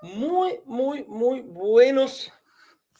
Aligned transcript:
Muy, 0.00 0.60
muy, 0.64 1.04
muy 1.04 1.40
buenos 1.42 2.32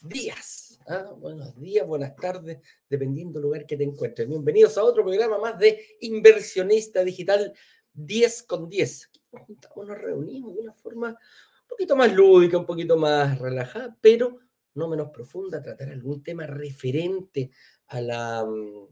días. 0.02 0.67
¿Ah? 0.89 1.14
Buenos 1.18 1.59
días, 1.61 1.86
buenas 1.86 2.16
tardes, 2.16 2.59
dependiendo 2.88 3.38
del 3.38 3.45
lugar 3.45 3.66
que 3.66 3.77
te 3.77 3.84
encuentres. 3.84 4.29
Bienvenidos 4.29 4.79
a 4.79 4.84
otro 4.84 5.05
programa 5.05 5.38
más 5.38 5.59
de 5.59 5.96
Inversionista 6.01 7.05
Digital 7.05 7.52
10 7.92 8.42
con 8.45 8.69
10. 8.69 9.10
Nos 9.32 9.43
juntamos, 9.43 9.87
nos 9.87 9.98
reunimos 9.98 10.55
de 10.55 10.60
una 10.62 10.73
forma 10.73 11.09
un 11.09 11.69
poquito 11.69 11.95
más 11.95 12.12
lúdica, 12.12 12.59
un 12.59 12.66
poquito 12.66 12.96
más 12.96 13.38
relajada, 13.38 13.96
pero 14.01 14.38
no 14.74 14.88
menos 14.88 15.10
profunda, 15.10 15.62
tratar 15.62 15.91
algún 15.91 16.23
tema 16.23 16.46
referente 16.46 17.51
a 17.88 18.01
la 18.01 18.45
um, 18.45 18.88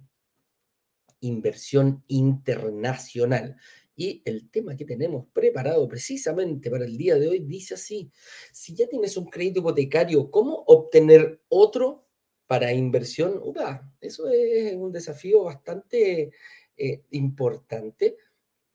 inversión 1.21 2.05
internacional. 2.09 3.57
Y 3.97 4.23
el 4.27 4.51
tema 4.51 4.77
que 4.77 4.85
tenemos 4.85 5.27
preparado 5.33 5.89
precisamente 5.89 6.71
para 6.71 6.85
el 6.85 6.97
día 6.97 7.17
de 7.17 7.29
hoy 7.29 7.41
dice 7.41 7.75
así, 7.75 8.11
si 8.53 8.75
ya 8.75 8.87
tienes 8.87 9.17
un 9.17 9.27
crédito 9.27 9.61
hipotecario, 9.61 10.31
¿cómo 10.31 10.65
obtener 10.67 11.41
otro 11.49 12.07
para 12.47 12.73
inversión? 12.73 13.41
Upa, 13.43 13.91
eso 14.01 14.29
es 14.29 14.75
un 14.75 14.93
desafío 14.93 15.45
bastante 15.45 16.31
eh, 16.77 17.03
importante 17.11 18.17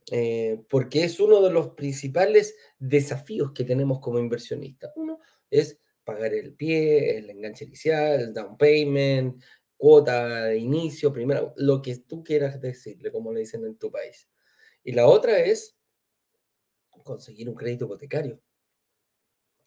eh, 0.10 0.60
porque 0.70 1.04
es 1.04 1.20
uno 1.20 1.42
de 1.42 1.52
los 1.52 1.70
principales 1.70 2.56
desafíos 2.80 3.52
que 3.54 3.64
tenemos 3.64 4.00
como 4.00 4.20
inversionistas. 4.20 4.92
Uno 4.96 5.20
es 5.50 5.80
pagar 6.04 6.34
el 6.34 6.54
pie, 6.54 7.18
el 7.18 7.30
enganche 7.30 7.66
inicial, 7.66 8.20
el 8.20 8.34
down 8.34 8.58
payment, 8.58 9.42
cuota 9.78 10.46
de 10.46 10.58
inicio, 10.58 11.14
primero, 11.14 11.54
lo 11.58 11.82
que 11.82 11.98
tú 11.98 12.24
quieras 12.24 12.60
decirle, 12.60 13.12
como 13.12 13.32
le 13.32 13.42
dicen 13.42 13.66
en 13.66 13.78
tu 13.78 13.92
país. 13.92 14.28
Y 14.84 14.94
la 14.94 15.08
otra 15.08 15.40
es 15.40 15.76
conseguir 17.04 17.50
un 17.50 17.56
crédito 17.56 17.86
hipotecario. 17.86 18.40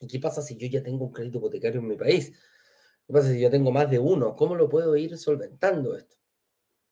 ¿Y 0.00 0.06
qué 0.06 0.18
pasa 0.18 0.42
si 0.42 0.56
yo 0.56 0.66
ya 0.66 0.82
tengo 0.82 1.06
un 1.06 1.12
crédito 1.12 1.38
hipotecario 1.38 1.80
en 1.80 1.88
mi 1.88 1.96
país? 1.96 2.32
¿Qué 3.06 3.12
pasa 3.12 3.30
si 3.30 3.40
yo 3.40 3.50
tengo 3.50 3.70
más 3.70 3.90
de 3.90 3.98
uno? 3.98 4.34
¿Cómo 4.34 4.54
lo 4.54 4.68
puedo 4.68 4.96
ir 4.96 5.16
solventando 5.16 5.96
esto? 5.96 6.16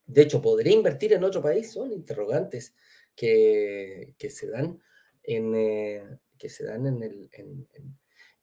De 0.06 0.22
hecho, 0.22 0.42
¿podré 0.42 0.70
invertir 0.70 1.12
en 1.12 1.24
otro 1.24 1.42
país? 1.42 1.72
Son 1.72 1.92
interrogantes 1.92 2.74
que, 3.14 4.14
se 4.28 4.48
dan 4.48 4.80
en, 5.22 5.54
eh, 5.54 6.18
que 6.38 6.48
se 6.48 6.64
dan 6.64 6.86
en, 6.86 7.02
el, 7.02 7.30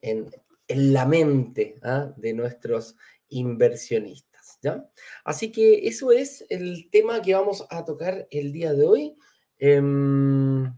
en, 0.02 0.31
la 0.67 1.05
mente 1.05 1.80
¿ah? 1.83 2.14
de 2.16 2.33
nuestros 2.33 2.95
inversionistas. 3.27 4.58
¿ya? 4.61 4.89
Así 5.23 5.52
que 5.52 5.88
eso 5.88 6.11
es 6.11 6.45
el 6.49 6.89
tema 6.89 7.21
que 7.21 7.33
vamos 7.33 7.66
a 7.69 7.86
tocar 7.86 8.27
el 8.31 8.52
día 8.52 8.73
de 8.73 8.86
hoy. 8.86 9.17
Em, 9.59 10.73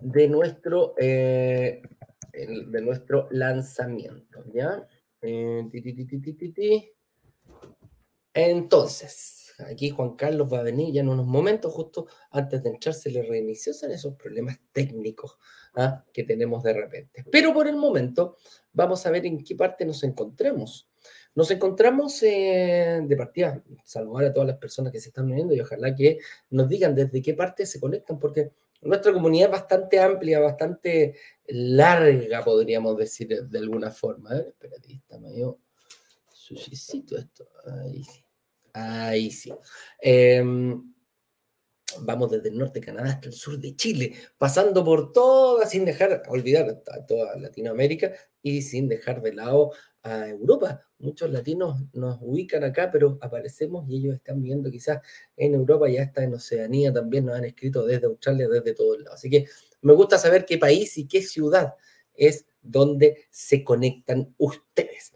de, 0.00 0.28
nuestro, 0.28 0.94
eh, 0.98 1.80
de 2.32 2.80
nuestro 2.82 3.26
lanzamiento, 3.30 4.44
¿ya? 4.52 4.86
Eh, 5.22 5.68
Entonces, 8.34 9.54
aquí 9.66 9.90
Juan 9.90 10.14
Carlos 10.14 10.52
va 10.52 10.60
a 10.60 10.62
venir 10.62 10.92
ya 10.92 11.00
en 11.00 11.08
unos 11.08 11.26
momentos, 11.26 11.72
justo 11.72 12.06
antes 12.30 12.62
de 12.62 12.70
entrar 12.70 12.94
se 12.94 13.10
le 13.10 13.22
reinició, 13.22 13.72
esos 13.72 14.14
problemas 14.14 14.60
técnicos 14.72 15.38
¿ah? 15.74 16.04
que 16.12 16.24
tenemos 16.24 16.62
de 16.62 16.74
repente. 16.74 17.24
Pero 17.32 17.54
por 17.54 17.66
el 17.66 17.76
momento, 17.76 18.36
vamos 18.72 19.04
a 19.06 19.10
ver 19.10 19.26
en 19.26 19.42
qué 19.42 19.56
parte 19.56 19.84
nos 19.86 20.04
encontremos. 20.04 20.90
Nos 21.34 21.50
encontramos 21.50 22.20
de 22.20 23.14
partida, 23.16 23.62
saludar 23.84 24.26
a 24.26 24.32
todas 24.32 24.48
las 24.48 24.58
personas 24.58 24.92
que 24.92 25.00
se 25.00 25.08
están 25.08 25.26
uniendo 25.26 25.54
y 25.54 25.60
ojalá 25.60 25.94
que 25.94 26.18
nos 26.50 26.68
digan 26.68 26.94
desde 26.94 27.22
qué 27.22 27.34
parte 27.34 27.66
se 27.66 27.78
conectan, 27.78 28.18
porque 28.18 28.50
nuestra 28.80 29.12
comunidad 29.12 29.46
es 29.46 29.52
bastante 29.52 30.00
amplia, 30.00 30.38
bastante 30.40 31.16
larga, 31.46 32.44
podríamos 32.44 32.96
decir 32.96 33.28
de 33.28 33.58
alguna 33.58 33.90
forma. 33.90 34.36
¿eh? 34.36 34.46
Espérate, 34.48 34.92
está 34.94 35.18
medio 35.18 35.58
sucesito 36.32 37.16
esto. 37.16 37.48
Ahí 37.66 38.04
sí. 38.04 38.24
Ahí 38.72 39.30
sí. 39.30 39.52
Em, 40.00 40.94
vamos 42.00 42.30
desde 42.30 42.50
el 42.50 42.58
norte 42.58 42.80
de 42.80 42.86
Canadá 42.86 43.10
hasta 43.10 43.28
el 43.28 43.34
sur 43.34 43.58
de 43.58 43.74
Chile, 43.74 44.14
pasando 44.36 44.84
por 44.84 45.12
toda, 45.12 45.66
sin 45.66 45.84
dejar, 45.84 46.22
olvidar 46.28 46.82
a 46.92 47.06
toda 47.06 47.36
Latinoamérica 47.36 48.12
y 48.42 48.62
sin 48.62 48.88
dejar 48.88 49.20
de 49.22 49.34
lado 49.34 49.72
a 50.02 50.28
Europa. 50.28 50.80
Muchos 50.98 51.30
latinos 51.30 51.76
nos 51.92 52.18
ubican 52.20 52.64
acá, 52.64 52.90
pero 52.90 53.18
aparecemos 53.20 53.88
y 53.88 53.98
ellos 53.98 54.16
están 54.16 54.42
viendo 54.42 54.70
quizás 54.70 55.00
en 55.36 55.54
Europa 55.54 55.88
y 55.88 55.98
hasta 55.98 56.24
en 56.24 56.34
Oceanía 56.34 56.92
también 56.92 57.26
nos 57.26 57.36
han 57.36 57.44
escrito 57.44 57.84
desde 57.84 58.06
Australia, 58.06 58.48
desde 58.48 58.74
todos 58.74 58.98
lados. 58.98 59.14
Así 59.14 59.30
que 59.30 59.46
me 59.82 59.92
gusta 59.94 60.18
saber 60.18 60.44
qué 60.44 60.58
país 60.58 60.96
y 60.98 61.06
qué 61.06 61.22
ciudad 61.22 61.74
es 62.14 62.46
donde 62.62 63.26
se 63.30 63.62
conectan 63.64 64.34
ustedes. 64.38 65.12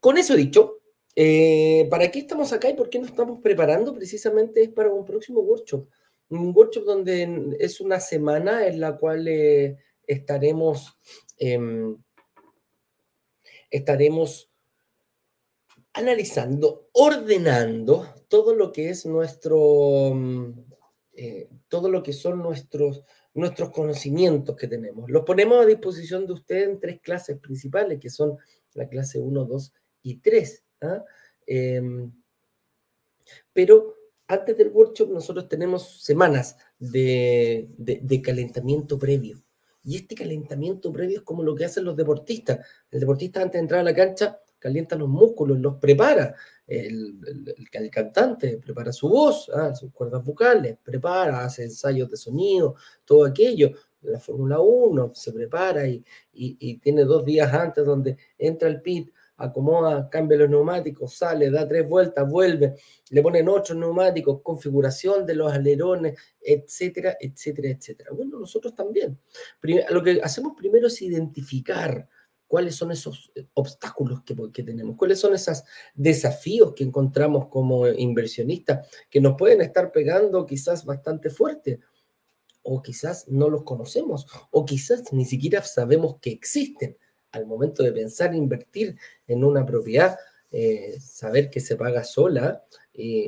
Con 0.00 0.18
eso 0.18 0.34
dicho, 0.34 0.80
eh, 1.14 1.86
¿para 1.90 2.10
qué 2.10 2.20
estamos 2.20 2.52
acá 2.52 2.70
y 2.70 2.74
por 2.74 2.90
qué 2.90 2.98
nos 2.98 3.10
estamos 3.10 3.40
preparando? 3.40 3.94
Precisamente 3.94 4.62
es 4.62 4.68
para 4.70 4.90
un 4.90 5.04
próximo 5.04 5.40
workshop. 5.40 5.88
Un 6.30 6.52
workshop 6.54 6.84
donde 6.84 7.56
es 7.58 7.80
una 7.80 8.00
semana 8.00 8.66
en 8.66 8.80
la 8.80 8.96
cual 8.96 9.26
eh, 9.28 9.76
estaremos... 10.06 10.98
Em, 11.38 11.96
estaremos 13.70 14.50
analizando, 15.92 16.88
ordenando 16.92 18.06
todo 18.28 18.54
lo 18.54 18.72
que 18.72 18.90
es 18.90 19.06
nuestro, 19.06 20.12
mm, 20.14 20.52
eh, 21.14 21.48
todo 21.68 21.90
lo 21.90 22.02
que 22.02 22.12
son 22.12 22.38
nuestros, 22.38 23.02
nuestros 23.34 23.70
conocimientos 23.70 24.56
que 24.56 24.68
tenemos. 24.68 25.10
Los 25.10 25.24
ponemos 25.24 25.62
a 25.62 25.66
disposición 25.66 26.26
de 26.26 26.32
ustedes 26.34 26.68
en 26.68 26.80
tres 26.80 27.00
clases 27.00 27.38
principales, 27.38 27.98
que 28.00 28.10
son 28.10 28.38
la 28.74 28.88
clase 28.88 29.18
1, 29.18 29.44
2 29.44 29.72
y 30.02 30.16
3. 30.16 30.64
¿ah? 30.82 31.04
Em, 31.46 32.12
pero 33.52 33.96
antes 34.28 34.56
del 34.56 34.68
workshop 34.68 35.10
nosotros 35.10 35.48
tenemos 35.48 36.02
semanas 36.04 36.56
de 36.78 38.22
calentamiento 38.24 38.98
previo. 38.98 39.42
Y 39.82 39.96
este 39.96 40.14
calentamiento 40.14 40.92
previo 40.92 41.18
es 41.18 41.24
como 41.24 41.42
lo 41.42 41.54
que 41.54 41.64
hacen 41.64 41.84
los 41.84 41.96
deportistas. 41.96 42.58
El 42.90 43.00
deportista 43.00 43.40
antes 43.40 43.54
de 43.54 43.60
entrar 43.60 43.80
a 43.80 43.84
la 43.84 43.94
cancha 43.94 44.38
calienta 44.58 44.94
los 44.94 45.08
músculos, 45.08 45.58
los 45.58 45.76
prepara. 45.76 46.34
El, 46.66 47.18
cantante 47.90 48.58
prepara 48.58 48.92
su 48.92 49.08
voz, 49.08 49.50
ah, 49.52 49.74
sus 49.74 49.90
cuerdas 49.92 50.22
vocales, 50.22 50.76
prepara, 50.82 51.44
hace 51.44 51.64
ensayos 51.64 52.08
de 52.08 52.16
sonido, 52.16 52.76
todo 53.04 53.24
aquello. 53.24 53.72
La 54.02 54.20
Fórmula 54.20 54.60
1 54.60 55.12
se 55.14 55.32
prepara 55.32 55.86
y, 55.86 56.04
y, 56.32 56.78
tiene 56.78 57.04
dos 57.04 57.24
días 57.24 57.52
antes 57.52 57.84
donde 57.84 58.16
entra 58.38 58.68
el 58.68 58.80
pit, 58.80 59.12
acomoda, 59.40 60.08
cambia 60.10 60.38
los 60.38 60.50
neumáticos, 60.50 61.14
sale, 61.14 61.50
da 61.50 61.66
tres 61.66 61.88
vueltas, 61.88 62.30
vuelve, 62.30 62.74
le 63.10 63.22
ponen 63.22 63.48
ocho 63.48 63.74
neumáticos, 63.74 64.42
configuración 64.42 65.26
de 65.26 65.34
los 65.34 65.52
alerones, 65.52 66.18
etcétera, 66.40 67.16
etcétera, 67.18 67.70
etcétera. 67.70 68.10
Bueno, 68.12 68.38
nosotros 68.38 68.74
también. 68.74 69.18
Lo 69.90 70.02
que 70.02 70.20
hacemos 70.22 70.52
primero 70.56 70.86
es 70.86 71.00
identificar 71.02 72.08
cuáles 72.46 72.74
son 72.74 72.90
esos 72.90 73.32
obstáculos 73.54 74.22
que, 74.24 74.36
que, 74.52 74.62
tenemos, 74.62 74.96
cuáles 74.96 75.20
son 75.20 75.34
esos 75.34 75.62
desafíos 75.94 76.74
que 76.74 76.84
encontramos 76.84 77.46
como 77.48 77.86
inversionistas 77.86 78.88
que 79.08 79.20
nos 79.20 79.36
pueden 79.36 79.60
estar 79.60 79.92
pegando 79.92 80.44
quizás 80.46 80.84
bastante 80.84 81.30
fuerte, 81.30 81.80
o 82.62 82.82
quizás 82.82 83.26
no 83.28 83.48
los 83.48 83.62
conocemos, 83.62 84.26
o 84.50 84.64
quizás 84.64 85.12
ni 85.12 85.24
siquiera 85.24 85.62
sabemos 85.62 86.16
que 86.20 86.30
existen 86.30 86.96
al 87.32 87.46
momento 87.46 87.82
de 87.82 87.92
pensar 87.92 88.34
invertir 88.34 88.96
en 89.26 89.44
una 89.44 89.64
propiedad, 89.64 90.18
eh, 90.50 90.96
saber 91.00 91.50
que 91.50 91.60
se 91.60 91.76
paga 91.76 92.04
sola, 92.04 92.64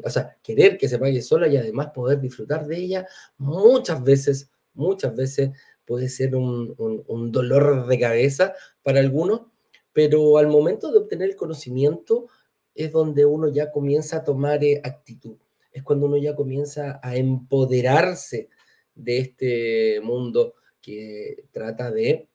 o 0.04 0.10
sea, 0.10 0.36
querer 0.42 0.76
que 0.76 0.88
se 0.88 0.98
pague 0.98 1.22
sola 1.22 1.48
y 1.48 1.56
además 1.56 1.90
poder 1.94 2.20
disfrutar 2.20 2.66
de 2.66 2.76
ella, 2.76 3.06
muchas 3.38 4.02
veces, 4.02 4.50
muchas 4.74 5.14
veces 5.14 5.50
puede 5.84 6.08
ser 6.08 6.34
un, 6.36 6.74
dolor 7.32 7.86
de 7.86 7.98
cabeza 7.98 8.54
para 8.82 9.00
algunos, 9.00 9.42
pero 9.92 10.38
al 10.38 10.48
momento 10.48 10.90
de 10.90 10.98
obtener 10.98 11.30
el 11.30 11.36
conocimiento 11.36 12.26
es 12.74 12.92
donde 12.92 13.24
uno 13.24 13.48
ya 13.48 13.70
comienza 13.70 14.18
a 14.18 14.24
tomar 14.24 14.64
eh, 14.64 14.80
actitud, 14.82 15.36
es 15.72 15.82
cuando 15.82 16.06
uno 16.06 16.16
ya 16.16 16.34
comienza 16.34 17.00
a 17.02 17.16
empoderarse 17.16 18.48
de 18.94 19.18
este 19.18 20.00
mundo 20.02 20.54
que 20.80 21.44
trata 21.50 21.90
de 21.90 22.28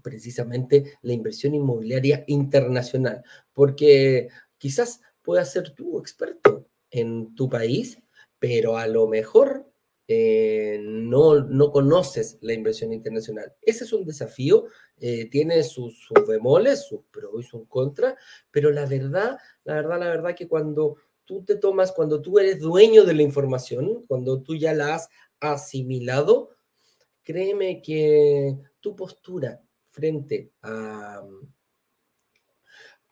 precisamente 0.00 0.98
la 1.02 1.12
inversión 1.12 1.54
inmobiliaria 1.54 2.24
internacional, 2.26 3.22
porque 3.52 4.28
quizás 4.58 5.00
puedas 5.22 5.52
ser 5.52 5.70
tú 5.70 5.98
experto 5.98 6.66
en 6.90 7.34
tu 7.34 7.48
país, 7.48 7.98
pero 8.38 8.76
a 8.76 8.86
lo 8.86 9.06
mejor 9.06 9.66
eh, 10.08 10.78
no, 10.82 11.40
no 11.40 11.70
conoces 11.70 12.38
la 12.40 12.52
inversión 12.52 12.92
internacional. 12.92 13.54
Ese 13.62 13.84
es 13.84 13.92
un 13.92 14.04
desafío, 14.04 14.66
eh, 14.98 15.28
tiene 15.30 15.62
sus, 15.62 16.08
bemoles, 16.26 16.86
sus 16.86 17.00
pros 17.10 17.32
y 17.38 17.42
sus 17.44 17.66
contras, 17.68 18.14
pero 18.50 18.70
la 18.70 18.86
verdad, 18.86 19.38
la 19.64 19.74
verdad, 19.74 20.00
la 20.00 20.08
verdad 20.08 20.34
que 20.34 20.48
cuando 20.48 20.96
tú 21.24 21.44
te 21.44 21.56
tomas, 21.56 21.92
cuando 21.92 22.20
tú 22.20 22.38
eres 22.38 22.58
dueño 22.58 23.04
de 23.04 23.14
la 23.14 23.22
información, 23.22 24.04
cuando 24.06 24.42
tú 24.42 24.56
ya 24.56 24.74
la 24.74 24.96
has 24.96 25.08
asimilado, 25.40 26.50
créeme 27.22 27.80
que 27.80 28.58
tu 28.80 28.96
postura 28.96 29.62
frente 29.92 30.50
a, 30.62 31.22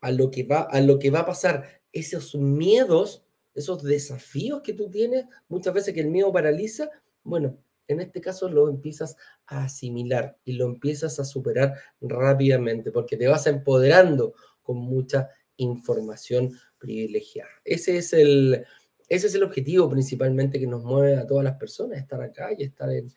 a, 0.01 0.11
lo, 0.11 0.29
que 0.29 0.43
va, 0.43 0.63
a 0.63 0.81
lo 0.81 0.99
que 0.99 1.09
va 1.09 1.19
a 1.19 1.25
pasar, 1.25 1.81
esos 1.93 2.35
miedos 2.35 3.23
esos 3.53 3.83
desafíos 3.83 4.61
que 4.61 4.73
tú 4.73 4.89
tienes, 4.89 5.25
muchas 5.49 5.73
veces 5.73 5.93
que 5.93 6.01
el 6.01 6.09
miedo 6.09 6.31
paraliza, 6.31 6.89
bueno, 7.23 7.57
en 7.87 7.99
este 7.99 8.21
caso 8.21 8.47
lo 8.49 8.69
empiezas 8.69 9.17
a 9.47 9.65
asimilar 9.65 10.37
y 10.45 10.53
lo 10.53 10.65
empiezas 10.65 11.19
a 11.19 11.25
superar 11.25 11.75
rápidamente 11.99 12.91
porque 12.91 13.17
te 13.17 13.27
vas 13.27 13.47
empoderando 13.47 14.33
con 14.61 14.77
mucha 14.77 15.29
información 15.57 16.57
privilegiada. 16.77 17.51
Ese 17.65 17.97
es 17.97 18.13
el, 18.13 18.65
ese 19.11 19.27
es 19.27 19.35
el 19.35 19.43
objetivo 19.43 19.89
principalmente 19.89 20.57
que 20.57 20.65
nos 20.65 20.85
mueve 20.85 21.17
a 21.17 21.27
todas 21.27 21.43
las 21.43 21.57
personas, 21.57 21.99
estar 21.99 22.21
acá 22.21 22.51
y 22.57 22.63
estar 22.63 22.89
en, 22.89 23.11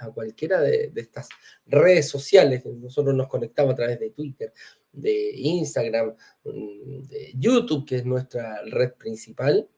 a 0.00 0.10
cualquiera 0.10 0.60
de, 0.60 0.90
estas 0.96 1.28
redes 1.66 2.08
sociales. 2.08 2.66
Nosotros 2.66 3.14
nos 3.14 3.28
conectamos 3.28 3.74
a 3.74 3.76
través 3.76 4.00
de 4.00 4.10
Twitter, 4.10 4.52
de 4.92 5.30
Instagram, 5.36 6.16
de 6.42 7.32
YouTube, 7.36 7.86
que 7.86 7.94
es 7.94 8.04
nuestra 8.04 8.60
red 8.64 8.94
principal. 8.94 9.68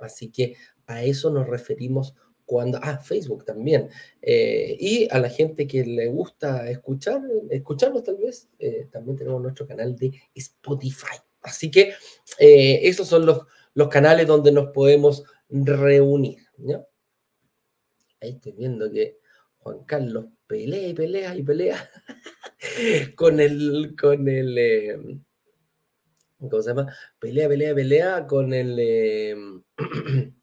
Así 0.00 0.30
que 0.30 0.56
a 0.86 1.04
eso 1.04 1.28
nos 1.28 1.46
referimos 1.46 2.14
cuando, 2.46 2.78
ah, 2.82 2.96
Facebook 2.96 3.44
también. 3.44 3.90
Eh, 4.22 4.78
y 4.80 5.08
a 5.10 5.18
la 5.18 5.28
gente 5.28 5.66
que 5.66 5.84
le 5.84 6.06
gusta 6.06 6.70
escuchar, 6.70 7.20
escucharnos 7.50 8.02
tal 8.02 8.16
vez, 8.16 8.48
eh, 8.58 8.88
también 8.90 9.18
tenemos 9.18 9.42
nuestro 9.42 9.66
canal 9.66 9.94
de 9.94 10.10
Spotify. 10.34 11.18
Así 11.42 11.70
que 11.70 11.92
eh, 12.38 12.80
esos 12.82 13.06
son 13.06 13.26
los, 13.26 13.42
los 13.76 13.88
canales 13.88 14.26
donde 14.26 14.50
nos 14.50 14.68
podemos 14.68 15.22
reunir. 15.50 16.38
Ahí 18.20 18.30
estoy 18.30 18.52
viendo 18.52 18.90
que 18.90 19.18
Juan 19.58 19.84
Carlos 19.84 20.26
pelea 20.46 20.88
y 20.88 20.94
pelea 20.94 21.36
y 21.36 21.42
pelea 21.42 21.90
con 23.16 23.38
el, 23.38 23.94
con 24.00 24.26
el, 24.28 24.56
em, 24.56 25.24
¿cómo 26.38 26.62
se 26.62 26.70
llama? 26.70 26.90
Pelea, 27.18 27.48
pelea, 27.48 27.74
pelea 27.74 28.26
con 28.26 28.54
el, 28.54 28.78
em, 28.78 29.62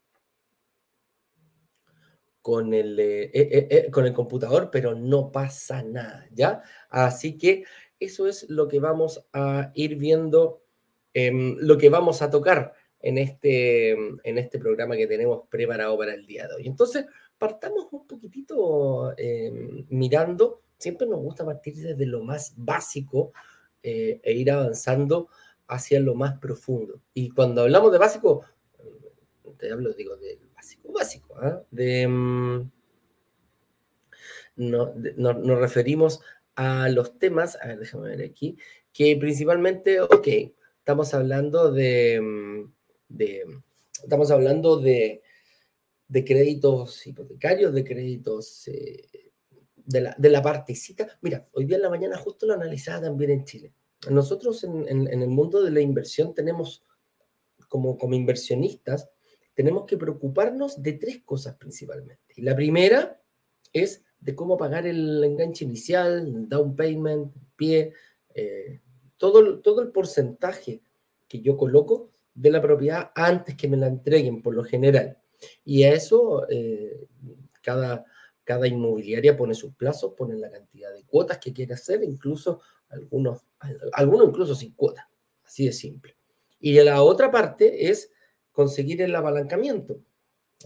con 2.40 2.72
el, 2.72 3.00
eh, 3.00 3.30
eh, 3.34 3.68
eh, 3.68 3.90
con 3.90 4.06
el 4.06 4.12
computador, 4.12 4.70
pero 4.70 4.94
no 4.94 5.32
pasa 5.32 5.82
nada, 5.82 6.28
¿ya? 6.30 6.62
Así 6.88 7.36
que 7.36 7.64
eso 7.98 8.28
es 8.28 8.48
lo 8.48 8.68
que 8.68 8.78
vamos 8.78 9.26
a 9.32 9.72
ir 9.74 9.96
viendo, 9.96 10.62
em, 11.14 11.56
lo 11.58 11.76
que 11.76 11.88
vamos 11.88 12.22
a 12.22 12.30
tocar 12.30 12.74
en 13.04 13.18
este, 13.18 13.90
en 13.90 14.38
este 14.38 14.58
programa 14.58 14.96
que 14.96 15.06
tenemos 15.06 15.46
preparado 15.48 15.96
para 15.98 16.14
el 16.14 16.26
día 16.26 16.48
de 16.48 16.54
hoy. 16.54 16.66
Entonces, 16.66 17.06
partamos 17.38 17.86
un 17.90 18.06
poquitito 18.06 19.14
mirando 19.88 20.64
siempre 20.78 21.06
nos 21.06 21.20
gusta 21.20 21.44
partir 21.44 21.74
desde 21.74 22.06
lo 22.06 22.22
más 22.22 22.52
básico 22.56 23.32
eh, 23.82 24.20
e 24.22 24.32
ir 24.34 24.50
avanzando 24.50 25.28
hacia 25.66 25.98
lo 26.00 26.14
más 26.14 26.38
profundo. 26.38 27.00
Y 27.14 27.30
cuando 27.30 27.62
hablamos 27.62 27.90
de 27.90 27.98
básico, 27.98 28.44
mm, 28.78 29.56
te 29.56 29.72
hablo, 29.72 29.92
digo, 29.94 30.16
de 30.16 30.38
básico, 30.54 30.92
básico, 30.92 31.36
¿ah? 31.38 31.62
de, 31.70 32.06
no, 34.56 34.94
nos 34.94 35.58
referimos 35.58 36.20
a 36.54 36.88
los 36.88 37.18
temas, 37.18 37.58
a 37.60 37.68
ver, 37.68 37.78
déjame 37.78 38.16
ver 38.16 38.22
aquí, 38.22 38.56
que 38.92 39.16
principalmente, 39.16 40.00
ok, 40.00 40.28
estamos 40.78 41.14
hablando 41.14 41.72
de, 41.72 42.20
mm, 42.20 42.73
de 43.08 43.44
estamos 44.02 44.30
hablando 44.30 44.76
de, 44.76 45.22
de 46.08 46.24
créditos 46.24 47.06
hipotecarios, 47.06 47.72
de 47.72 47.84
créditos 47.84 48.68
eh, 48.68 49.32
de 49.76 50.00
la, 50.00 50.16
la 50.18 50.42
partecita. 50.42 51.18
Mira, 51.22 51.48
hoy 51.52 51.64
día 51.64 51.76
en 51.76 51.82
la 51.82 51.90
mañana 51.90 52.16
justo 52.16 52.46
lo 52.46 52.54
analizaba 52.54 53.02
también 53.02 53.30
en 53.30 53.44
Chile. 53.44 53.74
Nosotros 54.10 54.64
en, 54.64 54.88
en, 54.88 55.22
el 55.22 55.28
mundo 55.28 55.62
de 55.62 55.70
la 55.70 55.80
inversión 55.80 56.34
tenemos, 56.34 56.84
como, 57.68 57.96
como 57.96 58.14
inversionistas, 58.14 59.08
tenemos 59.54 59.86
que 59.86 59.96
preocuparnos 59.96 60.82
de 60.82 60.94
tres 60.94 61.22
cosas 61.24 61.56
principalmente. 61.56 62.34
Y 62.36 62.42
la 62.42 62.54
primera 62.54 63.20
es 63.72 64.04
de 64.20 64.34
cómo 64.34 64.56
pagar 64.56 64.86
el 64.86 65.22
enganche 65.24 65.64
inicial, 65.64 66.48
down 66.48 66.76
payment, 66.76 67.32
pie, 67.56 67.92
eh, 68.34 68.80
todo, 69.16 69.60
todo 69.60 69.80
el 69.80 69.90
porcentaje 69.90 70.82
que 71.28 71.40
yo 71.40 71.56
coloco 71.56 72.13
de 72.34 72.50
la 72.50 72.60
propiedad 72.60 73.10
antes 73.14 73.54
que 73.56 73.68
me 73.68 73.76
la 73.76 73.86
entreguen 73.86 74.42
por 74.42 74.54
lo 74.54 74.64
general. 74.64 75.18
Y 75.64 75.84
a 75.84 75.92
eso 75.92 76.46
eh, 76.48 77.06
cada, 77.62 78.04
cada 78.42 78.66
inmobiliaria 78.66 79.36
pone 79.36 79.54
sus 79.54 79.74
plazos, 79.74 80.14
pone 80.16 80.36
la 80.36 80.50
cantidad 80.50 80.92
de 80.92 81.04
cuotas 81.04 81.38
que 81.38 81.52
quiere 81.52 81.74
hacer, 81.74 82.02
incluso 82.02 82.60
algunos, 82.88 83.42
algunos 83.92 84.28
incluso 84.28 84.54
sin 84.54 84.72
cuota, 84.74 85.08
así 85.44 85.66
de 85.66 85.72
simple. 85.72 86.16
Y 86.60 86.80
la 86.82 87.02
otra 87.02 87.30
parte 87.30 87.90
es 87.90 88.10
conseguir 88.52 89.02
el 89.02 89.14
apalancamiento. 89.14 90.00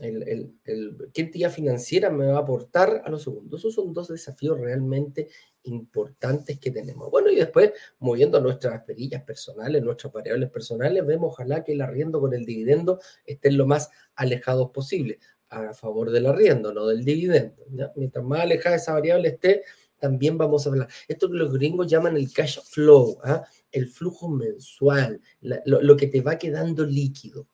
El, 0.01 0.53
el, 0.65 1.11
¿Qué 1.13 1.23
entidad 1.23 1.51
financiera 1.51 2.09
me 2.11 2.27
va 2.27 2.37
a 2.37 2.43
aportar 2.43 3.03
a 3.05 3.11
los 3.11 3.25
segundos? 3.25 3.61
Esos 3.61 3.75
son 3.75 3.93
dos 3.93 4.09
desafíos 4.09 4.61
realmente 4.61 5.29
importantes 5.69 6.59
que 6.59 6.71
tenemos. 6.71 7.11
Bueno, 7.11 7.31
y 7.31 7.37
después, 7.37 7.73
moviendo 7.99 8.41
nuestras 8.41 8.83
perillas 8.85 9.23
personales, 9.23 9.83
nuestras 9.83 10.13
variables 10.13 10.51
personales, 10.51 11.07
vemos 11.07 11.33
ojalá 11.33 11.63
que 11.63 11.73
el 11.73 11.81
arriendo 11.81 12.21
con 12.21 12.35
el 12.35 12.45
dividendo 12.45 13.01
estén 13.25 13.57
lo 13.57 13.67
más 13.67 13.91
alejados 14.15 14.71
posible 14.71 15.19
a 15.51 15.73
favor 15.73 16.11
del 16.11 16.27
arriendo, 16.27 16.73
no 16.73 16.87
del 16.87 17.05
dividendo. 17.05 17.65
Mientras 17.97 18.25
más 18.25 18.41
alejada 18.41 18.77
esa 18.77 18.93
variable 18.93 19.29
esté, 19.29 19.63
también 19.99 20.39
vamos 20.39 20.67
a 20.67 20.71
hablar. 20.71 20.89
Esto 21.07 21.29
que 21.29 21.37
los 21.37 21.53
gringos 21.53 21.89
llaman 21.89 22.17
el 22.17 22.33
cash 22.33 22.59
flow, 22.65 23.19
¿ah? 23.25 23.45
el 23.73 23.89
flujo 23.89 24.29
mensual, 24.29 25.21
lo, 25.41 25.97
que 25.97 26.07
te 26.07 26.21
va 26.21 26.39
quedando 26.39 26.85
líquido. 26.85 27.47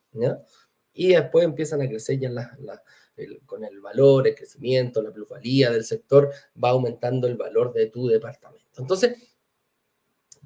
Y 0.92 1.08
después 1.08 1.44
empiezan 1.44 1.82
a 1.82 1.88
crecer 1.88 2.18
ya 2.18 2.30
con 3.46 3.64
el 3.64 3.80
valor, 3.80 4.26
el 4.26 4.34
crecimiento, 4.34 5.02
la 5.02 5.12
plusvalía 5.12 5.70
del 5.70 5.84
sector, 5.84 6.30
va 6.62 6.70
aumentando 6.70 7.26
el 7.26 7.36
valor 7.36 7.72
de 7.72 7.86
tu 7.86 8.08
departamento. 8.08 8.80
Entonces, 8.80 9.16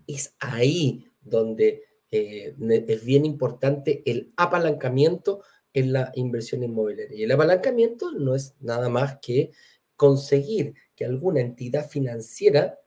es 0.06 0.34
ahí 0.38 1.06
donde 1.20 1.84
eh, 2.10 2.54
es 2.88 3.04
bien 3.04 3.24
importante 3.24 4.02
el 4.06 4.32
apalancamiento 4.36 5.42
en 5.72 5.92
la 5.92 6.10
inversión 6.14 6.62
inmobiliaria. 6.62 7.16
Y 7.16 7.22
el 7.22 7.32
apalancamiento 7.32 8.12
no 8.12 8.34
es 8.34 8.54
nada 8.60 8.88
más 8.88 9.18
que 9.20 9.50
conseguir 9.96 10.74
que 10.96 11.04
alguna 11.04 11.40
entidad 11.40 11.88
financiera 11.88 12.78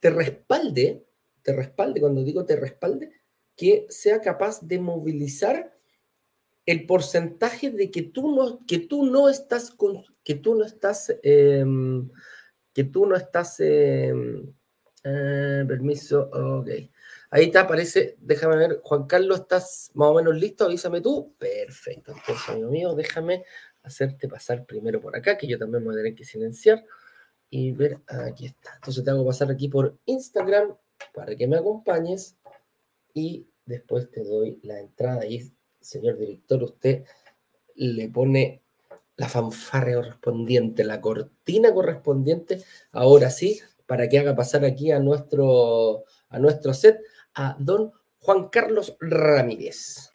te 0.00 0.10
respalde, 0.10 1.04
te 1.42 1.52
respalde, 1.52 2.00
cuando 2.00 2.24
digo 2.24 2.44
te 2.44 2.56
respalde, 2.56 3.10
que 3.56 3.86
sea 3.88 4.20
capaz 4.20 4.60
de 4.62 4.78
movilizar 4.78 5.73
el 6.66 6.86
porcentaje 6.86 7.70
de 7.70 7.90
que 7.90 8.02
tú 8.02 8.34
no, 8.34 8.64
que 8.66 8.78
tú 8.78 9.04
no 9.04 9.28
estás, 9.28 9.74
que 10.22 10.34
tú 10.34 10.54
no 10.54 10.64
estás, 10.64 11.14
em, 11.22 12.10
que 12.72 12.84
tú 12.84 13.06
no 13.06 13.16
estás, 13.16 13.60
em, 13.60 14.52
eh, 15.04 15.64
permiso, 15.66 16.30
ok, 16.32 16.68
Ahí 17.34 17.50
te 17.50 17.58
aparece, 17.58 18.16
déjame 18.20 18.56
ver, 18.56 18.80
Juan 18.84 19.08
Carlos, 19.08 19.40
¿estás 19.40 19.90
más 19.94 20.08
o 20.08 20.14
menos 20.14 20.36
listo? 20.36 20.66
Avísame 20.66 21.00
tú. 21.00 21.34
Perfecto. 21.36 22.12
Entonces, 22.12 22.48
amigo 22.48 22.70
mío, 22.70 22.94
déjame 22.94 23.44
hacerte 23.82 24.28
pasar 24.28 24.64
primero 24.64 25.00
por 25.00 25.16
acá, 25.16 25.36
que 25.36 25.48
yo 25.48 25.58
también 25.58 25.82
me 25.82 25.86
voy 25.86 25.94
a 25.96 26.04
tener 26.04 26.14
que 26.14 26.24
silenciar. 26.24 26.84
Y 27.50 27.72
ver, 27.72 27.98
aquí 28.06 28.46
está. 28.46 28.74
Entonces 28.76 29.02
te 29.02 29.10
hago 29.10 29.26
pasar 29.26 29.50
aquí 29.50 29.68
por 29.68 29.98
Instagram 30.06 30.76
para 31.12 31.34
que 31.34 31.48
me 31.48 31.56
acompañes. 31.56 32.36
Y 33.14 33.48
después 33.66 34.08
te 34.12 34.22
doy 34.22 34.60
la 34.62 34.78
entrada. 34.78 35.26
Y, 35.26 35.52
señor 35.84 36.18
director, 36.18 36.62
usted 36.62 37.04
le 37.76 38.08
pone 38.08 38.62
la 39.16 39.28
fanfarra 39.28 39.94
correspondiente, 39.94 40.82
la 40.84 41.00
cortina 41.00 41.72
correspondiente, 41.72 42.62
ahora 42.92 43.30
sí, 43.30 43.60
para 43.86 44.08
que 44.08 44.18
haga 44.18 44.34
pasar 44.34 44.64
aquí 44.64 44.90
a 44.90 44.98
nuestro, 44.98 46.04
a 46.30 46.38
nuestro 46.38 46.74
set 46.74 47.00
a 47.34 47.56
don 47.58 47.92
Juan 48.18 48.48
Carlos 48.48 48.96
Ramírez. 48.98 50.10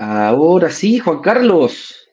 Ahora 0.00 0.70
sí, 0.70 1.00
Juan 1.00 1.20
Carlos. 1.20 2.07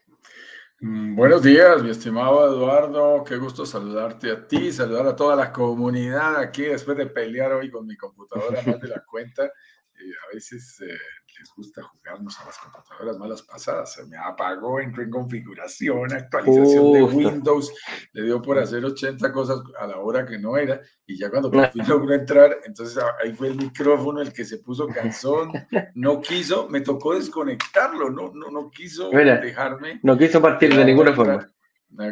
Mm, 0.88 1.16
buenos 1.16 1.42
días, 1.42 1.82
mi 1.82 1.90
estimado 1.90 2.46
Eduardo. 2.46 3.24
Qué 3.24 3.38
gusto 3.38 3.66
saludarte 3.66 4.30
a 4.30 4.48
ti, 4.48 4.72
saludar 4.72 5.08
a 5.08 5.16
toda 5.16 5.36
la 5.36 5.52
comunidad 5.52 6.38
aquí 6.38 6.62
después 6.62 6.96
de 6.96 7.08
pelear 7.08 7.54
hoy 7.54 7.72
con 7.72 7.88
mi 7.88 7.98
computadora 7.98 8.62
más 8.64 8.80
de 8.80 8.90
la 8.90 9.04
cuenta. 9.04 9.52
Y 9.98 10.12
a 10.12 10.34
veces 10.34 10.82
eh, 10.82 10.98
les 11.40 11.50
gusta 11.56 11.82
jugarnos 11.84 12.40
a 12.40 12.46
las 12.46 12.58
computadoras 12.58 13.18
malas 13.18 13.42
pasadas. 13.44 13.94
Se 13.94 14.06
me 14.06 14.18
apagó, 14.18 14.80
entró 14.80 15.04
en 15.04 15.10
configuración, 15.10 16.14
actualización 16.14 16.94
de 16.94 17.04
Windows, 17.04 17.74
le 18.14 18.24
dio 18.24 18.42
por 18.42 18.60
hacer 18.60 18.84
80 18.84 19.32
cosas 19.32 19.60
a 19.80 19.88
la 19.88 19.98
hora 20.00 20.26
que 20.26 20.38
no 20.38 20.58
era, 20.58 20.82
y 21.06 21.18
ya 21.18 21.30
cuando 21.30 21.52
por 21.52 21.70
fin 21.72 21.88
logró 21.88 22.14
entrar, 22.14 22.58
entonces 22.66 23.02
ahí 23.22 23.34
fue 23.34 23.48
el 23.48 23.56
micrófono 23.56 24.22
el 24.22 24.34
que 24.34 24.46
se 24.46 24.60
puso 24.60 24.88
cansón, 24.94 25.52
no 25.94 26.22
quiso, 26.22 26.68
me 26.70 26.82
tocó 26.82 27.16
desconectarlo, 27.16 28.10
no, 28.10 28.32
no, 28.34 28.50
no 28.50 28.70
quiso 28.70 29.10
dejarme. 29.10 30.00
No 30.04 30.18
quiso 30.18 30.42
partir 30.42 30.76
de 30.76 30.86
ninguna 30.86 31.14
forma. 31.14 31.50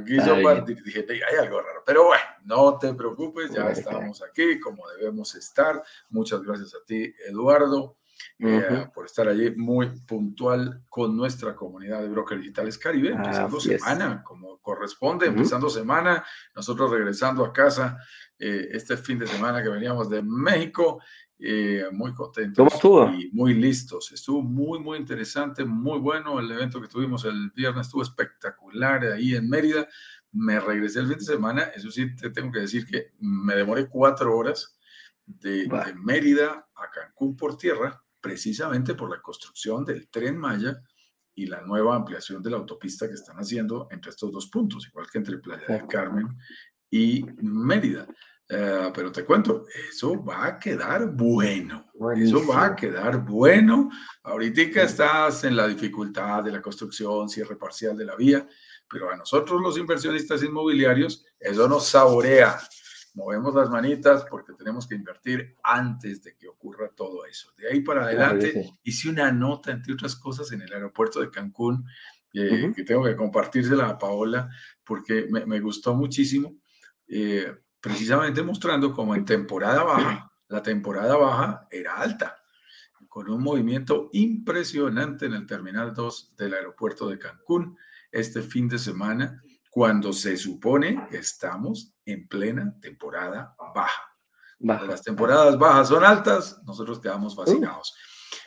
Quiso 0.05 0.41
partir, 0.41 0.81
dije, 0.83 1.05
hay 1.09 1.45
algo 1.45 1.61
raro, 1.61 1.83
pero 1.85 2.05
bueno, 2.05 2.23
no 2.45 2.77
te 2.77 2.93
preocupes, 2.93 3.51
ya 3.51 3.69
estamos 3.69 4.21
aquí 4.21 4.59
como 4.59 4.87
debemos 4.89 5.35
estar. 5.35 5.83
Muchas 6.09 6.41
gracias 6.41 6.73
a 6.75 6.85
ti, 6.85 7.13
Eduardo. 7.27 7.97
Eh, 8.39 8.87
por 8.93 9.05
estar 9.05 9.27
allí 9.27 9.51
muy 9.55 9.87
puntual 10.01 10.83
con 10.89 11.15
nuestra 11.15 11.55
comunidad 11.55 12.01
de 12.01 12.09
brokers 12.09 12.41
digitales 12.41 12.77
Caribe, 12.77 13.09
empezando 13.09 13.59
semana, 13.59 14.23
como 14.23 14.59
corresponde, 14.59 15.27
empezando 15.27 15.69
semana, 15.69 16.25
nosotros 16.55 16.91
regresando 16.91 17.45
a 17.45 17.53
casa 17.53 17.97
eh, 18.39 18.69
este 18.71 18.97
fin 18.97 19.19
de 19.19 19.27
semana 19.27 19.61
que 19.61 19.69
veníamos 19.69 20.09
de 20.09 20.21
México, 20.21 21.01
eh, 21.45 21.83
muy 21.91 22.13
contentos 22.13 22.69
y 23.19 23.29
muy 23.33 23.53
listos. 23.53 24.13
Estuvo 24.13 24.41
muy, 24.41 24.79
muy 24.79 24.97
interesante, 24.97 25.65
muy 25.65 25.99
bueno 25.99 26.39
el 26.39 26.49
evento 26.49 26.81
que 26.81 26.87
tuvimos 26.87 27.25
el 27.25 27.51
viernes, 27.51 27.87
estuvo 27.87 28.01
espectacular 28.01 29.03
ahí 29.03 29.35
en 29.35 29.49
Mérida. 29.49 29.85
Me 30.31 30.57
regresé 30.61 31.01
el 31.01 31.07
fin 31.07 31.17
de 31.17 31.25
semana, 31.25 31.63
eso 31.75 31.91
sí, 31.91 32.15
te 32.15 32.29
tengo 32.29 32.49
que 32.49 32.61
decir 32.61 32.85
que 32.85 33.11
me 33.19 33.55
demoré 33.55 33.89
cuatro 33.89 34.37
horas 34.37 34.79
de, 35.25 35.67
de 35.67 35.93
Mérida 36.01 36.69
a 36.75 36.89
Cancún 36.89 37.35
por 37.35 37.57
tierra 37.57 38.01
precisamente 38.21 38.95
por 38.95 39.09
la 39.09 39.21
construcción 39.21 39.83
del 39.83 40.07
tren 40.07 40.37
Maya 40.37 40.81
y 41.35 41.47
la 41.47 41.59
nueva 41.59 41.97
ampliación 41.97 42.41
de 42.41 42.51
la 42.51 42.57
autopista 42.57 43.05
que 43.05 43.15
están 43.15 43.35
haciendo 43.35 43.89
entre 43.91 44.11
estos 44.11 44.31
dos 44.31 44.47
puntos, 44.47 44.87
igual 44.87 45.07
que 45.11 45.17
entre 45.17 45.39
Playa 45.39 45.65
del 45.67 45.87
Carmen 45.87 46.37
y 46.89 47.25
Mérida. 47.41 48.07
Eh, 48.55 48.91
pero 48.93 49.11
te 49.11 49.25
cuento, 49.25 49.65
eso 49.89 50.23
va 50.23 50.45
a 50.45 50.59
quedar 50.59 51.07
bueno. 51.07 51.91
Eso 52.15 52.45
va 52.45 52.65
a 52.65 52.75
quedar 52.75 53.23
bueno. 53.23 53.89
Ahorita 54.23 54.81
estás 54.81 55.43
en 55.43 55.55
la 55.55 55.67
dificultad 55.67 56.43
de 56.43 56.51
la 56.51 56.61
construcción, 56.61 57.29
cierre 57.29 57.55
parcial 57.55 57.97
de 57.97 58.05
la 58.05 58.15
vía, 58.15 58.47
pero 58.89 59.09
a 59.09 59.15
nosotros 59.15 59.61
los 59.61 59.77
inversionistas 59.77 60.43
inmobiliarios 60.43 61.25
eso 61.39 61.67
nos 61.67 61.87
saborea 61.87 62.59
movemos 63.13 63.53
las 63.53 63.69
manitas 63.69 64.25
porque 64.29 64.53
tenemos 64.53 64.87
que 64.87 64.95
invertir 64.95 65.55
antes 65.63 66.23
de 66.23 66.35
que 66.35 66.47
ocurra 66.47 66.89
todo 66.95 67.25
eso. 67.25 67.51
De 67.57 67.69
ahí 67.69 67.81
para 67.81 68.05
adelante 68.05 68.75
hice 68.83 69.09
una 69.09 69.31
nota, 69.31 69.71
entre 69.71 69.93
otras 69.93 70.15
cosas, 70.15 70.51
en 70.51 70.61
el 70.61 70.73
aeropuerto 70.73 71.21
de 71.21 71.29
Cancún, 71.29 71.85
eh, 72.33 72.71
que 72.75 72.83
tengo 72.83 73.03
que 73.03 73.15
compartírsela 73.15 73.87
a 73.89 73.97
Paola 73.97 74.49
porque 74.83 75.27
me, 75.29 75.59
gustó 75.59 75.93
muchísimo, 75.93 76.57
eh, 77.07 77.53
precisamente 77.83 78.41
mostrando 78.41 78.93
cómo 78.93 79.13
en 79.13 79.25
temporada 79.25 79.83
baja, 79.83 80.31
la 80.47 80.63
temporada 80.63 81.17
baja 81.17 81.67
era 81.69 81.97
alta, 81.97 82.37
con 83.09 83.29
un 83.29 83.43
movimiento 83.43 84.09
impresionante 84.13 85.25
en 85.25 85.33
el 85.33 85.45
Terminal 85.45 85.93
2 85.93 86.37
del 86.37 86.53
aeropuerto 86.53 87.09
de 87.09 87.19
Cancún 87.19 87.77
este 88.09 88.41
fin 88.41 88.69
de 88.69 88.79
semana 88.79 89.43
cuando 89.69 90.13
se 90.13 90.37
supone 90.37 91.07
que 91.11 91.17
estamos 91.17 91.93
en 92.05 92.25
plena 92.29 92.73
temporada 92.79 93.53
baja. 93.75 94.01
las 94.59 95.01
temporadas 95.01 95.59
bajas 95.59 95.89
son 95.89 96.05
altas, 96.05 96.61
nosotros 96.63 97.01
quedamos 97.01 97.33
uh. 97.33 97.43
fascinados. 97.43 97.93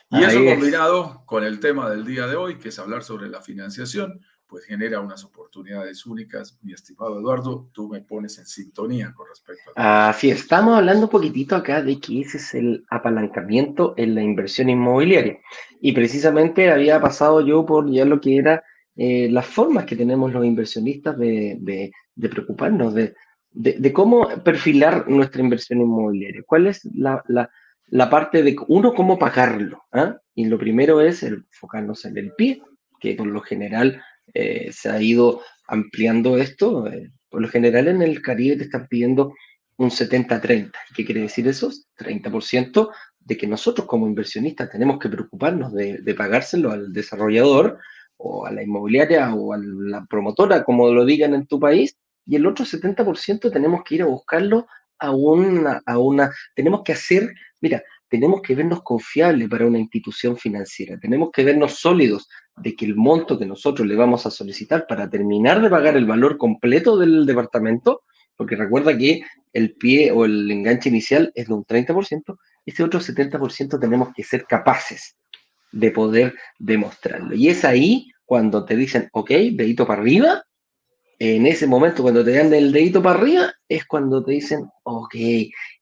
y 0.08 0.24
eso 0.24 0.42
combinado 0.46 1.26
con 1.26 1.44
el 1.44 1.60
tema 1.60 1.90
del 1.90 2.06
día 2.06 2.26
de 2.26 2.36
hoy, 2.36 2.58
que 2.58 2.70
es 2.70 2.78
hablar 2.78 3.04
sobre 3.04 3.28
la 3.28 3.42
financiación, 3.42 4.18
pues 4.48 4.64
genera 4.64 5.00
unas 5.00 5.24
oportunidades 5.24 6.06
únicas. 6.06 6.58
Mi 6.62 6.72
estimado 6.72 7.18
Eduardo, 7.18 7.68
tú 7.72 7.88
me 7.88 8.00
pones 8.00 8.38
en 8.38 8.46
sintonía 8.46 9.12
con 9.14 9.28
respecto 9.28 9.72
a... 9.74 10.10
Así, 10.10 10.30
estamos 10.30 10.76
hablando 10.76 11.06
un 11.06 11.10
poquitito 11.10 11.56
acá 11.56 11.82
de 11.82 11.98
que 11.98 12.20
ese 12.20 12.38
es 12.38 12.54
el 12.54 12.84
apalancamiento 12.90 13.94
en 13.96 14.14
la 14.14 14.22
inversión 14.22 14.70
inmobiliaria. 14.70 15.38
Y 15.80 15.92
precisamente 15.92 16.70
había 16.70 17.00
pasado 17.00 17.40
yo 17.40 17.66
por 17.66 17.90
ya 17.90 18.04
lo 18.04 18.20
que 18.20 18.36
era 18.36 18.62
eh, 18.96 19.28
las 19.30 19.46
formas 19.46 19.84
que 19.84 19.96
tenemos 19.96 20.32
los 20.32 20.44
inversionistas 20.44 21.18
de, 21.18 21.92
preocuparnos 22.18 22.94
de, 22.94 23.92
cómo 23.92 24.28
perfilar 24.42 25.08
nuestra 25.08 25.42
inversión 25.42 25.80
inmobiliaria. 25.80 26.42
¿Cuál 26.46 26.68
es 26.68 26.88
la, 26.94 28.10
parte 28.10 28.42
de, 28.42 28.56
uno, 28.68 28.94
cómo 28.94 29.18
pagarlo? 29.18 29.82
¿ah? 29.92 30.18
Y 30.34 30.46
lo 30.46 30.58
primero 30.58 31.00
es 31.00 31.22
enfocarnos 31.22 32.04
en 32.06 32.16
el 32.16 32.32
pie, 32.32 32.62
que 32.98 33.14
por 33.14 33.26
lo 33.26 33.42
general 33.42 34.02
eh, 34.34 34.70
se 34.72 34.88
ha 34.88 35.00
ido 35.00 35.42
ampliando 35.68 36.38
esto. 36.38 36.86
Eh, 36.88 37.10
por 37.28 37.42
lo 37.42 37.48
general 37.48 37.88
en 37.88 38.02
el 38.02 38.22
Caribe 38.22 38.56
te 38.56 38.64
están 38.64 38.86
pidiendo 38.88 39.34
un 39.78 39.90
70-30. 39.90 40.72
¿Qué 40.94 41.04
quiere 41.04 41.22
decir 41.22 41.46
eso? 41.48 41.70
30% 41.98 42.90
de 43.18 43.36
que 43.36 43.46
nosotros 43.46 43.86
como 43.86 44.06
inversionistas 44.06 44.70
tenemos 44.70 44.98
que 44.98 45.08
preocuparnos 45.08 45.72
de, 45.72 45.98
de 45.98 46.14
pagárselo 46.14 46.70
al 46.70 46.92
desarrollador 46.92 47.78
o 48.18 48.46
a 48.46 48.52
la 48.52 48.62
inmobiliaria 48.62 49.34
o 49.34 49.52
a 49.52 49.58
la 49.58 50.06
promotora, 50.06 50.64
como 50.64 50.88
lo 50.92 51.04
digan 51.04 51.34
en 51.34 51.46
tu 51.46 51.60
país, 51.60 51.96
y 52.24 52.36
el 52.36 52.46
otro 52.46 52.64
70% 52.64 53.52
tenemos 53.52 53.82
que 53.84 53.96
ir 53.96 54.02
a 54.02 54.06
buscarlo 54.06 54.66
a 54.98 55.10
una, 55.10 55.82
a 55.84 55.98
una, 55.98 56.32
tenemos 56.54 56.82
que 56.82 56.92
hacer, 56.92 57.34
mira, 57.60 57.82
tenemos 58.08 58.40
que 58.42 58.54
vernos 58.54 58.82
confiables 58.82 59.48
para 59.48 59.66
una 59.66 59.78
institución 59.78 60.36
financiera, 60.36 60.98
tenemos 60.98 61.30
que 61.32 61.44
vernos 61.44 61.78
sólidos 61.78 62.28
de 62.56 62.74
que 62.74 62.86
el 62.86 62.96
monto 62.96 63.38
que 63.38 63.46
nosotros 63.46 63.86
le 63.86 63.96
vamos 63.96 64.26
a 64.26 64.30
solicitar 64.30 64.86
para 64.86 65.08
terminar 65.08 65.60
de 65.60 65.70
pagar 65.70 65.96
el 65.96 66.06
valor 66.06 66.38
completo 66.38 66.96
del 66.96 67.26
departamento, 67.26 68.02
porque 68.36 68.56
recuerda 68.56 68.96
que 68.96 69.22
el 69.52 69.74
pie 69.74 70.10
o 70.12 70.24
el 70.24 70.50
enganche 70.50 70.88
inicial 70.88 71.32
es 71.34 71.48
de 71.48 71.54
un 71.54 71.64
30%, 71.64 72.38
ese 72.64 72.82
otro 72.82 73.00
70% 73.00 73.78
tenemos 73.78 74.08
que 74.14 74.24
ser 74.24 74.44
capaces 74.44 75.16
de 75.72 75.90
poder 75.90 76.34
demostrarlo. 76.58 77.34
Y 77.34 77.48
es 77.48 77.64
ahí 77.64 78.08
cuando 78.24 78.64
te 78.64 78.76
dicen, 78.76 79.08
ok, 79.12 79.30
dedito 79.30 79.86
para 79.86 80.02
arriba, 80.02 80.42
en 81.18 81.46
ese 81.46 81.66
momento 81.66 82.02
cuando 82.02 82.24
te 82.24 82.32
dan 82.32 82.52
el 82.52 82.72
dedito 82.72 83.02
para 83.02 83.18
arriba, 83.18 83.52
es 83.68 83.86
cuando 83.86 84.24
te 84.24 84.32
dicen, 84.32 84.68
ok, 84.82 85.14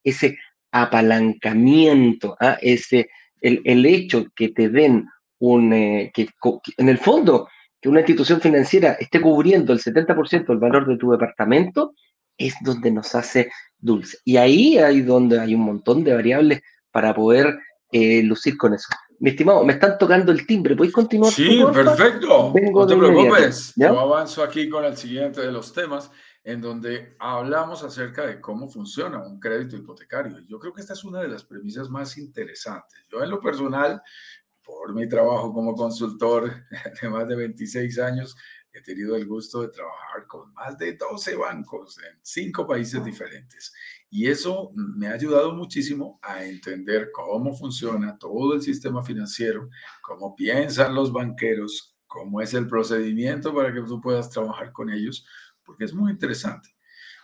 ese 0.03 0.37
apalancamiento, 0.71 2.37
¿ah? 2.41 2.59
ese, 2.61 3.09
el, 3.41 3.87
hecho 3.87 4.27
que 4.35 4.49
te 4.49 4.69
den 4.69 5.07
un, 5.39 5.73
eh, 5.73 6.13
que, 6.15 6.29
en 6.77 6.89
el 6.89 6.99
fondo, 6.99 7.49
que 7.81 7.89
una 7.89 8.01
institución 8.01 8.41
financiera 8.41 8.93
esté 8.93 9.21
cubriendo 9.21 9.73
el 9.73 9.81
70% 9.81 10.47
del 10.47 10.59
valor 10.59 10.87
de 10.87 10.97
tu 10.97 11.11
departamento, 11.11 11.95
es 12.37 12.55
donde 12.63 12.91
nos 12.91 13.15
hace 13.15 13.51
dulce. 13.79 14.19
Y 14.25 14.37
ahí 14.37 14.79
hay 14.79 15.03
donde 15.03 15.39
hay 15.39 15.55
un 15.55 15.63
montón 15.63 16.03
de 16.03 16.15
variables 16.15 16.63
para 16.91 17.15
poder 17.15 17.59
eh, 17.93 18.23
lucir 18.23 18.57
con 18.57 18.75
eso. 18.75 18.89
Mi 19.21 19.31
estimado, 19.31 19.65
me 19.65 19.75
están 19.75 19.97
tocando 19.99 20.33
el 20.33 20.47
timbre. 20.47 20.75
¿Puedes 20.75 20.93
continuar? 20.93 21.33
Sí, 21.33 21.63
perfecto. 21.73 22.53
no 22.73 22.87
te 22.87 22.97
preocupes. 22.97 23.73
Yo 23.77 23.99
avanzo 23.99 24.43
aquí 24.43 24.69
con 24.69 24.85
el 24.85 24.97
siguiente 24.97 25.41
de 25.41 25.53
los 25.53 25.73
temas, 25.73 26.11
en 26.43 26.61
donde 26.61 27.17
hablamos 27.19 27.83
acerca 27.83 28.27
de 28.27 28.41
cómo 28.41 28.69
funciona 28.69 29.19
un 29.19 29.39
crédito 29.39 29.77
hipotecario. 29.77 30.41
Yo 30.47 30.59
creo 30.59 30.73
que 30.75 30.81
esta 30.81 30.93
es 30.93 31.05
una 31.05 31.21
de 31.21 31.29
las 31.29 31.45
premisas 31.45 31.89
más 31.89 32.19
interesantes. 32.19 33.07
Yo 33.11 33.23
en 33.23 33.31
lo 33.31 33.41
personal, 33.41 34.03
por 34.65 34.95
mi 34.95 35.09
trabajo 35.09 35.53
como 35.53 35.75
consultor 35.75 36.51
de 37.03 37.09
más 37.09 37.29
de 37.29 37.37
26 37.37 37.99
años, 37.99 38.37
he 38.73 38.83
tenido 38.83 39.15
el 39.15 39.27
gusto 39.27 39.63
de 39.63 39.69
trabajar 39.69 40.27
con 40.27 40.53
más 40.53 40.77
de 40.79 40.97
12 40.97 41.37
bancos 41.37 41.97
en 41.99 42.19
cinco 42.23 42.67
países 42.67 43.05
diferentes. 43.05 43.73
Y 44.11 44.27
eso 44.29 44.73
me 44.75 45.07
ha 45.07 45.13
ayudado 45.13 45.55
muchísimo 45.55 46.19
a 46.23 46.45
entender 46.45 47.11
cómo 47.13 47.55
funciona 47.55 48.19
todo 48.19 48.55
el 48.55 48.63
sistema 48.63 49.05
financiero, 49.05 49.69
cómo 50.03 50.35
piensan 50.35 50.95
los 50.95 51.13
banqueros, 51.13 51.97
cómo 52.07 52.41
es 52.41 52.53
el 52.55 52.67
procedimiento 52.67 53.55
para 53.55 53.73
que 53.73 53.83
tú 53.83 54.01
puedas 54.01 54.29
trabajar 54.31 54.73
con 54.73 54.91
ellos, 54.91 55.25
porque 55.65 55.85
es 55.85 55.95
muy 55.95 56.11
interesante. 56.11 56.71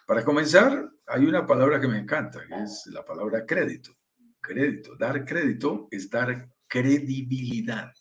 Para 0.06 0.24
comenzar, 0.24 0.90
hay 1.06 1.24
una 1.24 1.46
palabra 1.46 1.80
que 1.80 1.88
me 1.88 1.98
encanta, 1.98 2.40
que 2.46 2.62
es 2.62 2.86
la 2.86 3.04
palabra 3.04 3.44
crédito. 3.44 3.92
Crédito. 4.40 4.96
Dar 4.96 5.24
crédito 5.24 5.88
es 5.90 6.08
dar 6.10 6.48
credibilidad. 6.70 7.92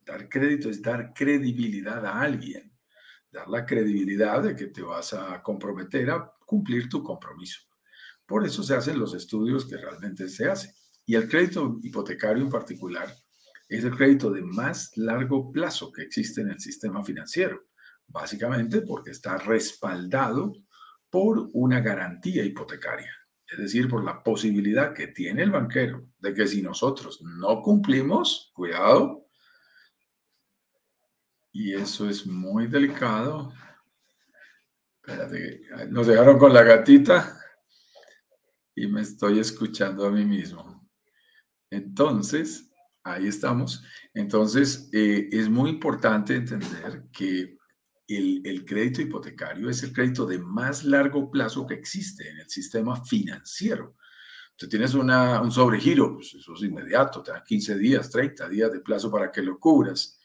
Dar 0.00 0.28
crédito 0.28 0.70
es 0.70 0.82
dar 0.82 1.12
credibilidad 1.14 2.04
a 2.04 2.20
alguien 2.20 2.76
dar 3.36 3.48
la 3.48 3.66
credibilidad 3.66 4.42
de 4.42 4.56
que 4.56 4.68
te 4.68 4.82
vas 4.82 5.12
a 5.12 5.42
comprometer 5.42 6.10
a 6.10 6.32
cumplir 6.46 6.88
tu 6.88 7.02
compromiso. 7.02 7.60
Por 8.24 8.46
eso 8.46 8.62
se 8.62 8.74
hacen 8.74 8.98
los 8.98 9.14
estudios 9.14 9.66
que 9.66 9.76
realmente 9.76 10.28
se 10.28 10.48
hacen. 10.48 10.72
Y 11.04 11.14
el 11.14 11.28
crédito 11.28 11.78
hipotecario 11.82 12.42
en 12.42 12.50
particular 12.50 13.14
es 13.68 13.84
el 13.84 13.94
crédito 13.96 14.30
de 14.30 14.42
más 14.42 14.90
largo 14.96 15.52
plazo 15.52 15.92
que 15.92 16.02
existe 16.02 16.40
en 16.40 16.50
el 16.50 16.60
sistema 16.60 17.04
financiero. 17.04 17.64
básicamente 18.08 18.82
porque 18.82 19.10
está 19.10 19.36
respaldado 19.36 20.52
por 21.10 21.50
una 21.54 21.80
garantía 21.80 22.44
hipotecaria, 22.44 23.12
es 23.50 23.58
decir, 23.58 23.88
por 23.88 24.04
la 24.04 24.22
posibilidad 24.22 24.92
que 24.92 25.08
tiene 25.08 25.42
el 25.42 25.50
banquero 25.50 26.08
de 26.18 26.34
que 26.34 26.46
si 26.46 26.62
nosotros 26.62 27.22
no 27.22 27.62
cumplimos, 27.62 28.50
cuidado, 28.54 29.26
y 31.52 31.74
eso 31.74 32.08
es 32.08 32.26
muy 32.26 32.66
delicado. 32.66 33.52
Espérate, 35.00 35.62
nos 35.88 36.06
dejaron 36.06 36.38
con 36.38 36.52
la 36.52 36.62
gatita 36.62 37.40
y 38.74 38.86
me 38.88 39.00
estoy 39.00 39.38
escuchando 39.38 40.06
a 40.06 40.10
mí 40.10 40.24
mismo. 40.24 40.86
Entonces, 41.70 42.70
ahí 43.02 43.28
estamos. 43.28 43.82
Entonces, 44.12 44.90
eh, 44.92 45.28
es 45.32 45.48
muy 45.48 45.70
importante 45.70 46.36
entender 46.36 47.04
que 47.10 47.55
el, 48.08 48.64
crédito 48.64 49.02
hipotecario 49.02 49.68
es 49.68 49.82
el 49.82 49.92
crédito 49.92 50.26
de 50.26 50.38
más 50.38 50.84
largo 50.84 51.30
plazo 51.30 51.66
que 51.66 51.74
existe 51.74 52.28
en 52.28 52.38
el 52.38 52.48
sistema 52.48 53.04
financiero. 53.04 53.96
Tú 54.56 54.68
tienes 54.68 54.94
una, 54.94 55.42
un 55.42 55.50
sobregiro, 55.50 56.14
pues 56.14 56.34
eso 56.34 56.54
es 56.54 56.62
inmediato, 56.62 57.22
te 57.22 57.32
dan 57.32 57.42
15 57.44 57.76
días, 57.76 58.10
30 58.10 58.48
días 58.48 58.72
de 58.72 58.80
plazo 58.80 59.10
para 59.10 59.30
que 59.30 59.42
lo 59.42 59.58
cubras. 59.58 60.18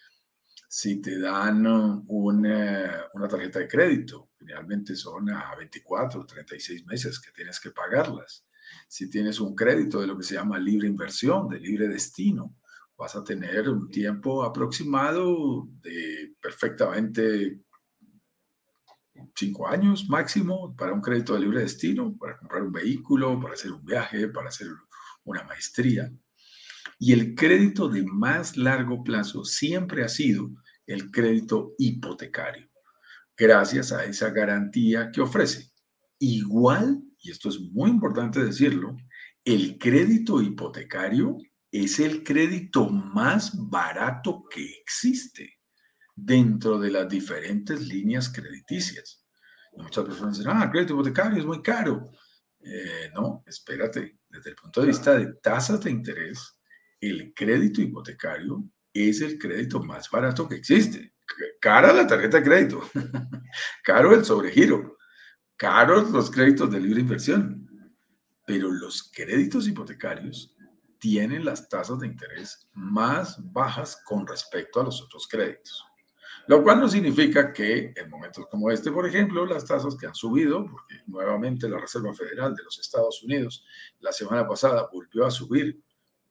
Si 0.70 1.02
te 1.02 1.20
dan 1.20 1.66
una, 2.08 3.08
una 3.14 3.28
tarjeta 3.28 3.60
de 3.60 3.68
crédito, 3.68 4.30
generalmente 4.40 4.96
son 4.96 5.30
a 5.32 5.54
24 5.56 6.22
o 6.22 6.26
36 6.26 6.86
meses 6.86 7.20
que 7.20 7.32
tienes 7.32 7.60
que 7.60 7.72
pagarlas. 7.72 8.46
Si 8.88 9.10
tienes 9.10 9.42
un 9.42 9.54
crédito 9.54 10.00
de 10.00 10.08
lo 10.08 10.18
que 10.18 10.24
se 10.24 10.36
llama 10.36 10.60
libre 10.60 10.88
inversión, 10.88 11.50
de 11.50 11.60
libre 11.60 11.90
destino, 11.90 12.56
vas 12.98 13.16
a 13.16 13.24
tener 13.24 13.68
un 13.68 13.90
tiempo 13.90 14.44
aproximado 14.44 15.68
de 15.82 16.36
perfectamente 16.40 17.60
cinco 19.36 19.68
años 19.68 20.10
máximo 20.10 20.76
para 20.76 20.94
un 20.94 21.02
crédito 21.02 21.34
de 21.34 21.42
libre 21.42 21.62
destino, 21.62 22.16
para 22.18 22.38
comprar 22.38 22.64
un 22.64 22.72
vehículo, 22.72 23.40
para 23.40 23.54
hacer 23.54 23.72
un 23.72 23.84
viaje, 23.86 24.28
para 24.28 24.50
hacer 24.50 24.68
una 25.24 25.44
maestría. 25.44 26.12
Y 27.00 27.14
el 27.14 27.36
crédito 27.36 27.90
de 27.90 28.04
más 28.04 28.58
largo 28.58 29.04
plazo 29.04 29.44
siempre 29.44 30.04
ha 30.04 30.10
sido 30.10 30.50
el 30.86 31.12
crédito 31.12 31.74
hipotecario, 31.78 32.70
gracias 33.38 33.92
a 33.92 34.06
esa 34.06 34.30
garantía 34.30 35.12
que 35.12 35.22
ofrece. 35.22 35.72
Igual, 36.20 37.02
y 37.20 37.32
esto 37.32 37.50
es 37.50 37.60
muy 37.60 37.90
importante 37.90 38.44
decirlo, 38.44 38.96
el 39.44 39.78
crédito 39.80 40.42
hipotecario 40.42 41.38
es 41.72 42.00
el 42.00 42.24
crédito 42.24 42.90
más 42.90 43.54
barato 43.70 44.44
que 44.50 44.64
existe 44.82 45.62
dentro 46.16 46.78
de 46.78 46.92
las 46.92 47.10
diferentes 47.10 47.82
líneas 47.82 48.30
crediticias. 48.30 49.21
Muchas 49.74 50.06
personas 50.06 50.38
dicen, 50.38 50.52
ah, 50.54 50.64
el 50.66 50.72
crédito 50.72 50.94
hipotecario 50.94 51.40
es 51.40 51.46
muy 51.46 51.62
caro. 51.62 52.12
Eh, 52.64 53.10
no, 53.14 53.44
espérate, 53.46 54.20
desde 54.30 54.52
el 54.52 54.56
punto 54.56 54.82
de 54.82 54.88
vista 54.88 55.18
de 55.18 55.34
tasas 55.36 55.82
de 55.82 55.92
interés, 55.92 56.60
el 57.00 57.34
crédito 57.34 57.82
hipotecario 57.82 58.64
es 58.94 59.22
el 59.22 59.38
crédito 59.38 59.82
más 59.82 60.10
barato 60.10 60.48
que 60.48 60.56
existe. 60.56 61.14
Cara 61.60 61.94
la 61.94 62.06
tarjeta 62.06 62.38
de 62.38 62.44
crédito, 62.44 62.82
caro 63.84 64.14
el 64.14 64.26
sobregiro, 64.26 64.98
caros 65.56 66.12
los 66.12 66.30
créditos 66.30 66.70
de 66.70 66.80
libre 66.80 67.00
inversión, 67.00 67.68
pero 68.46 68.70
los 68.70 69.10
créditos 69.12 69.68
hipotecarios 69.68 70.56
tienen 71.00 71.46
las 71.46 71.70
tasas 71.70 72.00
de 72.00 72.08
interés 72.08 72.68
más 72.74 73.38
bajas 73.52 74.02
con 74.06 74.28
respecto 74.28 74.82
a 74.82 74.84
los 74.84 75.02
otros 75.02 75.28
créditos. 75.28 75.84
Lo 76.48 76.64
cual 76.64 76.80
no 76.80 76.90
significa 76.90 77.54
que 77.54 77.94
en 77.96 78.10
momentos 78.10 78.48
como 78.50 78.72
este, 78.72 78.92
por 78.92 79.08
ejemplo, 79.08 79.46
las 79.46 79.66
tasas 79.66 79.96
que 79.96 80.08
han 80.08 80.16
subido, 80.16 80.66
porque 80.66 81.02
nuevamente 81.08 81.70
la 81.70 81.80
Reserva 81.80 82.14
Federal 82.14 82.56
de 82.56 82.64
los 82.64 82.80
Estados 82.80 83.24
Unidos 83.24 83.66
la 84.00 84.12
semana 84.12 84.48
pasada 84.48 84.90
volvió 84.92 85.26
a 85.26 85.32
subir 85.32 85.82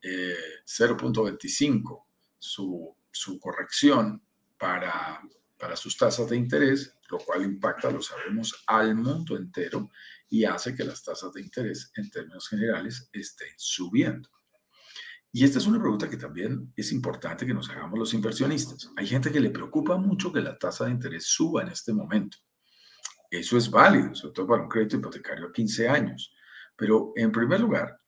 0.25 0.02 1.98
eh, 1.98 2.02
su, 2.38 2.96
su 3.10 3.38
corrección 3.38 4.22
para, 4.58 5.20
para 5.58 5.76
sus 5.76 5.96
tasas 5.96 6.28
de 6.28 6.36
interés, 6.36 6.96
lo 7.10 7.18
cual 7.18 7.44
impacta, 7.44 7.90
lo 7.90 8.02
sabemos, 8.02 8.64
al 8.66 8.94
mundo 8.94 9.36
entero 9.36 9.90
y 10.28 10.44
hace 10.44 10.74
que 10.74 10.84
las 10.84 11.02
tasas 11.02 11.32
de 11.32 11.42
interés 11.42 11.92
en 11.96 12.10
términos 12.10 12.48
generales 12.48 13.08
estén 13.12 13.52
subiendo. 13.56 14.28
Y 15.32 15.44
esta 15.44 15.58
es 15.58 15.66
una 15.66 15.78
pregunta 15.78 16.10
que 16.10 16.16
también 16.16 16.72
es 16.76 16.90
importante 16.92 17.46
que 17.46 17.54
nos 17.54 17.70
hagamos 17.70 17.98
los 17.98 18.14
inversionistas. 18.14 18.90
Hay 18.96 19.06
gente 19.06 19.30
que 19.30 19.40
le 19.40 19.50
preocupa 19.50 19.96
mucho 19.96 20.32
que 20.32 20.40
la 20.40 20.58
tasa 20.58 20.86
de 20.86 20.90
interés 20.90 21.26
suba 21.26 21.62
en 21.62 21.68
este 21.68 21.92
momento. 21.92 22.38
Eso 23.30 23.56
es 23.56 23.70
válido, 23.70 24.12
sobre 24.14 24.34
todo 24.34 24.46
para 24.48 24.62
un 24.62 24.68
crédito 24.68 24.96
hipotecario 24.96 25.46
a 25.46 25.52
15 25.52 25.88
años. 25.88 26.34
Pero 26.74 27.12
en 27.14 27.30
primer 27.30 27.60
lugar, 27.60 28.00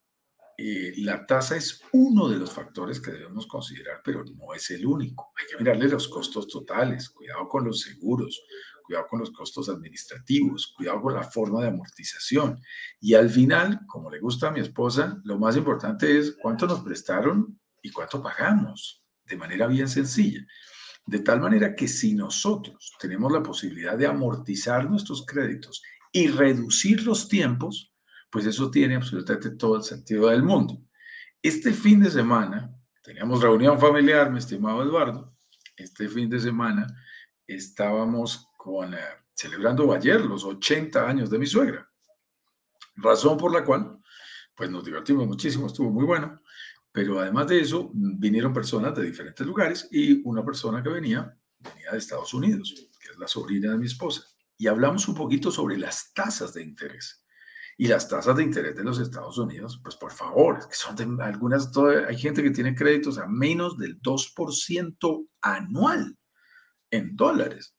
eh, 0.58 0.92
la 0.98 1.24
tasa 1.24 1.56
es 1.56 1.80
uno 1.92 2.28
de 2.28 2.38
los 2.38 2.52
factores 2.52 3.00
que 3.00 3.12
debemos 3.12 3.46
considerar, 3.46 4.00
pero 4.04 4.24
no 4.24 4.52
es 4.52 4.70
el 4.72 4.84
único. 4.84 5.32
Hay 5.38 5.46
que 5.46 5.62
mirarle 5.62 5.88
los 5.88 6.08
costos 6.08 6.48
totales, 6.48 7.10
cuidado 7.10 7.48
con 7.48 7.64
los 7.64 7.80
seguros, 7.80 8.42
cuidado 8.82 9.06
con 9.08 9.20
los 9.20 9.30
costos 9.30 9.68
administrativos, 9.68 10.74
cuidado 10.76 11.00
con 11.02 11.14
la 11.14 11.22
forma 11.22 11.60
de 11.60 11.68
amortización. 11.68 12.60
Y 13.00 13.14
al 13.14 13.30
final, 13.30 13.80
como 13.86 14.10
le 14.10 14.20
gusta 14.20 14.48
a 14.48 14.50
mi 14.50 14.60
esposa, 14.60 15.20
lo 15.24 15.38
más 15.38 15.56
importante 15.56 16.18
es 16.18 16.36
cuánto 16.40 16.66
nos 16.66 16.80
prestaron 16.80 17.58
y 17.80 17.90
cuánto 17.90 18.22
pagamos, 18.22 19.04
de 19.24 19.36
manera 19.36 19.66
bien 19.66 19.88
sencilla. 19.88 20.44
De 21.04 21.20
tal 21.20 21.40
manera 21.40 21.74
que 21.74 21.88
si 21.88 22.14
nosotros 22.14 22.92
tenemos 23.00 23.32
la 23.32 23.42
posibilidad 23.42 23.96
de 23.96 24.06
amortizar 24.06 24.88
nuestros 24.88 25.26
créditos 25.26 25.82
y 26.12 26.28
reducir 26.28 27.04
los 27.04 27.28
tiempos, 27.28 27.92
pues 28.30 28.46
eso 28.46 28.70
tiene 28.70 28.96
absolutamente 28.96 29.50
todo 29.50 29.76
el 29.76 29.82
sentido 29.82 30.28
del 30.28 30.42
mundo. 30.42 30.80
Este 31.42 31.72
fin 31.72 32.00
de 32.00 32.10
semana, 32.10 32.72
teníamos 33.02 33.42
reunión 33.42 33.80
familiar, 33.80 34.30
mi 34.30 34.38
estimado 34.38 34.82
Eduardo, 34.82 35.34
este 35.76 36.08
fin 36.08 36.30
de 36.30 36.38
semana 36.38 36.86
estábamos 37.46 38.48
con, 38.62 38.94
eh, 38.94 38.98
celebrando 39.34 39.92
ayer 39.92 40.20
los 40.20 40.44
80 40.44 41.08
años 41.08 41.28
de 41.28 41.36
mi 41.36 41.46
suegra. 41.48 41.90
Razón 42.94 43.36
por 43.36 43.52
la 43.52 43.64
cual, 43.64 43.98
pues 44.54 44.70
nos 44.70 44.84
divertimos 44.84 45.26
muchísimo, 45.26 45.66
estuvo 45.66 45.90
muy 45.90 46.04
bueno, 46.04 46.40
pero 46.92 47.18
además 47.18 47.48
de 47.48 47.58
eso, 47.58 47.90
vinieron 47.92 48.52
personas 48.52 48.94
de 48.94 49.02
diferentes 49.02 49.44
lugares 49.44 49.88
y 49.90 50.22
una 50.24 50.44
persona 50.44 50.80
que 50.80 50.90
venía, 50.90 51.36
venía 51.58 51.90
de 51.90 51.98
Estados 51.98 52.32
Unidos, 52.34 52.72
que 53.00 53.10
es 53.10 53.18
la 53.18 53.26
sobrina 53.26 53.72
de 53.72 53.78
mi 53.78 53.86
esposa, 53.86 54.22
y 54.56 54.68
hablamos 54.68 55.08
un 55.08 55.16
poquito 55.16 55.50
sobre 55.50 55.76
las 55.76 56.12
tasas 56.14 56.54
de 56.54 56.62
interés. 56.62 57.24
Y 57.76 57.88
las 57.88 58.08
tasas 58.08 58.36
de 58.36 58.44
interés 58.44 58.76
de 58.76 58.84
los 58.84 59.00
Estados 59.00 59.38
Unidos, 59.38 59.80
pues 59.82 59.96
por 59.96 60.12
favor, 60.12 60.68
que 60.68 60.76
son 60.76 60.94
de 60.94 61.24
algunas, 61.24 61.72
hay 62.06 62.16
gente 62.16 62.44
que 62.44 62.52
tiene 62.52 62.76
créditos 62.76 63.18
a 63.18 63.26
menos 63.26 63.76
del 63.76 64.00
2% 64.00 65.28
anual 65.40 66.16
en 66.92 67.16
dólares. 67.16 67.74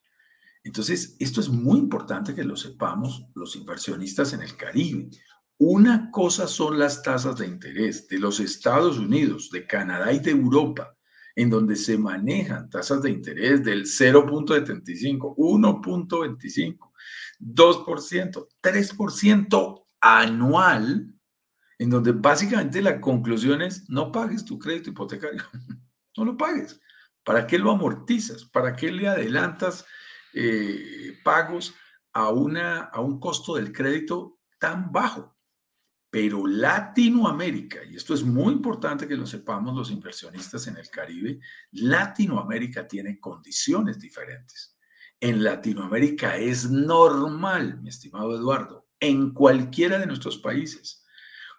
Entonces, 0.64 1.18
esto 1.20 1.42
es 1.42 1.50
muy 1.50 1.78
importante 1.78 2.34
que 2.34 2.44
lo 2.44 2.56
sepamos 2.56 3.26
los 3.36 3.56
inversionistas 3.56 4.34
en 4.34 4.42
el 4.42 4.56
Caribe. 4.56 5.10
Una 5.58 6.10
cosa 6.10 6.48
son 6.48 6.80
las 6.80 7.04
tasas 7.04 7.38
de 7.38 7.48
interés 7.48 8.08
de 8.08 8.20
los 8.20 8.40
Estados 8.40 8.98
Unidos, 8.98 9.50
de 9.52 9.68
Canadá 9.68 10.12
y 10.14 10.20
de 10.20 10.32
Europa, 10.32 10.96
en 11.36 11.50
donde 11.50 11.76
se 11.76 11.98
manejan 11.98 12.70
tasas 12.70 13.02
de 13.02 13.10
interés 13.10 13.64
del 13.64 13.84
0.75, 13.84 15.36
1.25, 15.36 16.92
2%, 17.40 18.48
3% 18.62 19.86
anual, 20.00 21.14
en 21.78 21.90
donde 21.90 22.12
básicamente 22.14 22.82
la 22.82 23.02
conclusión 23.02 23.62
es 23.62 23.90
no 23.90 24.12
pagues 24.12 24.46
tu 24.46 24.58
crédito 24.58 24.92
hipotecario, 24.92 25.44
no 26.18 26.26
lo 26.26 26.38
pagues. 26.38 26.80
¿Para 27.24 27.48
qué 27.48 27.58
lo 27.58 27.72
amortizas? 27.72 28.46
¿Para 28.46 28.76
qué 28.76 28.92
le 28.92 29.08
adelantas 29.08 29.86
eh, 30.34 31.20
pagos 31.24 31.76
a, 32.14 32.30
una, 32.30 32.84
a 32.86 33.02
un 33.02 33.20
costo 33.20 33.56
del 33.56 33.72
crédito 33.72 34.40
tan 34.60 34.92
bajo. 34.92 35.36
Pero 36.10 36.46
Latinoamérica, 36.46 37.84
y 37.86 37.96
esto 37.96 38.14
es 38.14 38.24
muy 38.24 38.54
importante 38.54 39.08
que 39.08 39.16
lo 39.16 39.26
sepamos 39.26 39.76
los 39.76 39.90
inversionistas 39.90 40.68
en 40.68 40.78
el 40.78 40.90
Caribe, 40.90 41.40
Latinoamérica 41.72 42.88
tiene 42.88 43.20
condiciones 43.20 44.00
diferentes. 44.00 44.78
En 45.20 45.44
Latinoamérica 45.44 46.38
es 46.38 46.70
normal, 46.70 47.82
mi 47.82 47.90
estimado 47.90 48.36
Eduardo, 48.36 48.88
en 49.00 49.32
cualquiera 49.34 49.98
de 49.98 50.06
nuestros 50.06 50.38
países, 50.38 51.04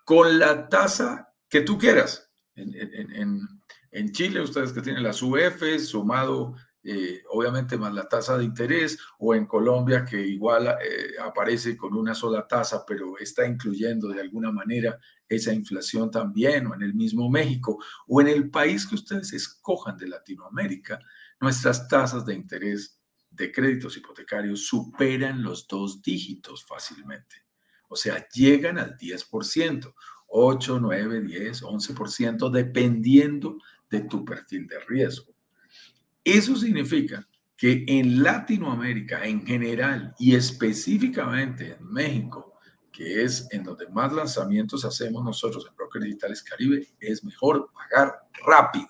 con 0.04 0.38
la 0.38 0.68
tasa 0.68 1.32
que 1.48 1.62
tú 1.62 1.76
quieras. 1.76 2.30
En, 2.54 2.74
en, 2.74 3.48
en 3.90 4.12
Chile, 4.12 4.40
ustedes 4.40 4.72
que 4.72 4.82
tienen 4.82 5.02
las 5.02 5.20
UF, 5.22 5.62
sumado 5.78 6.54
eh, 6.84 7.22
obviamente 7.30 7.78
más 7.78 7.94
la 7.94 8.06
tasa 8.06 8.36
de 8.36 8.44
interés, 8.44 8.98
o 9.18 9.34
en 9.34 9.46
Colombia 9.46 10.04
que 10.04 10.20
igual 10.20 10.68
eh, 10.68 11.14
aparece 11.22 11.76
con 11.76 11.94
una 11.94 12.14
sola 12.14 12.46
tasa, 12.46 12.84
pero 12.86 13.18
está 13.18 13.46
incluyendo 13.46 14.08
de 14.08 14.20
alguna 14.20 14.52
manera 14.52 14.98
esa 15.26 15.52
inflación 15.52 16.10
también, 16.10 16.66
o 16.66 16.74
en 16.74 16.82
el 16.82 16.94
mismo 16.94 17.30
México, 17.30 17.82
o 18.06 18.20
en 18.20 18.28
el 18.28 18.50
país 18.50 18.86
que 18.86 18.96
ustedes 18.96 19.32
escojan 19.32 19.96
de 19.96 20.08
Latinoamérica, 20.08 21.00
nuestras 21.40 21.88
tasas 21.88 22.24
de 22.26 22.34
interés 22.34 23.00
de 23.30 23.50
créditos 23.50 23.96
hipotecarios 23.96 24.66
superan 24.66 25.42
los 25.42 25.66
dos 25.66 26.02
dígitos 26.02 26.64
fácilmente. 26.64 27.36
O 27.88 27.96
sea, 27.96 28.28
llegan 28.28 28.78
al 28.78 28.96
10%, 28.96 29.94
8, 30.26 30.78
9, 30.80 31.20
10, 31.20 31.62
11%, 31.62 32.50
dependiendo 32.50 33.58
de 33.90 34.00
tu 34.00 34.24
perfil 34.24 34.66
de 34.66 34.80
riesgo. 34.80 35.33
Eso 36.24 36.56
significa 36.56 37.28
que 37.56 37.84
en 37.86 38.22
Latinoamérica 38.22 39.24
en 39.24 39.46
general 39.46 40.14
y 40.18 40.34
específicamente 40.34 41.76
en 41.78 41.86
México, 41.86 42.58
que 42.90 43.22
es 43.22 43.46
en 43.50 43.62
donde 43.62 43.88
más 43.88 44.12
lanzamientos 44.12 44.84
hacemos 44.84 45.22
nosotros 45.22 45.66
en 45.68 45.76
Broker 45.76 46.02
Digitales 46.02 46.42
Caribe, 46.42 46.88
es 46.98 47.22
mejor 47.22 47.70
pagar 47.72 48.14
rápido. 48.46 48.88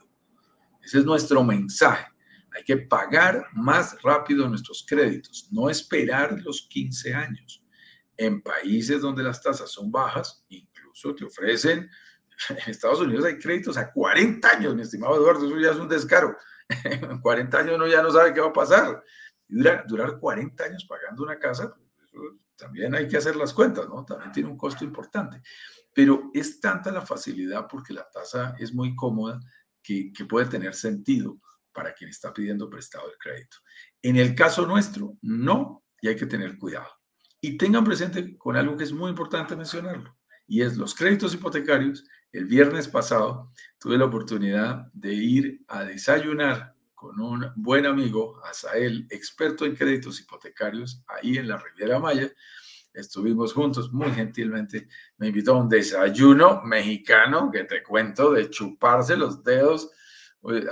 Ese 0.83 0.99
es 0.99 1.05
nuestro 1.05 1.43
mensaje. 1.43 2.07
Hay 2.55 2.63
que 2.63 2.77
pagar 2.77 3.47
más 3.53 4.01
rápido 4.03 4.49
nuestros 4.49 4.85
créditos, 4.89 5.49
no 5.51 5.69
esperar 5.69 6.41
los 6.43 6.69
15 6.71 7.15
años. 7.15 7.65
En 8.17 8.43
países 8.43 9.01
donde 9.01 9.25
las 9.25 9.43
tasas 9.43 9.71
son 9.71 9.91
bajas, 9.91 10.45
incluso 10.49 11.15
te 11.17 11.25
ofrecen, 11.25 11.91
en 12.49 12.71
Estados 12.71 13.01
Unidos 13.01 13.25
hay 13.25 13.39
créditos 13.39 13.77
a 13.77 13.91
40 13.91 14.49
años, 14.49 14.75
mi 14.77 14.83
estimado 14.83 15.17
Eduardo, 15.17 15.47
eso 15.47 15.59
ya 15.59 15.71
es 15.71 15.79
un 15.79 15.89
descaro. 15.89 16.37
En 16.85 17.21
40 17.21 17.59
años 17.59 17.75
uno 17.77 17.87
ya 17.87 18.03
no 18.03 18.11
sabe 18.11 18.33
qué 18.33 18.41
va 18.41 18.49
a 18.49 18.53
pasar. 18.53 19.03
Durar, 19.47 19.85
durar 19.87 20.19
40 20.19 20.65
años 20.65 20.87
pagando 20.89 21.23
una 21.23 21.39
casa, 21.39 21.75
también 22.57 22.95
hay 22.95 23.09
que 23.09 23.17
hacer 23.17 23.37
las 23.37 23.53
cuentas, 23.53 23.89
¿no? 23.89 24.05
También 24.05 24.33
tiene 24.33 24.49
un 24.49 24.57
costo 24.57 24.85
importante. 24.85 25.43
Pero 25.93 26.31
es 26.33 26.61
tanta 26.61 26.91
la 26.91 27.03
facilidad 27.03 27.67
porque 27.69 27.93
la 27.93 28.09
tasa 28.11 28.55
es 28.59 28.73
muy 28.73 28.97
cómoda 28.97 29.41
que, 29.83 30.13
que 30.13 30.25
puede 30.25 30.47
tener 30.47 30.75
sentido 30.75 31.39
para 31.73 31.93
quien 31.93 32.09
está 32.09 32.33
pidiendo 32.33 32.71
prestado 32.71 33.11
el 33.11 33.19
crédito. 33.19 33.59
En 34.01 34.17
el 34.17 34.35
caso 34.35 34.67
nuestro, 34.67 35.19
no, 35.23 35.85
y 36.01 36.09
hay 36.09 36.17
que 36.17 36.27
tener 36.27 36.57
cuidado. 36.57 36.89
Y 37.41 37.59
tengan 37.59 37.85
presente 37.85 38.39
con 38.39 38.57
algo 38.57 38.77
que 38.77 38.85
es 38.85 38.93
muy 38.93 39.11
importante 39.11 39.57
mencionarlo, 39.57 40.17
y 40.47 40.63
es 40.63 40.77
los 40.77 40.95
créditos 40.95 41.35
hipotecarios. 41.35 42.05
El 42.35 42.47
viernes 42.47 42.89
pasado 42.89 43.53
tuve 43.79 43.97
la 43.97 44.07
oportunidad 44.07 44.91
de 44.93 45.15
ir 45.15 45.65
a 45.69 45.85
desayunar 45.85 46.75
con 46.93 47.21
un 47.21 47.53
buen 47.55 47.87
amigo, 47.87 48.45
Asael, 48.45 49.07
experto 49.09 49.65
en 49.65 49.77
créditos 49.77 50.21
hipotecarios, 50.21 51.05
ahí 51.07 51.39
en 51.39 51.47
la 51.47 51.59
Riviera 51.59 52.01
Maya. 52.01 52.29
Estuvimos 52.93 53.53
juntos 53.53 53.93
muy 53.93 54.11
gentilmente. 54.11 54.89
Me 55.17 55.29
invitó 55.29 55.55
a 55.55 55.61
un 55.61 55.69
desayuno 55.69 56.61
mexicano 56.65 57.53
que 57.53 57.63
te 57.63 57.85
cuento 57.85 58.33
de 58.33 58.51
chuparse 58.51 59.17
los 59.17 59.45
dedos 59.45 59.93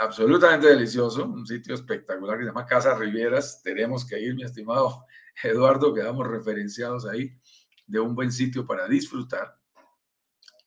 absolutamente 0.00 0.66
delicioso, 0.66 1.26
un 1.26 1.46
sitio 1.46 1.76
espectacular 1.76 2.38
que 2.38 2.42
se 2.42 2.48
llama 2.48 2.66
Casa 2.66 2.98
Rivieras. 2.98 3.62
Tenemos 3.62 4.04
que 4.04 4.20
ir, 4.20 4.34
mi 4.34 4.42
estimado 4.42 5.04
Eduardo, 5.40 5.94
quedamos 5.94 6.26
referenciados 6.26 7.06
ahí 7.06 7.38
de 7.86 8.00
un 8.00 8.16
buen 8.16 8.32
sitio 8.32 8.66
para 8.66 8.88
disfrutar. 8.88 9.61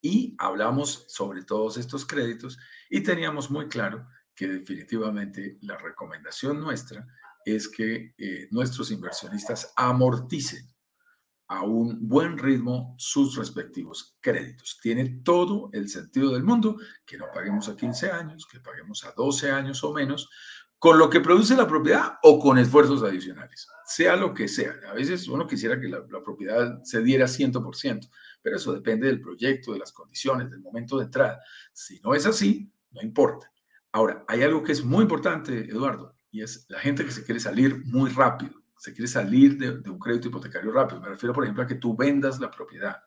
Y 0.06 0.36
hablamos 0.38 1.06
sobre 1.08 1.44
todos 1.44 1.78
estos 1.78 2.06
créditos 2.06 2.60
y 2.92 3.02
teníamos 3.02 3.50
muy 3.50 3.68
claro 3.68 4.08
que 4.36 4.48
definitivamente 4.48 5.58
la 5.62 5.80
recomendación 5.80 6.60
nuestra 6.60 7.08
es 7.44 7.68
que 7.68 8.14
eh, 8.16 8.48
nuestros 8.52 8.92
inversionistas 8.92 9.74
amorticen 9.76 10.72
a 11.48 11.64
un 11.64 12.08
buen 12.08 12.38
ritmo 12.38 12.94
sus 13.00 13.36
respectivos 13.36 14.16
créditos. 14.22 14.78
Tiene 14.80 15.22
todo 15.24 15.72
el 15.74 15.90
sentido 15.90 16.34
del 16.34 16.44
mundo 16.44 16.78
que 17.04 17.18
no 17.18 17.26
paguemos 17.34 17.68
a 17.68 17.76
15 17.76 18.12
años, 18.12 18.46
que 18.46 18.60
paguemos 18.60 19.04
a 19.06 19.14
12 19.18 19.50
años 19.50 19.84
o 19.84 19.92
menos, 19.92 20.30
con 20.78 21.00
lo 21.00 21.10
que 21.10 21.20
produce 21.20 21.56
la 21.56 21.68
propiedad 21.68 22.20
o 22.22 22.40
con 22.40 22.60
esfuerzos 22.60 23.02
adicionales, 23.02 23.68
sea 23.88 24.16
lo 24.16 24.36
que 24.36 24.48
sea. 24.48 24.76
A 24.88 24.94
veces 24.94 25.28
uno 25.28 25.48
quisiera 25.48 25.82
que 25.82 25.88
la, 25.88 26.06
propiedad 26.06 26.84
se 26.84 27.02
diera 27.02 27.26
100%, 27.26 28.08
pero 28.46 28.58
eso 28.58 28.72
depende 28.72 29.08
del 29.08 29.20
proyecto, 29.20 29.74
de 29.74 29.80
las 29.80 29.92
condiciones, 29.92 30.52
del 30.52 30.62
momento 30.62 31.00
de 31.00 31.06
entrada. 31.06 31.42
Si 31.74 32.00
no 32.02 32.14
es 32.14 32.28
así, 32.28 32.72
no 32.92 33.02
importa. 33.02 33.52
Ahora, 33.92 34.24
hay 34.28 34.44
algo 34.44 34.62
que 34.62 34.74
es 34.74 34.86
muy 34.86 35.02
importante, 35.02 35.62
Eduardo, 35.62 36.16
y 36.30 36.44
es 36.44 36.68
la 36.70 36.80
gente 36.80 37.04
que 37.04 37.12
se 37.12 37.26
quiere 37.26 37.40
salir 37.40 37.84
muy 37.86 38.12
rápido 38.12 38.66
se 38.78 38.94
quiere 38.94 39.08
salir 39.08 39.58
de, 39.58 39.90
un 39.90 39.98
crédito 39.98 40.28
hipotecario 40.28 40.72
rápido. 40.72 41.02
Me 41.02 41.10
refiero, 41.10 41.34
por 41.34 41.44
ejemplo, 41.44 41.64
a 41.64 41.68
que 41.68 41.76
tú 41.76 41.96
vendas 41.96 42.40
la 42.40 42.52
propiedad. 42.52 42.98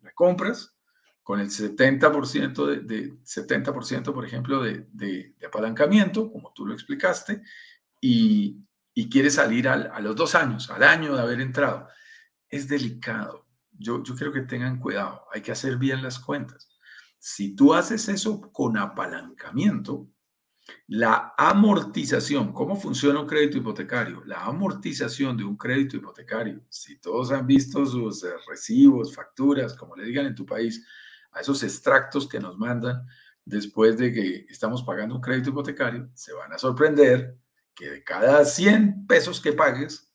La 0.00 0.12
compras 0.12 0.76
con 1.22 1.40
el 1.40 1.48
70%, 1.48 2.66
de, 2.66 2.80
de 2.80 3.12
70% 3.22 4.12
por 4.12 4.26
ejemplo, 4.26 4.62
de, 4.62 5.34
apalancamiento, 5.46 6.30
como 6.30 6.52
tú 6.52 6.66
lo 6.66 6.74
explicaste, 6.74 7.42
y, 8.00 8.58
y 8.92 9.08
quieres 9.08 9.36
salir 9.36 9.68
a 9.68 10.00
los 10.00 10.16
dos 10.16 10.34
años, 10.34 10.68
al 10.70 10.82
año 10.82 11.14
de 11.14 11.22
haber 11.22 11.40
entrado. 11.40 11.88
Es 12.48 12.68
delicado. 12.68 13.46
Yo, 13.72 14.02
yo 14.02 14.14
quiero 14.14 14.32
que 14.32 14.42
tengan 14.42 14.78
cuidado. 14.78 15.26
Hay 15.32 15.42
que 15.42 15.52
hacer 15.52 15.76
bien 15.76 16.02
las 16.02 16.18
cuentas. 16.18 16.68
Si 17.18 17.54
tú 17.54 17.74
haces 17.74 18.08
eso 18.08 18.40
con 18.52 18.76
apalancamiento, 18.76 20.08
la 20.86 21.34
amortización, 21.36 22.52
¿cómo 22.52 22.76
funciona 22.76 23.20
un 23.20 23.26
crédito 23.26 23.58
hipotecario? 23.58 24.22
La 24.24 24.44
amortización 24.44 25.36
de 25.36 25.44
un 25.44 25.56
crédito 25.56 25.96
hipotecario, 25.96 26.62
si 26.68 26.98
todos 26.98 27.32
han 27.32 27.46
visto 27.46 27.84
sus 27.86 28.22
eh, 28.24 28.32
recibos, 28.48 29.14
facturas, 29.14 29.74
como 29.74 29.96
le 29.96 30.04
digan 30.04 30.26
en 30.26 30.34
tu 30.34 30.46
país, 30.46 30.86
a 31.32 31.40
esos 31.40 31.62
extractos 31.62 32.28
que 32.28 32.40
nos 32.40 32.58
mandan 32.58 33.06
después 33.44 33.96
de 33.96 34.12
que 34.12 34.46
estamos 34.48 34.82
pagando 34.82 35.16
un 35.16 35.20
crédito 35.20 35.50
hipotecario, 35.50 36.10
se 36.14 36.32
van 36.32 36.52
a 36.52 36.58
sorprender 36.58 37.36
que 37.74 37.90
de 37.90 38.04
cada 38.04 38.44
100 38.44 39.06
pesos 39.06 39.40
que 39.40 39.52
pagues, 39.52 40.12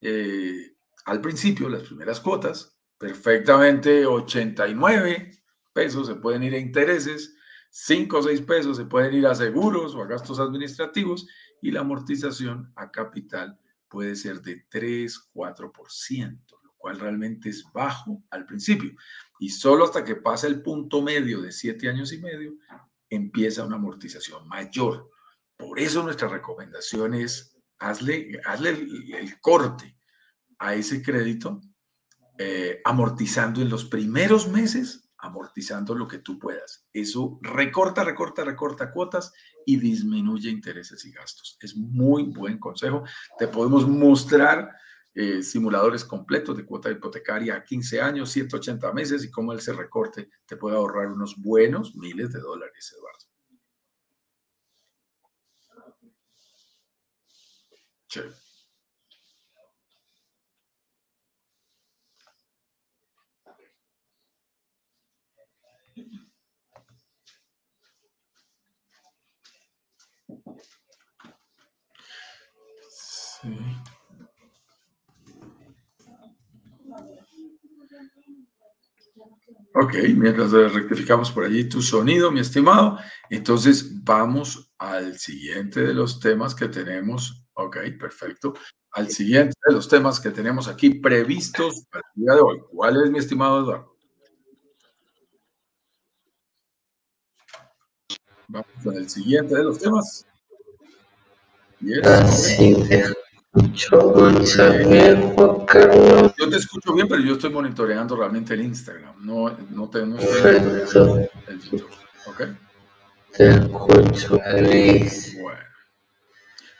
eh, 0.00 0.76
al 1.04 1.20
principio, 1.20 1.68
las 1.68 1.84
primeras 1.84 2.20
cuotas, 2.20 2.75
perfectamente 2.98 4.06
89 4.06 5.30
pesos 5.72 6.06
se 6.06 6.14
pueden 6.14 6.42
ir 6.42 6.54
a 6.54 6.58
intereses 6.58 7.36
5 7.78 8.18
o 8.18 8.22
6 8.22 8.40
pesos 8.42 8.76
se 8.78 8.86
pueden 8.86 9.12
ir 9.12 9.26
a 9.26 9.34
seguros 9.34 9.94
o 9.94 10.02
a 10.02 10.06
gastos 10.06 10.40
administrativos 10.40 11.26
y 11.60 11.70
la 11.70 11.80
amortización 11.80 12.72
a 12.74 12.90
capital 12.90 13.58
puede 13.88 14.16
ser 14.16 14.40
de 14.40 14.64
3, 14.70 15.30
4%, 15.34 16.40
lo 16.62 16.74
cual 16.78 16.98
realmente 16.98 17.50
es 17.50 17.64
bajo 17.74 18.22
al 18.30 18.46
principio. 18.46 18.92
Y 19.38 19.50
solo 19.50 19.84
hasta 19.84 20.04
que 20.04 20.16
pasa 20.16 20.46
el 20.46 20.62
punto 20.62 21.02
medio 21.02 21.42
de 21.42 21.52
7 21.52 21.88
años 21.88 22.14
y 22.14 22.18
medio, 22.18 22.54
empieza 23.10 23.64
una 23.64 23.76
amortización 23.76 24.48
mayor. 24.48 25.10
Por 25.56 25.78
eso 25.78 26.02
nuestra 26.02 26.28
recomendación 26.28 27.12
es, 27.12 27.58
hazle, 27.78 28.40
hazle 28.46 28.70
el, 28.70 29.40
corte 29.40 29.98
a 30.58 30.74
ese 30.74 31.02
crédito, 31.02 31.60
eh, 32.38 32.80
amortizando 32.84 33.60
en 33.60 33.70
los 33.70 33.84
primeros 33.84 34.48
meses 34.48 35.06
amortizando 35.18 35.94
lo 35.94 36.06
que 36.06 36.18
tú 36.18 36.38
puedas. 36.38 36.86
Eso 36.92 37.38
recorta, 37.42 38.04
recorta, 38.04 38.44
recorta 38.44 38.90
cuotas 38.90 39.32
y 39.64 39.76
disminuye 39.76 40.50
intereses 40.50 41.04
y 41.04 41.12
gastos. 41.12 41.56
Es 41.60 41.76
muy 41.76 42.24
buen 42.24 42.58
consejo. 42.58 43.04
Te 43.38 43.48
podemos 43.48 43.86
mostrar 43.88 44.70
eh, 45.14 45.42
simuladores 45.42 46.04
completos 46.04 46.56
de 46.56 46.66
cuota 46.66 46.90
hipotecaria 46.90 47.56
a 47.56 47.64
15 47.64 48.00
años, 48.00 48.30
180 48.30 48.92
meses 48.92 49.24
y 49.24 49.30
cómo 49.30 49.52
ese 49.52 49.72
recorte 49.72 50.28
te 50.44 50.56
puede 50.56 50.76
ahorrar 50.76 51.08
unos 51.08 51.36
buenos 51.36 51.96
miles 51.96 52.32
de 52.32 52.40
dólares, 52.40 52.94
Eduardo. 52.96 53.16
Ok, 79.78 79.94
mientras 80.16 80.52
rectificamos 80.52 81.30
por 81.30 81.44
allí 81.44 81.68
tu 81.68 81.82
sonido, 81.82 82.32
mi 82.32 82.40
estimado, 82.40 82.98
entonces 83.28 84.02
vamos 84.02 84.72
al 84.78 85.18
siguiente 85.18 85.82
de 85.82 85.92
los 85.92 86.18
temas 86.18 86.54
que 86.54 86.68
tenemos. 86.68 87.44
Ok, 87.52 87.76
perfecto. 87.98 88.54
Al 88.92 89.10
siguiente 89.10 89.54
de 89.66 89.74
los 89.74 89.86
temas 89.86 90.18
que 90.18 90.30
tenemos 90.30 90.66
aquí 90.68 90.94
previstos 90.94 91.84
para 91.90 92.02
el 92.14 92.22
día 92.22 92.34
de 92.34 92.40
hoy. 92.40 92.58
¿Cuál 92.70 93.04
es, 93.04 93.10
mi 93.10 93.18
estimado 93.18 93.60
Eduardo? 93.60 93.96
Vamos 98.48 98.96
el 98.96 99.10
siguiente 99.10 99.56
de 99.56 99.64
los 99.64 99.78
temas. 99.78 100.26
Bien. 101.80 102.02
Yo 103.72 104.12
te 106.50 106.56
escucho 106.56 106.92
bien, 106.92 107.08
pero 107.08 107.22
yo 107.22 107.34
estoy 107.34 107.50
monitoreando 107.50 108.14
realmente 108.16 108.54
el 108.54 108.62
Instagram. 108.62 109.14
No, 109.24 109.56
no, 109.70 109.88
te, 109.88 110.04
no 110.04 110.18
estoy 110.18 110.60
monitoreando 110.60 111.28
el 111.48 111.60
YouTube. 111.60 111.90
¿Ok? 112.26 112.42
Te 113.36 113.48
escucho 113.48 114.38
feliz. 114.40 115.38
Bueno. 115.40 115.60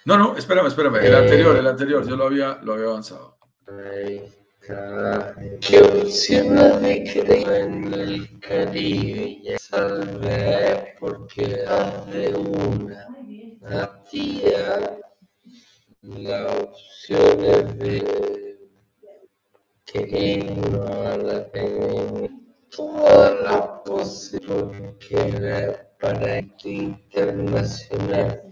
No, 0.04 0.18
no, 0.18 0.36
espérame, 0.36 0.66
espérame. 0.66 0.96
El 0.96 1.14
anterior, 1.14 1.56
el 1.56 1.66
anterior, 1.66 2.06
yo 2.06 2.16
lo 2.16 2.26
había, 2.26 2.58
lo 2.62 2.74
había 2.74 2.86
avanzado. 2.86 3.38
¿Qué 5.60 5.80
opciones 5.80 6.82
de 6.82 7.10
creer 7.10 7.48
en 7.62 7.94
el 7.94 8.40
Caribe? 8.40 9.56
Salve 9.58 10.94
porque 11.00 11.64
hace 11.66 12.34
una, 12.34 13.08
una 13.60 14.02
tía 14.10 14.98
la 16.06 16.46
opción 16.46 17.44
es 17.44 17.78
de 17.78 18.58
que 19.84 20.38
no 20.70 21.16
la 21.16 21.50
tenemos 21.50 22.30
toda 22.70 23.34
la 23.42 23.82
posibilidad 23.82 25.88
para 25.98 26.38
el 26.38 26.52
internacional 26.64 28.42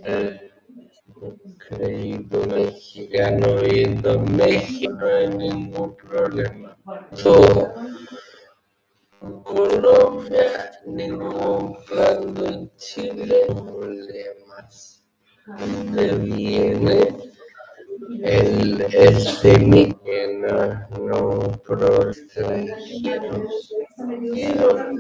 crédito 1.69 2.45
mexicano 2.47 3.57
viendo 3.63 4.19
México 4.21 4.93
no 4.93 5.07
hay 5.07 5.29
ningún 5.29 5.97
problema. 5.97 6.77
Todo. 7.23 7.73
Colombia, 9.45 10.73
ningún 10.87 11.77
plan 11.87 12.37
en 12.45 12.71
Chile, 12.77 13.47
problemas. 13.47 15.07
¿Dónde 15.47 16.15
viene 16.17 17.34
el 18.23 18.81
este 18.93 19.59
mexicano 19.59 20.87
no 21.01 21.53
pro 21.67 22.11
extranjeros? 22.11 23.75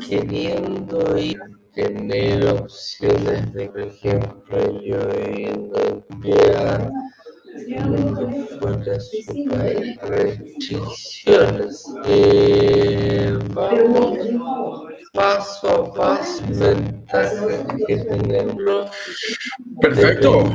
Queriendo 0.08 1.18
ir 1.18 1.40
tener 1.74 2.46
opciones 2.46 3.52
de, 3.52 3.68
por 3.68 3.80
ejemplo, 3.80 4.82
yo 4.82 4.98
viviendo 5.08 6.04
en 6.08 6.20
Vía, 6.20 6.90
fuera 8.60 9.00
su 9.00 9.44
país, 9.50 9.96
restricciones. 10.02 11.84
Eh, 12.06 13.36
vamos 13.52 14.18
paso 15.14 15.68
a 15.68 15.94
paso, 15.94 16.42
ventajas 16.48 17.33
que. 17.87 17.96
Perfecto. 19.81 20.53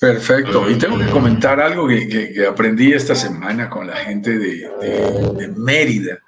Perfecto. 0.00 0.70
Y 0.70 0.78
tengo 0.78 0.98
que 0.98 1.10
comentar 1.10 1.60
algo 1.60 1.86
que, 1.88 2.08
que, 2.08 2.46
aprendí 2.46 2.92
esta 2.92 3.14
semana 3.14 3.68
con 3.68 3.86
la 3.86 3.96
gente 3.96 4.38
de, 4.38 4.70
de, 4.80 5.32
de 5.36 5.48
Mérida. 5.48 6.20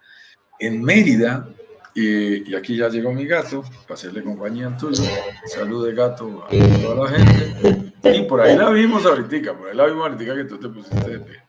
En 0.58 0.82
Mérida 0.82 1.48
y, 1.96 2.54
aquí 2.54 2.76
ya 2.76 2.90
llegó 2.90 3.10
mi 3.10 3.24
gato, 3.24 3.62
para 3.62 3.94
hacerle 3.94 4.22
compañía 4.22 4.68
a 4.68 4.76
Tulio. 4.76 5.00
Salud 5.46 5.86
de 5.86 5.94
gato 5.94 6.44
a 6.44 6.82
toda 6.82 7.10
la 7.10 7.18
gente. 7.18 7.92
Y 8.04 8.22
por 8.24 8.42
ahí 8.42 8.54
la 8.54 8.68
vimos 8.68 9.06
ahorita, 9.06 9.54
por 9.54 9.68
ahí 9.70 9.76
la 9.76 9.86
vimos 9.86 10.10
ahorita 10.10 10.34
que 10.34 10.44
tú 10.44 10.58
te 10.58 10.68
pusiste 10.68 11.10
de 11.10 11.20
pie. 11.20 11.45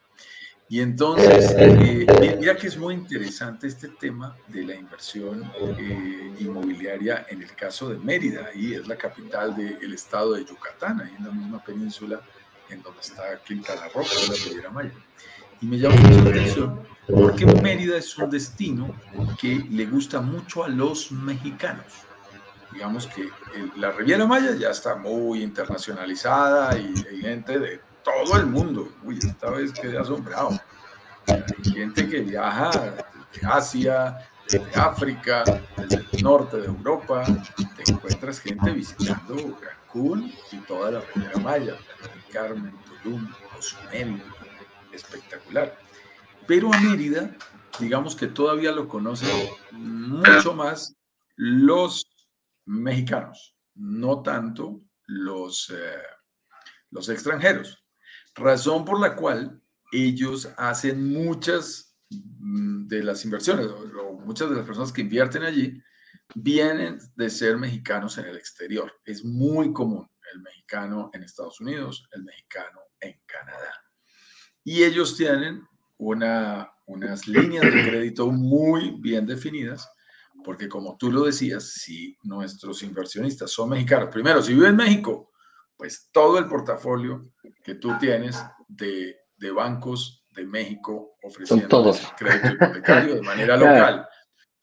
Y 0.70 0.82
entonces, 0.82 1.56
eh, 1.58 2.36
mira 2.38 2.58
que 2.58 2.68
es 2.68 2.78
muy 2.78 2.94
interesante 2.94 3.68
este 3.68 3.88
tema 3.88 4.36
de 4.50 4.66
la 4.66 4.76
inversión 4.76 5.50
eh, 5.56 6.34
inmobiliaria 6.40 7.26
en 7.30 7.42
el 7.42 7.56
caso 7.56 7.90
de 7.90 7.98
Mérida, 7.98 8.50
ahí 8.54 8.74
es 8.74 8.86
la 8.86 8.98
capital 8.98 9.56
del 9.56 9.94
estado 9.94 10.34
de 10.34 10.44
Yucatán, 10.44 11.00
ahí 11.00 11.16
en 11.18 11.24
la 11.24 11.32
misma 11.32 11.64
península 11.64 12.22
en 12.70 12.82
donde 12.82 13.00
está 13.00 13.42
Quintana 13.46 13.88
Roo, 13.94 14.04
la 14.04 14.36
Riviera 14.46 14.70
Maya. 14.70 14.92
Y 15.62 15.66
me 15.68 15.80
llama 15.80 15.96
mucho 15.96 16.24
la 16.24 16.30
atención 16.32 16.80
porque 17.08 17.46
Mérida 17.46 17.98
es 17.98 18.18
un 18.18 18.30
destino 18.30 18.94
que 19.40 19.66
le 19.72 19.86
gusta 19.86 20.20
mucho 20.20 20.66
a 20.66 20.68
los 20.68 21.14
mexicanos. 21.14 21.86
Digamos 22.74 23.08
que 23.08 23.30
la 23.78 23.92
Riviera 23.92 24.26
Maya 24.26 24.54
ya 24.56 24.72
está 24.72 24.96
muy 24.96 25.42
internacionalizada 25.42 26.78
y 26.78 26.94
hay 27.10 27.22
gente 27.22 27.58
de 27.58 27.87
todo 28.08 28.38
el 28.38 28.48
mundo. 28.48 28.90
Uy, 29.04 29.20
esta 29.20 29.50
vez 29.50 29.74
quedé 29.74 29.98
asombrado. 29.98 30.60
Hay 31.28 31.72
gente 31.74 32.08
que 32.08 32.22
viaja 32.22 32.72
desde 33.34 33.48
Asia, 33.48 34.18
desde 34.50 34.80
África, 34.80 35.44
desde 35.76 36.06
el 36.12 36.24
norte 36.24 36.58
de 36.58 36.68
Europa. 36.68 37.26
Te 37.76 37.92
encuentras 37.92 38.40
gente 38.40 38.72
visitando 38.72 39.60
Cancún 39.60 40.34
y 40.52 40.58
toda 40.60 40.92
la 40.92 41.02
Riviera 41.02 41.40
Maya, 41.40 41.76
Carmen, 42.32 42.74
Tulum, 43.04 43.30
Cozumel, 43.54 44.24
espectacular. 44.94 45.78
Pero 46.48 46.74
a 46.74 46.80
Mérida, 46.80 47.36
digamos 47.78 48.16
que 48.16 48.28
todavía 48.28 48.72
lo 48.72 48.88
conocen 48.88 49.50
mucho 49.72 50.54
más 50.54 50.96
los 51.36 52.08
mexicanos, 52.66 53.54
no 53.76 54.22
tanto 54.22 54.80
los, 55.08 55.70
eh, 55.72 56.02
los 56.92 57.10
extranjeros. 57.10 57.84
Razón 58.38 58.86
por 58.86 59.00
la 59.00 59.16
cual 59.16 59.62
ellos 59.92 60.50
hacen 60.58 61.12
muchas 61.12 61.98
mm, 62.10 62.88
de 62.88 63.04
las 63.04 63.26
inversiones, 63.26 63.68
o 63.68 64.14
muchas 64.14 64.50
de 64.50 64.56
las 64.56 64.66
personas 64.66 64.94
que 64.94 65.02
invierten 65.02 65.44
allí, 65.44 65.82
vienen 66.36 67.00
de 67.16 67.30
ser 67.30 67.58
mexicanos 67.58 68.18
en 68.18 68.26
el 68.26 68.38
exterior. 68.38 68.94
Es 69.04 69.24
muy 69.24 69.74
común 69.74 70.08
el 70.34 70.42
mexicano 70.42 71.10
en 71.14 71.24
Estados 71.24 71.60
Unidos, 71.62 72.08
el 72.12 72.24
mexicano 72.24 72.80
en 73.00 73.20
Canadá. 73.26 73.74
Y 74.64 74.84
ellos 74.84 75.16
tienen 75.16 75.64
una, 75.98 76.70
unas 76.86 77.28
líneas 77.28 77.64
de 77.64 77.90
crédito 77.90 78.30
muy 78.30 78.92
bien 79.00 79.26
definidas, 79.26 79.90
porque 80.44 80.68
como 80.68 80.98
tú 80.98 81.12
lo 81.12 81.24
decías, 81.24 81.72
si 81.74 82.18
nuestros 82.24 82.84
inversionistas 82.84 83.52
son 83.52 83.70
mexicanos, 83.70 84.10
primero, 84.10 84.42
si 84.42 84.54
vive 84.54 84.68
en 84.68 84.76
México, 84.76 85.32
pues 85.78 86.10
todo 86.12 86.40
el 86.40 86.48
portafolio 86.48 87.32
que 87.64 87.76
tú 87.76 87.98
tienes 88.00 88.44
de, 88.68 89.16
de 89.38 89.52
bancos 89.52 90.26
de 90.32 90.46
México 90.46 91.18
ofreciendo 91.22 91.94
crédito 92.18 92.54
hipotecario 92.54 93.16
de 93.16 93.22
manera 93.22 93.56
local. 93.58 94.08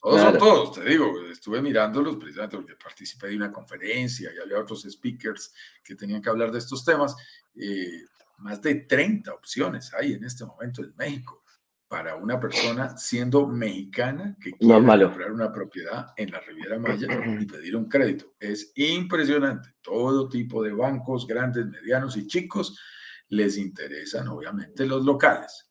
Todos 0.00 0.20
son 0.20 0.38
todos, 0.38 0.72
te 0.72 0.84
digo, 0.84 1.10
estuve 1.30 1.62
mirándolos 1.62 2.16
precisamente 2.16 2.58
porque 2.58 2.76
participé 2.76 3.28
de 3.28 3.36
una 3.36 3.50
conferencia 3.50 4.30
y 4.34 4.38
había 4.38 4.60
otros 4.60 4.82
speakers 4.82 5.54
que 5.82 5.94
tenían 5.94 6.20
que 6.20 6.28
hablar 6.28 6.52
de 6.52 6.58
estos 6.58 6.84
temas. 6.84 7.16
Eh, 7.54 8.02
más 8.38 8.60
de 8.60 8.74
30 8.74 9.32
opciones 9.32 9.94
hay 9.94 10.12
en 10.12 10.24
este 10.24 10.44
momento 10.44 10.82
en 10.82 10.94
México 10.96 11.43
para 11.88 12.16
una 12.16 12.40
persona 12.40 12.96
siendo 12.96 13.46
mexicana 13.46 14.36
que 14.40 14.52
quiere 14.52 15.04
comprar 15.04 15.32
una 15.32 15.52
propiedad 15.52 16.08
en 16.16 16.30
la 16.30 16.40
Riviera 16.40 16.78
Maya 16.78 17.06
y 17.40 17.46
pedir 17.46 17.76
un 17.76 17.88
crédito. 17.88 18.34
Es 18.38 18.72
impresionante. 18.76 19.74
Todo 19.80 20.28
tipo 20.28 20.62
de 20.62 20.72
bancos, 20.72 21.26
grandes, 21.26 21.66
medianos 21.66 22.16
y 22.16 22.26
chicos, 22.26 22.78
les 23.28 23.56
interesan 23.56 24.28
obviamente 24.28 24.86
los 24.86 25.04
locales. 25.04 25.70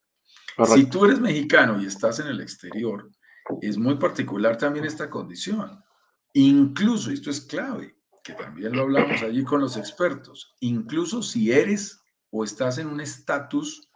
Si 0.68 0.86
tú 0.86 1.06
eres 1.06 1.20
mexicano 1.20 1.82
y 1.82 1.88
estás 1.88 2.20
en 2.20 2.28
el 2.28 2.42
exterior, 2.42 3.10
es 3.62 3.78
muy 3.78 3.96
particular 3.96 4.58
también 4.58 4.86
esta 4.86 5.10
condición. 5.10 5.84
Incluso, 6.34 7.12
esto 7.12 7.32
es 7.32 7.42
clave, 7.42 7.96
que 8.24 8.34
también 8.34 8.74
lo 8.74 8.84
hablamos 8.84 9.22
allí 9.24 9.44
con 9.44 9.62
los 9.62 9.78
expertos, 9.78 10.56
incluso 10.60 11.22
si 11.22 11.52
eres 11.52 12.02
o 12.30 12.44
estás 12.44 12.78
en 12.78 12.88
un 12.88 13.02
estatus 13.02 13.90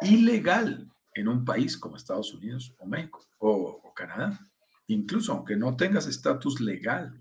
ilegal 0.00 0.91
en 1.14 1.28
un 1.28 1.44
país 1.44 1.76
como 1.76 1.96
Estados 1.96 2.32
Unidos 2.34 2.74
o 2.78 2.86
México 2.86 3.24
o, 3.38 3.92
Canadá. 3.94 4.38
Incluso 4.86 5.32
aunque 5.32 5.56
no 5.56 5.76
tengas 5.76 6.06
estatus 6.06 6.60
legal, 6.60 7.18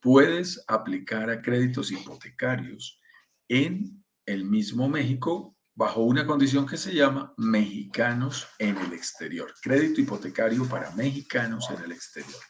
puedes 0.00 0.64
aplicar 0.66 1.30
a 1.30 1.42
créditos 1.42 1.90
hipotecarios 1.90 3.00
en 3.48 4.04
el 4.26 4.44
mismo 4.44 4.88
México 4.88 5.56
bajo 5.74 6.02
una 6.02 6.26
condición 6.26 6.66
que 6.66 6.76
se 6.76 6.92
llama 6.92 7.32
mexicanos 7.36 8.48
en 8.58 8.76
el 8.78 8.92
exterior, 8.92 9.54
crédito 9.62 10.00
hipotecario 10.00 10.68
para 10.68 10.90
mexicanos 10.92 11.68
en 11.70 11.84
el 11.84 11.92
exterior. 11.92 12.40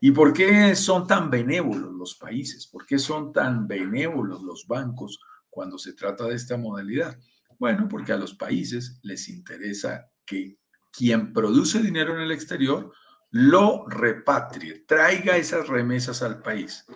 ¿Y 0.00 0.10
por 0.12 0.32
qué 0.32 0.74
son 0.74 1.06
tan 1.06 1.30
benévolos 1.30 1.92
los 1.92 2.14
países? 2.16 2.66
¿Por 2.66 2.86
qué 2.86 2.98
son 2.98 3.32
tan 3.32 3.66
benévolos 3.66 4.42
los 4.42 4.66
bancos 4.66 5.20
cuando 5.48 5.78
se 5.78 5.92
trata 5.92 6.24
de 6.24 6.34
esta 6.34 6.56
modalidad? 6.56 7.18
Bueno, 7.60 7.88
porque 7.90 8.12
a 8.12 8.16
los 8.16 8.32
países 8.32 8.98
les 9.02 9.28
interesa 9.28 10.10
que 10.24 10.58
quien 10.90 11.34
produce 11.34 11.78
dinero 11.78 12.14
en 12.14 12.22
el 12.22 12.32
exterior 12.32 12.90
lo 13.32 13.86
repatrie, 13.86 14.86
traiga 14.88 15.36
esas 15.36 15.68
remesas 15.68 16.22
al 16.22 16.40
país. 16.40 16.86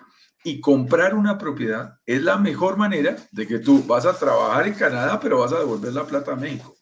Y 0.42 0.62
comprar 0.62 1.14
una 1.14 1.36
propiedad 1.36 2.00
es 2.06 2.22
la 2.22 2.38
mejor 2.38 2.78
manera 2.78 3.14
de 3.30 3.46
que 3.46 3.58
tú 3.58 3.84
vas 3.84 4.06
a 4.06 4.18
trabajar 4.18 4.66
en 4.66 4.72
Canadá, 4.72 5.20
pero 5.20 5.40
vas 5.40 5.52
a 5.52 5.58
devolver 5.58 5.92
la 5.92 6.06
plata 6.06 6.32
a 6.32 6.36
México. 6.36 6.74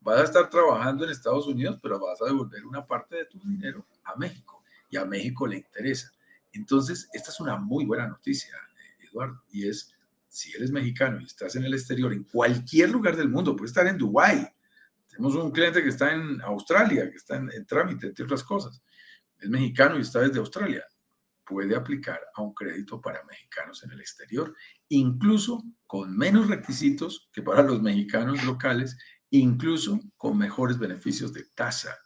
Vas 0.00 0.20
a 0.20 0.24
estar 0.24 0.50
trabajando 0.50 1.04
en 1.04 1.10
Estados 1.10 1.46
Unidos, 1.46 1.78
pero 1.82 1.98
vas 1.98 2.20
a 2.20 2.26
devolver 2.26 2.66
una 2.66 2.86
parte 2.86 3.16
de 3.16 3.24
tu 3.24 3.40
dinero 3.40 3.86
a 4.04 4.16
México. 4.16 4.62
Y 4.90 4.98
a 4.98 5.06
México 5.06 5.46
le 5.46 5.56
interesa. 5.56 6.12
Entonces, 6.52 7.08
esta 7.14 7.30
es 7.30 7.40
una 7.40 7.56
muy 7.56 7.86
buena 7.86 8.06
noticia, 8.06 8.54
Eduardo, 9.10 9.42
y 9.50 9.66
es 9.66 9.94
si 10.30 10.52
eres 10.52 10.70
mexicano 10.70 11.20
y 11.20 11.24
estás 11.24 11.56
en 11.56 11.64
el 11.64 11.74
exterior, 11.74 12.12
en 12.12 12.22
cualquier 12.22 12.88
lugar 12.90 13.16
del 13.16 13.28
mundo, 13.28 13.56
puede 13.56 13.66
estar 13.66 13.86
en 13.88 13.98
Dubái. 13.98 14.46
Tenemos 15.08 15.34
un 15.34 15.50
cliente 15.50 15.82
que 15.82 15.88
está 15.88 16.14
en 16.14 16.40
Australia, 16.42 17.10
que 17.10 17.16
está 17.16 17.36
en, 17.36 17.66
trámite, 17.66 18.06
entre 18.06 18.24
otras 18.24 18.44
cosas. 18.44 18.80
Es 19.38 19.50
mexicano 19.50 19.98
y 19.98 20.02
está 20.02 20.20
desde 20.20 20.38
Australia. 20.38 20.84
puede 21.44 21.74
aplicar 21.74 22.20
a 22.34 22.42
un 22.42 22.54
crédito 22.54 23.00
para 23.00 23.24
mexicanos 23.24 23.82
en 23.82 23.90
el 23.90 24.00
exterior, 24.00 24.54
incluso 24.88 25.64
con 25.84 26.16
menos 26.16 26.46
requisitos 26.46 27.28
que 27.32 27.42
para 27.42 27.64
los 27.64 27.82
mexicanos 27.82 28.44
locales, 28.44 28.96
incluso 29.30 29.98
con 30.16 30.38
mejores 30.38 30.78
beneficios 30.78 31.32
de 31.32 31.46
tasa 31.56 31.98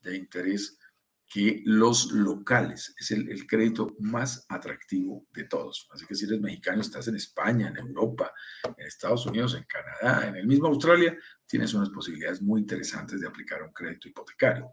de 0.00 0.16
interés 0.16 0.80
que 1.28 1.62
los 1.66 2.10
locales. 2.12 2.94
Es 2.98 3.10
el, 3.10 3.46
crédito 3.46 3.94
más 4.00 4.46
atractivo 4.48 5.26
de 5.32 5.44
todos. 5.44 5.86
Así 5.92 6.06
que 6.06 6.14
si 6.14 6.24
eres 6.24 6.40
mexicano, 6.40 6.80
estás 6.80 7.06
en 7.08 7.16
España, 7.16 7.68
en 7.68 7.76
Europa, 7.76 8.32
en 8.64 8.86
Estados 8.86 9.26
Unidos, 9.26 9.54
en 9.54 9.64
Canadá, 9.64 10.26
en 10.26 10.36
el 10.36 10.46
mismo 10.46 10.68
Australia, 10.68 11.16
tienes 11.46 11.74
unas 11.74 11.90
posibilidades 11.90 12.40
muy 12.40 12.62
interesantes 12.62 13.20
de 13.20 13.26
aplicar 13.26 13.62
un 13.62 13.72
crédito 13.72 14.08
hipotecario. 14.08 14.72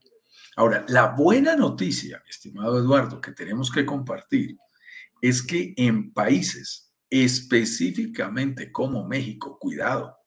Ahora, 0.56 0.86
la 0.88 1.14
buena 1.18 1.56
noticia, 1.56 2.24
estimado 2.28 2.80
Eduardo, 2.80 3.20
que 3.20 3.34
tenemos 3.34 3.70
que 3.70 3.86
compartir 3.86 4.58
es 5.22 5.42
que 5.42 5.74
en 5.76 6.14
países 6.14 6.94
específicamente 7.10 8.72
como 8.72 9.08
México, 9.08 9.58
cuidado, 9.60 10.18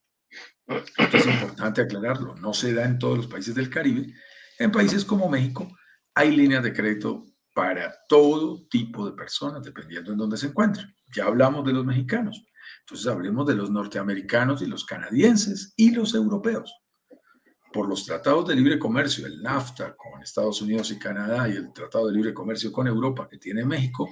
esto 0.67 1.17
es 1.17 1.27
importante 1.27 1.81
aclararlo, 1.81 2.35
no 2.37 2.53
se 2.53 2.75
da 2.75 2.85
en 2.85 2.99
todos 2.99 3.17
los 3.17 3.27
países 3.27 3.55
del 3.55 3.71
Caribe, 3.71 4.12
en 4.59 4.71
países 4.71 5.05
como 5.05 5.29
México 5.29 5.78
hay 6.18 6.35
líneas 6.35 6.64
de 6.64 6.72
crédito 6.72 7.24
para 7.54 7.94
todo 8.09 8.66
tipo 8.68 9.09
de 9.09 9.16
personas, 9.16 9.62
dependiendo 9.62 10.11
en 10.11 10.18
dónde 10.18 10.37
se 10.37 10.48
encuentren. 10.48 10.92
Ya 11.14 11.26
hablamos 11.26 11.64
de 11.64 11.72
los 11.72 11.85
mexicanos, 11.85 12.44
entonces 12.81 13.07
hablemos 13.07 13.46
de 13.46 13.54
los 13.54 13.70
norteamericanos 13.70 14.61
y 14.61 14.66
los 14.66 14.85
canadienses 14.85 15.74
y 15.76 15.92
los 15.92 16.16
europeos. 16.16 16.74
Por 17.72 17.88
los 17.88 18.04
tratados 18.04 18.48
de 18.48 18.57
libre 18.57 18.81
comercio, 18.81 19.26
el 19.26 19.40
NAFTA 19.40 19.94
con 19.96 20.20
Estados 20.20 20.61
Unidos 20.61 20.90
y 20.90 20.98
Canadá 20.98 21.48
y 21.48 21.52
el 21.52 21.72
tratado 21.72 22.09
de 22.09 22.14
libre 22.14 22.35
comercio 22.35 22.72
con 22.72 22.88
Europa 22.88 23.28
que 23.31 23.38
tiene 23.38 23.64
México, 23.64 24.09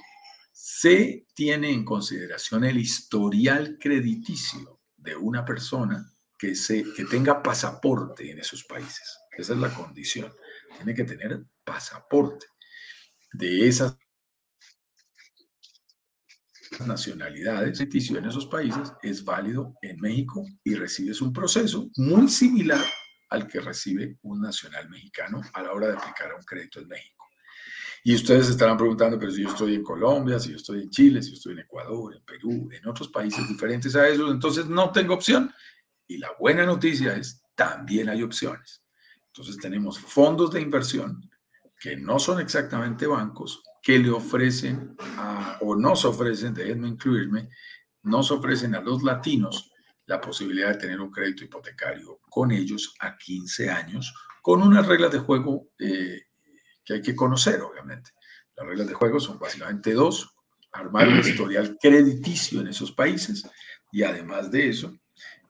se 0.53 1.27
tiene 1.35 1.73
en 1.73 1.85
consideración 1.85 2.63
el 2.63 2.79
historial 2.79 3.79
crediticio 3.81 4.79
de 4.97 5.17
una 5.17 5.45
persona 5.45 6.09
que, 6.39 6.55
se, 6.55 6.85
que 6.95 7.05
tenga 7.05 7.43
pasaporte 7.43 8.31
en 8.31 8.39
esos 8.39 8.63
países. 8.63 9.19
Esa 9.37 9.55
es 9.55 9.59
la 9.59 9.75
condición. 9.75 10.33
Tiene 10.77 10.95
que 10.95 11.03
tener 11.03 11.45
pasaporte 11.67 12.47
de 13.33 13.69
esas 13.69 13.99
nacionalidades 16.87 17.81
en 17.81 18.25
esos 18.25 18.47
países 18.47 18.93
es 19.03 19.25
válido 19.25 19.75
en 19.83 20.01
México 20.01 20.45
y 20.65 20.75
recibes 20.75 21.21
un 21.21 21.33
proceso 21.33 21.91
muy 21.97 22.29
similar 22.29 22.85
al 23.31 23.47
que 23.47 23.61
recibe 23.61 24.19
un 24.23 24.41
nacional 24.41 24.89
mexicano 24.89 25.41
a 25.53 25.63
la 25.63 25.73
hora 25.73 25.89
de 25.89 25.95
aplicar 25.95 26.33
un 26.35 26.45
crédito 26.45 26.81
en 26.81 26.89
México. 26.89 27.25
Y 28.05 28.15
ustedes 28.15 28.49
estarán 28.49 28.77
preguntando, 28.77 29.19
pero 29.19 29.33
si 29.33 29.43
yo 29.43 29.49
estoy 29.49 29.75
en 29.75 29.83
Colombia, 29.83 30.39
si 30.39 30.51
yo 30.51 30.57
estoy 30.57 30.83
en 30.83 30.91
Chile, 30.91 31.23
si 31.23 31.31
yo 31.31 31.37
estoy 31.37 31.53
en 31.55 31.61
Ecuador, 31.61 32.15
en 32.15 32.25
Perú, 32.25 32.69
en 32.71 32.89
otros 32.89 33.09
países 33.09 33.49
diferentes 33.49 33.97
a 33.97 34.07
esos, 34.07 34.31
entonces 34.31 34.67
no 34.67 34.93
tengo 34.93 35.15
opción. 35.15 35.53
Y 36.07 36.19
la 36.19 36.31
buena 36.39 36.65
noticia 36.65 37.17
es, 37.17 37.43
también 37.57 38.09
hay 38.09 38.23
opciones. 38.23 38.85
Entonces 39.27 39.57
tenemos 39.59 39.99
fondos 39.99 40.53
de 40.53 40.61
inversión 40.61 41.29
que 41.79 41.97
no 41.97 42.19
son 42.19 42.41
exactamente 42.41 43.07
bancos, 43.07 43.63
que 43.83 43.99
le 43.99 44.11
ofrecen 44.11 44.97
o 45.61 45.77
nos 45.77 46.05
ofrecen, 46.05 46.55
déjenme 46.55 46.89
incluirme, 46.89 47.51
nos 48.03 48.31
ofrecen 48.31 48.75
a 48.75 48.81
los 48.81 49.03
latinos 49.03 49.71
la 50.07 50.21
posibilidad 50.21 50.71
de 50.71 50.79
tener 50.79 51.01
un 51.01 51.11
crédito 51.11 51.45
hipotecario 51.45 52.21
con 52.29 52.53
ellos 52.53 52.95
a 53.01 53.17
15 53.17 53.71
años, 53.71 54.15
con 54.41 54.63
unas 54.63 54.87
reglas 54.87 55.13
de 55.13 55.19
juego 55.19 55.69
eh, 55.79 56.23
que 56.85 56.95
hay 56.95 57.03
que 57.03 57.17
conocer, 57.17 57.61
obviamente. 57.61 58.13
Las 58.57 58.67
reglas 58.67 58.87
de 58.87 58.95
juego 58.95 59.21
son 59.21 59.39
básicamente 59.39 59.93
dos, 59.93 60.35
armar 60.73 61.09
un 61.09 61.19
historial 61.19 61.77
crediticio 61.81 62.61
en 62.61 62.69
esos 62.69 62.93
países 62.93 63.49
y 63.91 64.03
además 64.03 64.51
de 64.51 64.69
eso, 64.69 64.97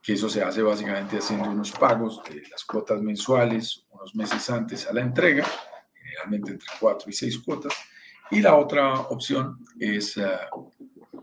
que 0.01 0.13
eso 0.13 0.29
se 0.29 0.41
hace 0.41 0.61
básicamente 0.61 1.17
haciendo 1.17 1.49
unos 1.49 1.71
pagos 1.71 2.21
de 2.29 2.43
las 2.49 2.63
cuotas 2.65 3.01
mensuales 3.01 3.85
unos 3.89 4.15
meses 4.15 4.49
antes 4.49 4.87
a 4.87 4.93
la 4.93 5.01
entrega, 5.01 5.45
generalmente 6.17 6.51
entre 6.51 6.67
cuatro 6.79 7.09
y 7.09 7.13
seis 7.13 7.37
cuotas. 7.39 7.73
Y 8.31 8.41
la 8.41 8.55
otra 8.55 8.93
opción 9.01 9.59
es, 9.79 10.17
eh, 10.17 10.23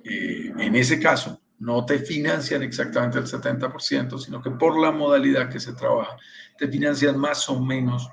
eh, 0.04 0.52
en 0.58 0.74
ese 0.74 0.98
caso, 0.98 1.40
no 1.58 1.84
te 1.84 1.98
financian 1.98 2.62
exactamente 2.62 3.18
el 3.18 3.26
70%, 3.26 4.18
sino 4.18 4.42
que 4.42 4.50
por 4.50 4.78
la 4.78 4.90
modalidad 4.90 5.50
que 5.50 5.60
se 5.60 5.72
trabaja, 5.72 6.16
te 6.58 6.68
financian 6.68 7.18
más 7.18 7.48
o 7.48 7.60
menos 7.60 8.08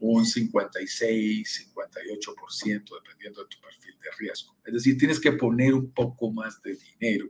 un 0.00 0.24
56, 0.24 1.72
58%, 1.74 2.94
dependiendo 3.02 3.42
de 3.42 3.48
tu 3.48 3.60
perfil 3.60 3.94
de 4.00 4.10
riesgo. 4.18 4.56
Es 4.64 4.74
decir, 4.74 4.98
tienes 4.98 5.20
que 5.20 5.32
poner 5.32 5.74
un 5.74 5.90
poco 5.92 6.30
más 6.30 6.60
de 6.62 6.76
dinero 6.76 7.26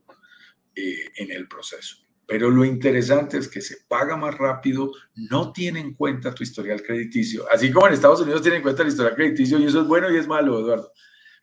eh, 0.75 1.11
en 1.16 1.31
el 1.31 1.49
proceso. 1.49 2.06
Pero 2.27 2.51
lo 2.51 2.65
interesante 2.65 3.39
es 3.39 3.49
que 3.49 3.61
se 3.61 3.77
paga 3.87 4.17
más 4.17 4.37
rápido, 4.37 4.91
no 5.15 5.53
tiene 5.53 5.79
en 5.79 5.95
cuenta 5.95 6.35
tu 6.35 6.43
historial 6.43 6.83
crediticio. 6.83 7.45
Así 7.53 7.71
como 7.71 7.87
en 7.87 7.95
Estados 7.95 8.21
Unidos 8.21 8.43
tienen 8.43 8.59
en 8.59 8.62
cuenta 8.62 8.83
el 8.83 8.89
historial 8.89 9.15
crediticio 9.15 9.59
y 9.59 9.67
eso 9.67 9.81
es 9.83 9.87
bueno 9.87 10.11
y 10.11 10.17
es 10.17 10.27
malo, 10.27 10.59
Eduardo. 10.59 10.93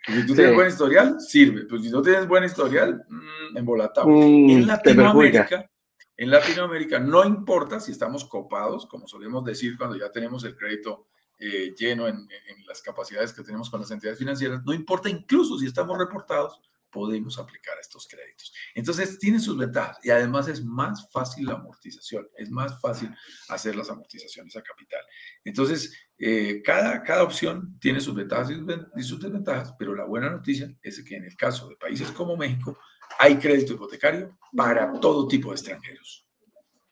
Si 0.06 0.26
tú 0.26 0.36
tienes 0.36 0.54
buen 0.54 0.68
historial, 0.68 1.22
sirve. 1.22 1.66
Pues 1.66 1.82
si 1.84 1.90
no 1.90 2.02
tienes 2.02 2.28
buen 2.28 2.44
historial, 2.44 3.06
mmm, 3.08 3.58
embolatado. 3.58 4.10
Mm, 4.10 4.50
en 4.50 4.68
Latinoamérica, 4.68 5.70
en 6.18 6.30
Latinoamérica 6.30 7.00
no 7.00 7.24
importa 7.24 7.80
si 7.80 7.94
estamos 7.94 8.26
copados, 8.26 8.86
como 8.86 9.08
solemos 9.08 9.46
decir 9.46 9.78
cuando 9.78 9.96
ya 9.96 10.12
tenemos 10.12 10.44
el 10.44 10.58
crédito 10.58 11.08
eh, 11.40 11.74
lleno 11.78 12.10
en, 12.10 12.18
en 12.18 12.66
las 12.68 12.82
capacidades 12.82 13.32
que 13.32 13.44
tenemos 13.44 13.70
con 13.70 13.80
las 13.80 13.92
entidades 13.92 14.20
financieras, 14.20 14.62
no 14.66 14.74
importa 14.74 15.10
incluso 15.10 15.58
si 15.58 15.66
estamos 15.66 15.98
reportados, 15.98 16.62
podemos 16.94 17.40
aplicar 17.40 17.76
estos 17.82 18.08
créditos. 18.08 18.54
Entonces, 18.76 19.18
tiene 19.20 19.40
sus 19.40 19.58
ventajas 19.58 19.98
y 20.04 20.12
además 20.12 20.48
es 20.48 20.64
más 20.64 21.10
fácil 21.12 21.48
la 21.48 21.56
amortización, 21.56 22.28
es 22.38 22.50
más 22.50 22.80
fácil 22.80 23.10
hacer 23.50 23.76
las 23.76 23.90
amortizaciones 23.90 24.56
a 24.56 24.62
capital. 24.62 25.02
Entonces, 25.44 25.94
eh, 26.18 26.62
cada, 26.64 27.02
cada 27.04 27.24
opción 27.24 27.78
tiene 27.80 28.00
sus 28.00 28.16
ventajas 28.16 28.52
y 28.96 29.04
sus 29.04 29.20
desventajas, 29.20 29.74
pero 29.78 29.96
la 29.96 30.06
buena 30.06 30.30
noticia 30.30 30.74
es 30.82 31.04
que 31.04 31.18
en 31.18 31.26
el 31.26 31.36
caso 31.36 31.68
de 31.68 31.76
países 31.76 32.12
como 32.12 32.38
México, 32.38 32.78
hay 33.20 33.36
crédito 33.38 33.74
hipotecario 33.74 34.38
para 34.56 34.92
todo 35.00 35.28
tipo 35.28 35.50
de 35.50 35.56
extranjeros. 35.56 36.26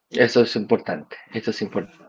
Eso 0.10 0.42
es 0.42 0.56
importante, 0.56 1.16
eso 1.34 1.52
es 1.52 1.62
importante. 1.62 2.04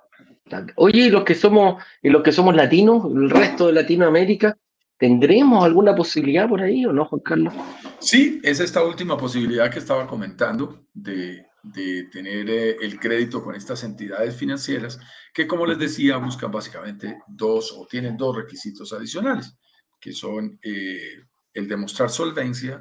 Oye, 0.77 1.07
y 1.07 1.11
los 1.11 1.25
que 1.25 1.35
somos, 1.35 1.83
y 2.03 2.11
los 2.11 2.23
que 2.23 2.33
somos 2.33 2.55
latinos, 2.55 3.05
el 3.07 3.31
resto 3.31 3.69
de 3.69 3.75
Latinoamérica, 3.75 4.59
¿Tendremos 5.03 5.65
alguna 5.65 5.97
posibilidad 5.97 6.49
por 6.49 6.63
ahí 6.63 6.87
o 6.87 6.93
no, 6.93 7.05
Juan 7.07 7.23
Carlos? 7.23 7.53
Sí, 7.99 8.41
es 8.45 8.61
esta 8.61 8.85
última 8.85 9.17
posibilidad 9.17 9.69
que 9.69 9.81
estaba 9.81 10.07
comentando 10.07 10.87
de, 10.95 11.45
tener 12.13 12.49
eh, 12.49 12.77
el 12.81 13.01
crédito 13.01 13.43
con 13.43 13.57
estas 13.57 13.83
entidades 13.83 14.37
financieras 14.37 15.01
que, 15.35 15.49
como 15.49 15.67
les 15.67 15.81
decía, 15.81 16.19
buscan 16.19 16.53
básicamente 16.53 17.19
dos 17.27 17.75
o 17.77 17.85
tienen 17.91 18.17
dos 18.17 18.37
requisitos 18.37 18.93
adicionales, 18.93 19.59
que 20.01 20.13
son 20.13 20.61
eh, 20.63 21.25
el 21.53 21.67
demostrar 21.67 22.09
solvencia 22.09 22.79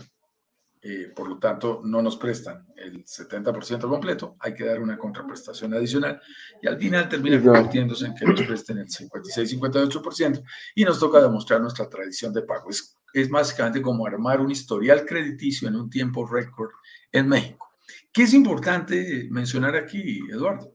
eh, 0.84 1.12
por 1.16 1.30
lo 1.30 1.38
tanto 1.38 1.82
no 1.84 2.02
nos 2.02 2.18
prestan 2.18 2.66
el 2.76 3.06
70% 3.06 3.88
completo, 3.88 4.36
hay 4.40 4.56
que 4.56 4.66
dar 4.66 4.82
una 4.82 4.98
contraprestación 4.98 5.76
adicional 5.76 6.20
y 6.60 6.68
al 6.68 6.80
final 6.80 7.08
termina 7.08 7.40
convirtiéndose 7.40 8.08
en 8.08 8.16
que 8.16 8.26
nos 8.26 8.42
presten 8.42 8.80
el 8.80 8.88
56-58% 8.88 10.44
y 10.74 10.84
nos 10.84 11.00
toca 11.00 11.22
demostrar 11.22 11.62
nuestra 11.62 11.88
tradición 11.88 12.34
de 12.34 12.42
pago. 12.42 12.72
Es, 12.72 12.98
es 13.14 13.30
básicamente 13.30 13.80
como 13.80 14.08
armar 14.08 14.42
un 14.42 14.50
historial 14.50 15.06
crediticio 15.06 15.68
en 15.68 15.76
un 15.76 15.88
tiempo 15.88 16.26
récord 16.26 16.72
en 17.12 17.28
México. 17.28 17.70
¿Qué 18.12 18.24
es 18.24 18.34
importante 18.34 19.28
mencionar 19.30 19.76
aquí, 19.76 20.20
Eduardo? 20.32 20.74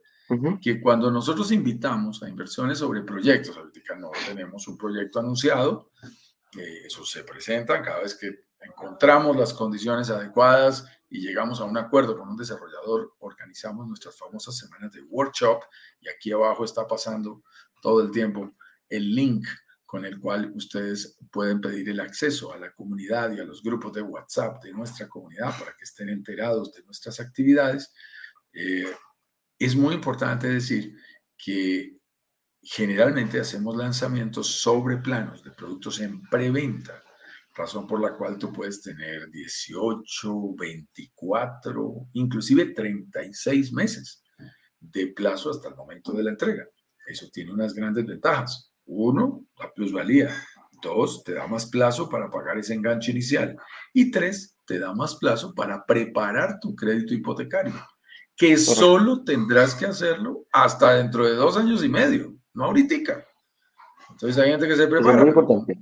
Que 0.63 0.81
cuando 0.81 1.11
nosotros 1.11 1.51
invitamos 1.51 2.23
a 2.23 2.29
inversiones 2.29 2.79
sobre 2.79 3.03
proyectos, 3.03 3.57
ahorita 3.57 3.97
no 3.97 4.11
tenemos 4.27 4.69
un 4.69 4.77
proyecto 4.77 5.19
anunciado, 5.19 5.91
eh, 6.57 6.87
eso 6.87 7.05
se 7.05 7.25
presenta 7.25 7.83
cada 7.83 8.03
vez 8.03 8.15
que 8.15 8.46
encontramos 8.67 9.37
las 9.37 9.55
condiciones 9.55 10.11
adecuadas 10.11 10.87
y 11.09 11.21
llegamos 11.21 11.61
a 11.61 11.65
un 11.65 11.77
acuerdo 11.77 12.19
con 12.19 12.29
un 12.29 12.37
desarrollador, 12.37 13.15
organizamos 13.21 13.87
nuestras 13.87 14.17
famosas 14.17 14.57
semanas 14.57 14.93
de 14.93 15.03
workshop 15.03 15.63
y 16.01 16.09
aquí 16.09 16.33
abajo 16.33 16.65
está 16.65 16.87
pasando 16.87 17.43
todo 17.81 18.03
el 18.03 18.11
tiempo 18.11 18.55
el 18.89 19.15
link 19.15 19.47
con 19.85 20.05
el 20.05 20.19
cual 20.19 20.53
ustedes 20.55 21.17
pueden 21.31 21.61
pedir 21.61 21.89
el 21.89 22.01
acceso 22.01 22.53
a 22.53 22.59
la 22.59 22.73
comunidad 22.73 23.33
y 23.33 23.41
a 23.41 23.45
los 23.45 23.63
grupos 23.63 23.93
de 23.93 24.03
WhatsApp 24.03 24.63
de 24.63 24.73
nuestra 24.73 25.09
comunidad 25.09 25.57
para 25.57 25.73
que 25.77 25.85
estén 25.85 26.09
enterados 26.09 26.73
de 26.73 26.83
nuestras 26.83 27.21
actividades. 27.21 27.95
Eh, 28.53 28.93
es 29.59 29.77
muy 29.77 29.95
importante 29.95 30.49
decir 30.49 30.97
que 31.39 31.97
generalmente 32.61 33.39
hacemos 33.39 33.77
lanzamientos 33.77 34.49
sobre 34.61 34.97
planos 34.97 35.45
de 35.45 35.53
productos 35.53 36.01
en 36.01 36.21
preventa 36.23 37.01
razón 37.57 37.87
por 37.87 38.01
la 38.01 38.17
cual 38.17 38.39
tú 38.39 38.53
puedes 38.53 38.83
tener 38.83 39.31
18, 39.31 40.55
24, 40.55 42.09
inclusive 42.13 42.67
36 42.67 43.73
meses 43.73 44.23
de 44.79 45.09
plazo 45.09 45.51
hasta 45.51 45.69
el 45.69 45.75
momento 45.75 46.13
de 46.13 46.23
la 46.23 46.31
entrega. 46.31 46.65
Eso 47.07 47.29
tiene 47.33 47.53
unas 47.53 47.73
grandes 47.75 48.05
ventajas. 48.05 48.71
Uno, 48.85 49.47
la 49.59 49.73
plusvalía. 49.73 50.31
Dos, 50.83 51.25
te 51.25 51.33
da 51.33 51.47
más 51.47 51.67
plazo 51.67 52.09
para 52.09 52.29
pagar 52.31 52.59
ese 52.59 52.75
enganche 52.75 53.11
inicial. 53.11 53.57
Y 53.95 54.11
tres, 54.11 54.59
te 54.67 54.79
da 54.79 54.93
más 54.95 55.17
plazo 55.17 55.55
para 55.55 55.85
preparar 55.87 56.59
tu 56.61 56.75
crédito 56.75 57.15
hipotecario, 57.15 57.73
que 58.37 58.59
solo 58.59 59.25
tendrás 59.25 59.75
que 59.75 59.87
hacerlo 59.87 60.47
hasta 60.53 60.95
dentro 60.95 61.25
de 61.25 61.35
dos 61.35 61.57
años 61.57 61.83
y 61.83 61.89
medio, 61.89 62.35
no 62.53 62.65
ahorita. 62.67 62.95
Entonces 64.11 64.39
hay 64.39 64.51
gente 64.51 64.69
que 64.69 64.77
se 64.77 64.87
prepara. 64.87 65.19
muy 65.19 65.29
importante. 65.29 65.79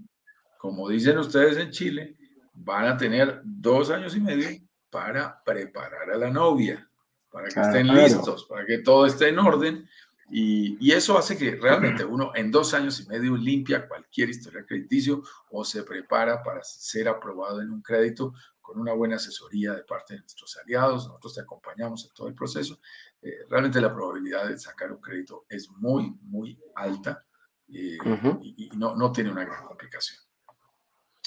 Como 0.64 0.88
dicen 0.88 1.18
ustedes 1.18 1.58
en 1.58 1.70
Chile, 1.70 2.16
van 2.54 2.86
a 2.86 2.96
tener 2.96 3.42
dos 3.44 3.90
años 3.90 4.16
y 4.16 4.20
medio 4.20 4.48
para 4.88 5.44
preparar 5.44 6.10
a 6.10 6.16
la 6.16 6.30
novia, 6.30 6.88
para 7.30 7.50
que 7.50 7.60
estén 7.60 7.88
listos, 7.88 8.46
para 8.46 8.64
que 8.64 8.78
todo 8.78 9.04
esté 9.04 9.28
en 9.28 9.40
orden. 9.40 9.86
Y, 10.30 10.90
eso 10.90 11.18
hace 11.18 11.36
que 11.36 11.56
realmente 11.56 12.02
uno 12.06 12.32
en 12.34 12.50
dos 12.50 12.72
años 12.72 12.98
y 12.98 13.06
medio 13.06 13.36
limpia 13.36 13.86
cualquier 13.86 14.30
historia 14.30 14.64
crediticio 14.64 15.22
o 15.50 15.66
se 15.66 15.82
prepara 15.82 16.42
para 16.42 16.64
ser 16.64 17.08
aprobado 17.08 17.60
en 17.60 17.70
un 17.70 17.82
crédito 17.82 18.32
con 18.62 18.80
una 18.80 18.94
buena 18.94 19.16
asesoría 19.16 19.74
de 19.74 19.84
parte 19.84 20.14
de 20.14 20.20
nuestros 20.20 20.56
aliados. 20.56 21.06
Nosotros 21.06 21.34
te 21.34 21.40
acompañamos 21.42 22.06
en 22.06 22.14
todo 22.14 22.28
el 22.28 22.34
proceso. 22.34 22.80
Eh, 23.20 23.44
realmente 23.50 23.82
la 23.82 23.92
probabilidad 23.92 24.48
de 24.48 24.58
sacar 24.58 24.90
un 24.90 25.02
crédito 25.02 25.44
es 25.46 25.68
muy, 25.68 26.16
muy 26.22 26.58
alta 26.74 27.22
eh, 27.68 27.98
y, 28.40 28.70
no, 28.78 28.96
no 28.96 29.12
tiene 29.12 29.30
una 29.30 29.44
gran 29.44 29.62
complicación. 29.66 30.24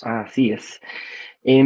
Así 0.03 0.51
es. 0.51 0.79
Eh, 1.43 1.63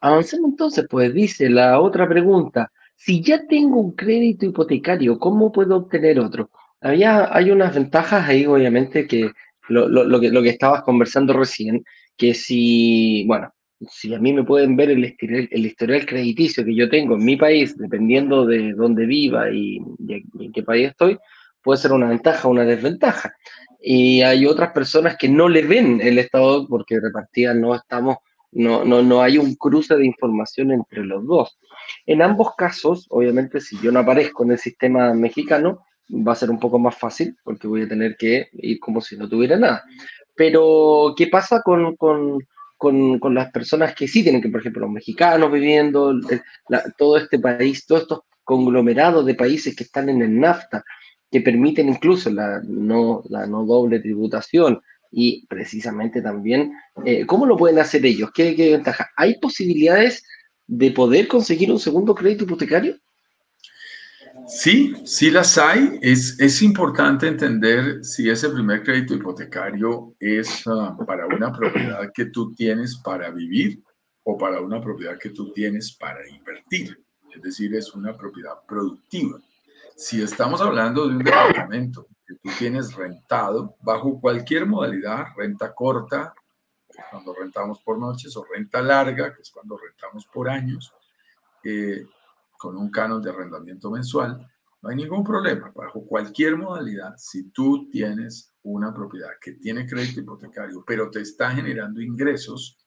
avancemos 0.00 0.50
entonces, 0.50 0.86
pues 0.90 1.14
dice 1.14 1.48
la 1.48 1.80
otra 1.80 2.08
pregunta. 2.08 2.70
Si 2.96 3.22
ya 3.22 3.46
tengo 3.46 3.80
un 3.80 3.92
crédito 3.92 4.46
hipotecario, 4.46 5.18
¿cómo 5.18 5.52
puedo 5.52 5.76
obtener 5.76 6.18
otro? 6.18 6.50
Había, 6.80 7.34
hay 7.34 7.50
unas 7.50 7.74
ventajas 7.74 8.28
ahí, 8.28 8.46
obviamente, 8.46 9.06
que 9.06 9.30
lo, 9.68 10.20
que 10.20 10.30
lo 10.30 10.42
que 10.42 10.50
estabas 10.50 10.82
conversando 10.82 11.32
recién, 11.32 11.84
que 12.16 12.34
si, 12.34 13.24
bueno, 13.26 13.50
si 13.88 14.14
a 14.14 14.18
mí 14.18 14.32
me 14.32 14.44
pueden 14.44 14.76
ver 14.76 14.90
el 14.90 15.04
historial, 15.04 16.06
crediticio 16.06 16.64
que 16.64 16.74
yo 16.74 16.88
tengo 16.88 17.16
en 17.16 17.24
mi 17.24 17.36
país, 17.36 17.76
dependiendo 17.76 18.46
de 18.46 18.72
dónde 18.72 19.06
viva 19.06 19.50
y 19.50 19.78
en 20.08 20.52
qué 20.52 20.62
país 20.62 20.90
estoy, 20.90 21.18
puede 21.62 21.80
ser 21.80 21.92
una 21.92 22.08
ventaja 22.08 22.46
o 22.46 22.50
una 22.50 22.64
desventaja. 22.64 23.34
Y 23.86 24.22
hay 24.22 24.46
otras 24.46 24.72
personas 24.72 25.18
que 25.18 25.28
no 25.28 25.46
le 25.46 25.60
ven 25.60 26.00
el 26.00 26.18
estado 26.18 26.66
porque 26.66 26.98
repartidas 26.98 27.54
no 27.54 27.74
estamos, 27.74 28.16
no, 28.50 28.82
no, 28.82 29.02
no 29.02 29.20
hay 29.20 29.36
un 29.36 29.56
cruce 29.56 29.94
de 29.94 30.06
información 30.06 30.72
entre 30.72 31.04
los 31.04 31.26
dos. 31.26 31.58
En 32.06 32.22
ambos 32.22 32.54
casos, 32.56 33.06
obviamente, 33.10 33.60
si 33.60 33.78
yo 33.82 33.92
no 33.92 34.00
aparezco 34.00 34.42
en 34.42 34.52
el 34.52 34.58
sistema 34.58 35.12
mexicano, 35.12 35.84
va 36.10 36.32
a 36.32 36.36
ser 36.36 36.48
un 36.48 36.58
poco 36.58 36.78
más 36.78 36.96
fácil 36.96 37.36
porque 37.44 37.66
voy 37.66 37.82
a 37.82 37.88
tener 37.88 38.16
que 38.16 38.48
ir 38.54 38.80
como 38.80 39.02
si 39.02 39.18
no 39.18 39.28
tuviera 39.28 39.58
nada. 39.58 39.84
Pero, 40.34 41.12
¿qué 41.14 41.26
pasa 41.26 41.60
con, 41.60 41.94
con, 41.96 42.38
con, 42.78 43.18
con 43.18 43.34
las 43.34 43.50
personas 43.52 43.94
que 43.94 44.08
sí 44.08 44.22
tienen 44.22 44.40
que, 44.40 44.48
por 44.48 44.60
ejemplo, 44.60 44.80
los 44.80 44.92
mexicanos 44.92 45.52
viviendo, 45.52 46.14
todo 46.96 47.18
este 47.18 47.38
país, 47.38 47.84
todos 47.84 48.02
estos 48.02 48.20
conglomerados 48.44 49.26
de 49.26 49.34
países 49.34 49.76
que 49.76 49.84
están 49.84 50.08
en 50.08 50.22
el 50.22 50.40
NAFTA? 50.40 50.82
Que 51.34 51.40
permiten 51.40 51.88
incluso 51.88 52.30
la 52.30 52.62
no, 52.64 53.24
la 53.28 53.44
no 53.44 53.64
doble 53.64 53.98
tributación 53.98 54.80
y 55.10 55.44
precisamente 55.48 56.22
también, 56.22 56.72
eh, 57.04 57.26
¿cómo 57.26 57.44
lo 57.44 57.56
pueden 57.56 57.80
hacer 57.80 58.06
ellos? 58.06 58.30
¿Qué, 58.32 58.54
¿Qué 58.54 58.70
ventaja? 58.70 59.10
¿Hay 59.16 59.40
posibilidades 59.40 60.24
de 60.68 60.92
poder 60.92 61.26
conseguir 61.26 61.72
un 61.72 61.80
segundo 61.80 62.14
crédito 62.14 62.44
hipotecario? 62.44 62.96
Sí, 64.46 64.94
sí 65.04 65.32
las 65.32 65.58
hay. 65.58 65.98
Es, 66.02 66.38
es 66.38 66.62
importante 66.62 67.26
entender 67.26 68.04
si 68.04 68.30
ese 68.30 68.48
primer 68.50 68.84
crédito 68.84 69.14
hipotecario 69.14 70.14
es 70.20 70.62
ah, 70.68 70.96
para 71.04 71.26
una 71.26 71.50
propiedad 71.52 72.12
que 72.14 72.26
tú 72.26 72.54
tienes 72.54 72.94
para 72.98 73.28
vivir 73.30 73.82
o 74.22 74.38
para 74.38 74.60
una 74.60 74.80
propiedad 74.80 75.18
que 75.18 75.30
tú 75.30 75.52
tienes 75.52 75.96
para 75.96 76.20
invertir. 76.28 76.96
Es 77.34 77.42
decir, 77.42 77.74
es 77.74 77.92
una 77.92 78.16
propiedad 78.16 78.54
productiva 78.68 79.40
si 79.96 80.22
estamos 80.22 80.60
hablando 80.60 81.06
de 81.06 81.16
un 81.16 81.18
departamento 81.22 82.08
que 82.26 82.34
tú 82.34 82.50
tienes 82.58 82.94
rentado 82.94 83.76
bajo 83.80 84.20
cualquier 84.20 84.66
modalidad, 84.66 85.26
renta 85.36 85.74
corta, 85.74 86.34
que 86.90 87.00
es 87.00 87.04
cuando 87.10 87.34
rentamos 87.34 87.80
por 87.80 87.98
noches, 87.98 88.36
o 88.36 88.44
renta 88.44 88.80
larga, 88.82 89.34
que 89.34 89.42
es 89.42 89.50
cuando 89.50 89.76
rentamos 89.76 90.26
por 90.26 90.48
años, 90.48 90.92
eh, 91.62 92.06
con 92.58 92.76
un 92.76 92.90
canon 92.90 93.22
de 93.22 93.30
arrendamiento 93.30 93.90
mensual, 93.90 94.50
no 94.82 94.90
hay 94.90 94.96
ningún 94.96 95.24
problema. 95.24 95.72
Bajo 95.74 96.04
cualquier 96.06 96.56
modalidad, 96.56 97.14
si 97.16 97.50
tú 97.50 97.88
tienes 97.90 98.52
una 98.62 98.92
propiedad 98.92 99.30
que 99.40 99.52
tiene 99.52 99.86
crédito 99.86 100.20
hipotecario, 100.20 100.84
pero 100.86 101.10
te 101.10 101.20
está 101.20 101.50
generando 101.50 102.00
ingresos, 102.00 102.78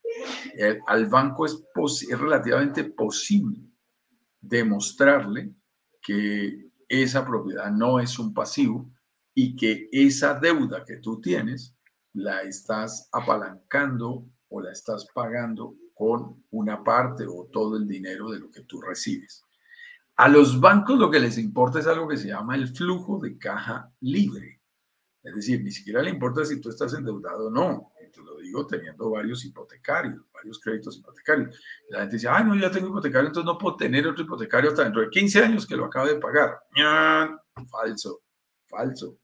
eh, 0.58 0.80
al 0.88 1.08
banco 1.08 1.46
es, 1.46 1.64
es 2.10 2.20
relativamente 2.20 2.84
posible 2.86 3.60
demostrarle 4.42 5.54
que 6.02 6.67
esa 6.88 7.26
propiedad 7.26 7.72
no 7.72 8.00
es 8.00 8.18
un 8.20 8.34
pasivo 8.34 8.90
y 9.34 9.56
que 9.56 9.90
esa 9.92 10.34
deuda 10.34 10.84
que 10.86 10.98
tú 10.98 11.22
tienes 11.22 11.76
la 12.14 12.42
estás 12.42 13.10
apalancando 13.12 14.26
o 14.50 14.62
la 14.62 14.72
estás 14.72 15.08
pagando 15.14 15.76
con 15.94 16.44
una 16.52 16.84
parte 16.84 17.26
o 17.28 17.50
todo 17.52 17.78
el 17.78 17.88
dinero 17.88 18.32
de 18.32 18.40
lo 18.40 18.50
que 18.50 18.62
tú 18.62 18.82
recibes. 18.82 19.44
A 20.16 20.28
los 20.28 20.60
bancos 20.60 20.98
lo 20.98 21.12
que 21.12 21.20
les 21.20 21.38
importa 21.38 21.80
es 21.80 21.88
algo 21.88 22.08
que 22.08 22.18
se 22.18 22.30
llama 22.30 22.56
el 22.56 22.68
flujo 22.68 23.20
de 23.20 23.38
caja 23.38 23.92
libre. 24.00 24.62
Es 25.22 25.36
decir, 25.36 25.64
ni 25.64 25.72
siquiera 25.72 26.02
le 26.02 26.10
importa 26.10 26.46
si 26.46 26.60
tú 26.60 26.70
estás 26.70 26.94
endeudado 26.94 27.48
o 27.48 27.52
no 27.52 27.92
te 28.18 28.24
lo 28.24 28.38
digo 28.38 28.66
teniendo 28.66 29.10
varios 29.12 29.46
hipotecarios, 29.46 30.22
varios 30.34 30.60
créditos 30.60 30.98
hipotecarios. 30.98 31.60
La 31.90 32.00
gente 32.02 32.16
dice, 32.16 32.28
ay, 32.28 32.44
no, 32.44 32.56
ya 32.56 32.72
tengo 32.72 32.88
hipotecario, 32.88 33.28
entonces 33.28 33.46
no 33.46 33.58
puedo 33.58 33.76
tener 33.78 34.08
otro 34.08 34.24
hipotecario 34.24 34.72
hasta 34.72 34.84
dentro 34.84 35.02
de 35.02 35.10
15 35.10 35.44
años 35.44 35.68
que 35.68 35.76
lo 35.76 35.86
acabe 35.86 36.14
de 36.14 36.20
pagar. 36.20 36.60
Falso, 37.70 38.22
falso. 38.66 39.20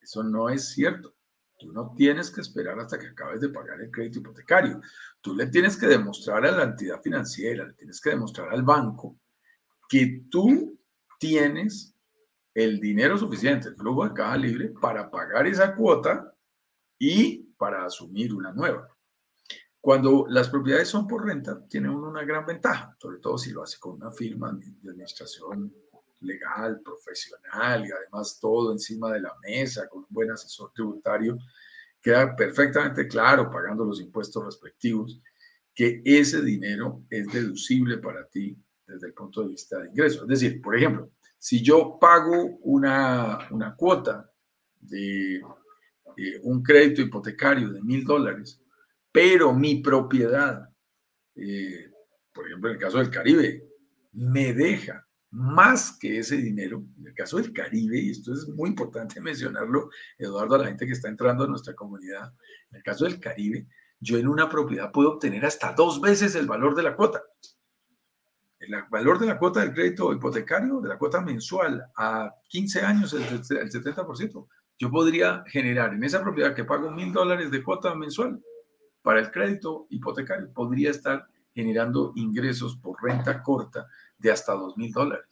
Eso 0.00 0.22
no 0.22 0.48
es 0.48 0.72
cierto. 0.72 1.14
Tú 1.58 1.72
no 1.72 1.92
tienes 1.94 2.30
que 2.30 2.40
esperar 2.40 2.78
hasta 2.78 2.98
que 2.98 3.08
acabes 3.08 3.40
de 3.40 3.50
pagar 3.50 3.80
el 3.80 3.90
crédito 3.90 4.20
hipotecario. 4.20 4.80
Tú 5.20 5.34
le 5.34 5.46
tienes 5.48 5.76
que 5.76 5.86
demostrar 5.86 6.46
a 6.46 6.52
la 6.52 6.62
entidad 6.62 7.02
financiera, 7.02 7.66
le 7.66 7.74
tienes 7.74 8.00
que 8.00 8.10
demostrar 8.10 8.48
al 8.50 8.62
banco 8.62 9.18
que 9.88 10.22
tú 10.30 10.78
tienes 11.18 11.94
el 12.54 12.80
dinero 12.80 13.18
suficiente, 13.18 13.68
el 13.68 13.76
flujo 13.76 14.08
de 14.08 14.14
caja 14.14 14.36
libre 14.36 14.72
para 14.80 15.10
pagar 15.10 15.46
esa 15.46 15.74
cuota 15.74 16.32
y 16.98 17.49
para 17.60 17.84
asumir 17.84 18.32
una 18.32 18.52
nueva. 18.54 18.88
Cuando 19.78 20.24
las 20.30 20.48
propiedades 20.48 20.88
son 20.88 21.06
por 21.06 21.26
renta, 21.26 21.62
tiene 21.68 21.90
uno 21.90 22.08
una 22.08 22.24
gran 22.24 22.46
ventaja, 22.46 22.96
sobre 22.98 23.18
todo 23.18 23.36
si 23.36 23.50
lo 23.50 23.62
hace 23.62 23.78
con 23.78 23.96
una 23.96 24.10
firma 24.10 24.50
de 24.50 24.90
administración 24.90 25.70
legal, 26.20 26.80
profesional 26.82 27.86
y 27.86 27.90
además 27.92 28.38
todo 28.40 28.72
encima 28.72 29.12
de 29.12 29.20
la 29.20 29.34
mesa, 29.42 29.86
con 29.90 30.00
un 30.00 30.06
buen 30.08 30.30
asesor 30.30 30.72
tributario, 30.72 31.36
queda 32.00 32.34
perfectamente 32.34 33.06
claro, 33.06 33.50
pagando 33.50 33.84
los 33.84 34.00
impuestos 34.00 34.42
respectivos, 34.42 35.20
que 35.74 36.00
ese 36.02 36.40
dinero 36.40 37.04
es 37.10 37.26
deducible 37.26 37.98
para 37.98 38.26
ti 38.26 38.56
desde 38.86 39.08
el 39.08 39.12
punto 39.12 39.42
de 39.42 39.48
vista 39.48 39.78
de 39.78 39.88
ingresos. 39.90 40.22
Es 40.22 40.40
decir, 40.40 40.62
por 40.62 40.76
ejemplo, 40.76 41.10
si 41.36 41.62
yo 41.62 41.98
pago 42.00 42.56
una, 42.62 43.48
una 43.50 43.76
cuota 43.76 44.30
de 44.80 45.42
eh, 46.16 46.40
un 46.42 46.62
crédito 46.62 47.02
hipotecario 47.02 47.70
de 47.70 47.82
mil 47.82 48.04
dólares, 48.04 48.60
pero 49.12 49.52
mi 49.52 49.82
propiedad, 49.82 50.68
eh, 51.34 51.90
por 52.32 52.46
ejemplo, 52.46 52.70
en 52.70 52.76
el 52.76 52.82
caso 52.82 52.98
del 52.98 53.10
Caribe, 53.10 53.64
me 54.12 54.52
deja 54.52 55.06
más 55.30 55.96
que 55.98 56.18
ese 56.18 56.36
dinero, 56.36 56.84
en 56.98 57.06
el 57.06 57.14
caso 57.14 57.36
del 57.36 57.52
Caribe, 57.52 57.98
y 57.98 58.10
esto 58.10 58.32
es 58.32 58.48
muy 58.48 58.70
importante 58.70 59.20
mencionarlo, 59.20 59.90
Eduardo, 60.18 60.56
a 60.56 60.58
la 60.58 60.66
gente 60.66 60.86
que 60.86 60.92
está 60.92 61.08
entrando 61.08 61.44
a 61.44 61.48
nuestra 61.48 61.74
comunidad, 61.74 62.32
en 62.70 62.76
el 62.76 62.82
caso 62.82 63.04
del 63.04 63.20
Caribe, 63.20 63.68
yo 64.00 64.18
en 64.18 64.28
una 64.28 64.48
propiedad 64.48 64.90
puedo 64.92 65.12
obtener 65.12 65.44
hasta 65.44 65.72
dos 65.72 66.00
veces 66.00 66.34
el 66.34 66.46
valor 66.46 66.74
de 66.74 66.82
la 66.82 66.96
cuota. 66.96 67.22
El 68.58 68.74
valor 68.90 69.18
de 69.18 69.26
la 69.26 69.38
cuota 69.38 69.60
del 69.60 69.72
crédito 69.72 70.12
hipotecario, 70.12 70.80
de 70.80 70.88
la 70.88 70.98
cuota 70.98 71.20
mensual 71.20 71.84
a 71.96 72.34
15 72.48 72.80
años, 72.80 73.12
el, 73.12 73.22
el 73.22 73.70
70% 73.70 74.48
yo 74.80 74.90
podría 74.90 75.44
generar 75.46 75.92
en 75.92 76.02
esa 76.02 76.22
propiedad 76.22 76.54
que 76.54 76.64
pago 76.64 76.90
mil 76.90 77.12
dólares 77.12 77.50
de 77.50 77.62
cuota 77.62 77.94
mensual 77.94 78.42
para 79.02 79.20
el 79.20 79.30
crédito 79.30 79.86
hipotecario, 79.90 80.50
podría 80.54 80.90
estar 80.90 81.26
generando 81.54 82.12
ingresos 82.16 82.76
por 82.76 82.96
renta 83.02 83.42
corta 83.42 83.86
de 84.16 84.32
hasta 84.32 84.54
dos 84.54 84.78
mil 84.78 84.90
dólares. 84.90 85.26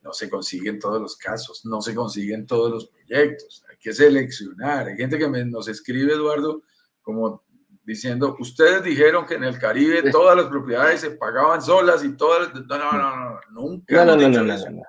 No 0.00 0.14
se 0.14 0.30
consiguen 0.30 0.78
todos 0.78 0.98
los 0.98 1.14
casos, 1.18 1.66
no 1.66 1.82
se 1.82 1.94
consiguen 1.94 2.46
todos 2.46 2.70
los 2.70 2.86
proyectos, 2.86 3.62
hay 3.70 3.76
que 3.76 3.92
seleccionar. 3.92 4.86
Hay 4.86 4.96
gente 4.96 5.18
que 5.18 5.28
nos 5.28 5.68
escribe, 5.68 6.14
Eduardo, 6.14 6.62
como 7.02 7.44
diciendo, 7.84 8.34
ustedes 8.38 8.82
dijeron 8.82 9.26
que 9.26 9.34
en 9.34 9.44
el 9.44 9.58
Caribe 9.58 10.10
todas 10.10 10.34
las 10.34 10.46
propiedades 10.46 11.02
se 11.02 11.10
pagaban 11.10 11.60
solas 11.60 12.02
y 12.02 12.16
todas... 12.16 12.54
No, 12.54 12.78
no, 12.78 12.92
no, 12.92 13.16
no, 13.16 13.40
nunca. 13.50 14.06
No, 14.06 14.16
no, 14.16 14.26
no, 14.26 14.42
no, 14.42 14.82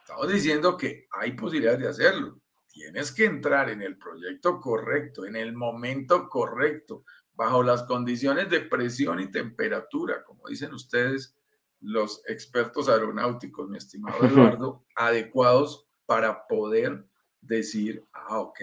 Estamos 0.00 0.32
diciendo 0.32 0.78
que 0.78 1.06
hay 1.10 1.32
posibilidades 1.32 1.80
de 1.80 1.88
hacerlo 1.88 2.40
tienes 2.78 3.10
que 3.10 3.24
entrar 3.24 3.70
en 3.70 3.82
el 3.82 3.98
proyecto 3.98 4.60
correcto, 4.60 5.26
en 5.26 5.34
el 5.34 5.52
momento 5.52 6.28
correcto, 6.28 7.04
bajo 7.34 7.64
las 7.64 7.82
condiciones 7.82 8.48
de 8.50 8.60
presión 8.60 9.18
y 9.18 9.32
temperatura, 9.32 10.22
como 10.24 10.46
dicen 10.48 10.72
ustedes 10.72 11.36
los 11.80 12.22
expertos 12.28 12.88
aeronáuticos, 12.88 13.68
mi 13.68 13.78
estimado 13.78 14.24
Eduardo, 14.24 14.84
adecuados 14.94 15.88
para 16.06 16.46
poder 16.46 17.04
decir, 17.40 18.06
ah, 18.12 18.38
ok, 18.38 18.60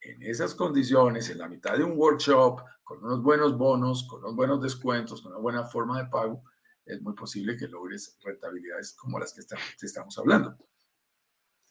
en 0.00 0.22
esas 0.22 0.54
condiciones, 0.54 1.28
en 1.28 1.38
la 1.38 1.48
mitad 1.48 1.76
de 1.76 1.84
un 1.84 1.98
workshop, 1.98 2.62
con 2.82 3.04
unos 3.04 3.22
buenos 3.22 3.58
bonos, 3.58 4.06
con 4.08 4.20
unos 4.20 4.36
buenos 4.36 4.62
descuentos, 4.62 5.20
con 5.20 5.32
una 5.32 5.40
buena 5.40 5.64
forma 5.64 6.02
de 6.02 6.08
pago, 6.08 6.42
es 6.86 7.00
muy 7.02 7.14
posible 7.14 7.58
que 7.58 7.68
logres 7.68 8.18
rentabilidades 8.22 8.94
como 8.94 9.18
las 9.18 9.34
que 9.34 9.42
te 9.42 9.86
estamos 9.86 10.16
hablando. 10.16 10.56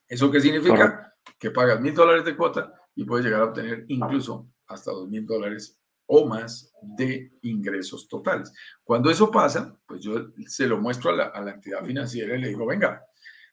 ¿Eso 0.07 0.29
qué 0.29 0.39
significa? 0.39 1.12
Que 1.39 1.51
pagas 1.51 1.79
mil 1.81 1.93
dólares 1.93 2.25
de 2.25 2.35
cuota 2.35 2.73
y 2.95 3.03
puedes 3.03 3.25
llegar 3.25 3.41
a 3.41 3.45
obtener 3.45 3.85
incluso 3.87 4.47
hasta 4.67 4.91
dos 4.91 5.09
mil 5.09 5.25
dólares 5.25 5.79
o 6.05 6.27
más 6.27 6.73
de 6.81 7.31
ingresos 7.41 8.07
totales. 8.07 8.53
Cuando 8.83 9.09
eso 9.09 9.31
pasa, 9.31 9.77
pues 9.85 10.01
yo 10.01 10.31
se 10.45 10.67
lo 10.67 10.79
muestro 10.79 11.11
a 11.11 11.15
la, 11.15 11.23
a 11.25 11.41
la 11.41 11.51
entidad 11.51 11.83
financiera 11.83 12.35
y 12.35 12.41
le 12.41 12.49
digo, 12.49 12.65
venga, 12.65 13.05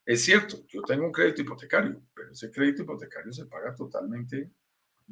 es 0.04 0.24
cierto, 0.24 0.66
yo 0.66 0.82
tengo 0.82 1.06
un 1.06 1.12
crédito 1.12 1.42
hipotecario, 1.42 2.02
pero 2.14 2.32
ese 2.32 2.50
crédito 2.50 2.82
hipotecario 2.82 3.32
se 3.32 3.46
paga 3.46 3.74
totalmente, 3.74 4.50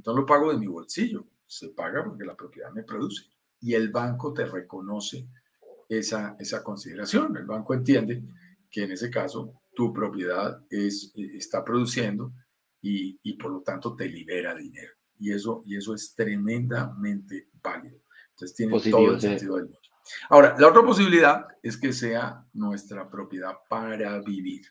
no 0.04 0.12
lo 0.14 0.26
pago 0.26 0.50
de 0.50 0.58
mi 0.58 0.66
bolsillo, 0.66 1.26
se 1.46 1.68
paga 1.70 2.04
porque 2.04 2.24
la 2.24 2.36
propiedad 2.36 2.70
me 2.72 2.82
produce. 2.82 3.24
Y 3.60 3.74
el 3.74 3.90
banco 3.90 4.32
te 4.32 4.44
reconoce 4.44 5.26
esa, 5.88 6.36
esa 6.38 6.62
consideración. 6.62 7.36
El 7.36 7.46
banco 7.46 7.74
entiende 7.74 8.22
que 8.70 8.84
en 8.84 8.92
ese 8.92 9.10
caso 9.10 9.62
tu 9.74 9.92
propiedad 9.92 10.62
es, 10.70 11.12
está 11.14 11.64
produciendo 11.64 12.32
y, 12.80 13.18
y 13.22 13.34
por 13.34 13.52
lo 13.52 13.62
tanto 13.62 13.94
te 13.94 14.08
libera 14.08 14.54
dinero. 14.54 14.92
Y 15.18 15.32
eso, 15.32 15.62
y 15.66 15.76
eso 15.76 15.94
es 15.94 16.14
tremendamente 16.14 17.48
válido. 17.62 18.00
Entonces 18.30 18.56
tiene 18.56 18.80
todo 18.90 19.14
el 19.14 19.20
sentido 19.20 19.56
del 19.56 19.64
mundo. 19.64 19.78
Ahora, 20.30 20.54
la 20.58 20.68
otra 20.68 20.82
posibilidad 20.82 21.46
es 21.62 21.76
que 21.76 21.92
sea 21.92 22.44
nuestra 22.52 23.10
propiedad 23.10 23.54
para 23.68 24.20
vivir. 24.20 24.62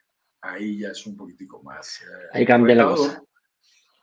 Ahí 0.42 0.80
ya 0.80 0.90
es 0.90 1.06
un 1.06 1.16
poquitico 1.16 1.62
más. 1.64 2.02
Eh, 2.02 2.28
Ahí 2.34 2.46
cambia 2.46 2.76
la 2.76 2.86
cosa. 2.86 3.24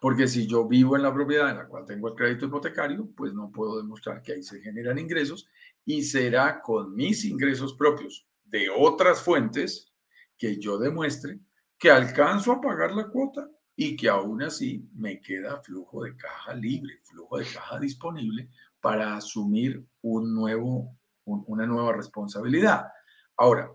Porque 0.01 0.29
si 0.29 0.47
yo 0.47 0.69
vivo 0.69 0.97
en 0.97 1.03
la 1.03 1.15
propiedad 1.15 1.51
en 1.51 1.57
la 1.57 1.67
cual 1.67 1.87
tengo 1.87 2.09
el 2.09 2.15
crédito 2.15 2.45
hipotecario, 2.45 3.09
pues 3.17 3.33
no 3.33 3.51
puedo 3.51 3.79
demostrar 3.79 4.21
que 4.21 4.35
ahí 4.35 4.43
se 4.43 4.61
generan 4.61 4.99
ingresos 4.99 5.49
y 5.85 6.03
será 6.03 6.61
con 6.61 6.95
mis 6.95 7.25
ingresos 7.25 7.75
propios 7.75 8.27
de 8.45 8.69
otras 8.69 9.23
fuentes 9.23 9.93
que 10.37 10.59
yo 10.59 10.79
demuestre 10.79 11.41
que 11.79 11.91
alcanzo 11.91 12.53
a 12.53 12.61
pagar 12.61 12.93
la 12.93 13.09
cuota 13.09 13.49
y 13.77 13.97
que 13.97 14.09
aún 14.09 14.43
así 14.43 14.89
me 14.95 15.21
queda 15.21 15.61
flujo 15.63 16.05
de 16.05 16.17
caja 16.17 16.55
libre, 16.55 17.01
flujo 17.03 17.39
de 17.39 17.47
caja 17.47 17.79
disponible 17.79 18.49
para 18.81 19.17
asumir 19.17 19.85
un 20.03 20.35
nuevo, 20.35 20.97
una 21.25 21.67
nueva 21.67 21.93
responsabilidad. 21.93 22.87
Ahora, 23.37 23.71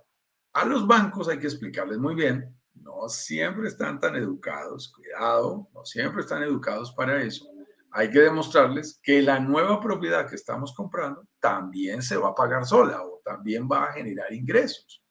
a 0.54 0.66
los 0.66 0.88
bancos 0.88 1.28
hay 1.28 1.40
que 1.40 1.48
explicarles 1.48 1.98
muy 1.98 2.16
bien, 2.16 2.56
no 2.76 3.10
siempre 3.10 3.68
están 3.68 4.00
tan 4.00 4.16
educados, 4.16 4.92
cuidado, 4.94 5.70
no 5.74 5.84
siempre 5.84 6.22
están 6.22 6.44
educados 6.44 6.94
para 6.94 7.22
eso. 7.22 7.46
Hay 7.92 8.10
que 8.12 8.20
demostrarles 8.20 9.00
que 9.02 9.22
la 9.22 9.40
nueva 9.40 9.82
propiedad 9.82 10.30
que 10.30 10.36
estamos 10.36 10.74
comprando 10.74 11.28
también 11.40 12.02
se 12.02 12.18
va 12.18 12.30
a 12.30 12.36
pagar 12.36 12.66
sola 12.66 13.02
o 13.04 13.20
también 13.26 13.68
va 13.70 13.86
a 13.86 13.94
generar 13.94 14.32
ingresos. 14.32 15.04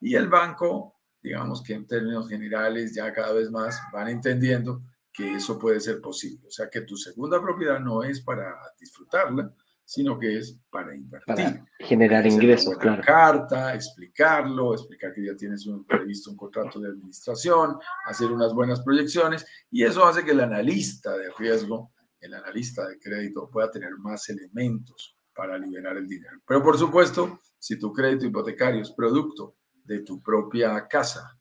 Y 0.00 0.14
el 0.14 0.28
banco 0.28 0.95
digamos 1.26 1.60
que 1.60 1.74
en 1.74 1.86
términos 1.88 2.28
generales 2.28 2.94
ya 2.94 3.12
cada 3.12 3.32
vez 3.32 3.50
más 3.50 3.80
van 3.92 4.08
entendiendo 4.08 4.80
que 5.12 5.34
eso 5.34 5.58
puede 5.58 5.80
ser 5.80 6.00
posible. 6.00 6.46
O 6.46 6.50
sea, 6.50 6.70
que 6.70 6.82
tu 6.82 6.96
segunda 6.96 7.42
propiedad 7.42 7.80
no 7.80 8.04
es 8.04 8.20
para 8.20 8.54
disfrutarla, 8.78 9.52
sino 9.84 10.18
que 10.20 10.38
es 10.38 10.56
para 10.70 10.94
invertir. 10.94 11.34
Para 11.34 11.66
generar 11.80 12.26
ingresos, 12.26 12.76
claro. 12.78 13.02
Carta, 13.04 13.74
explicarlo, 13.74 14.74
explicar 14.74 15.12
que 15.12 15.24
ya 15.24 15.34
tienes 15.36 15.66
un, 15.66 15.84
previsto 15.84 16.30
un 16.30 16.36
contrato 16.36 16.78
de 16.78 16.90
administración, 16.90 17.76
hacer 18.04 18.30
unas 18.30 18.54
buenas 18.54 18.82
proyecciones, 18.82 19.44
y 19.68 19.82
eso 19.82 20.06
hace 20.06 20.24
que 20.24 20.30
el 20.30 20.40
analista 20.40 21.16
de 21.16 21.30
riesgo, 21.36 21.92
el 22.20 22.34
analista 22.34 22.86
de 22.86 23.00
crédito, 23.00 23.50
pueda 23.50 23.68
tener 23.68 23.90
más 23.98 24.28
elementos 24.28 25.16
para 25.34 25.58
liberar 25.58 25.96
el 25.96 26.06
dinero. 26.06 26.40
Pero 26.46 26.62
por 26.62 26.78
supuesto, 26.78 27.40
si 27.58 27.76
tu 27.78 27.92
crédito 27.92 28.26
hipotecario 28.26 28.82
es 28.82 28.92
producto 28.92 29.56
de 29.86 30.00
tu 30.00 30.22
propia 30.22 30.86
casa, 30.88 31.38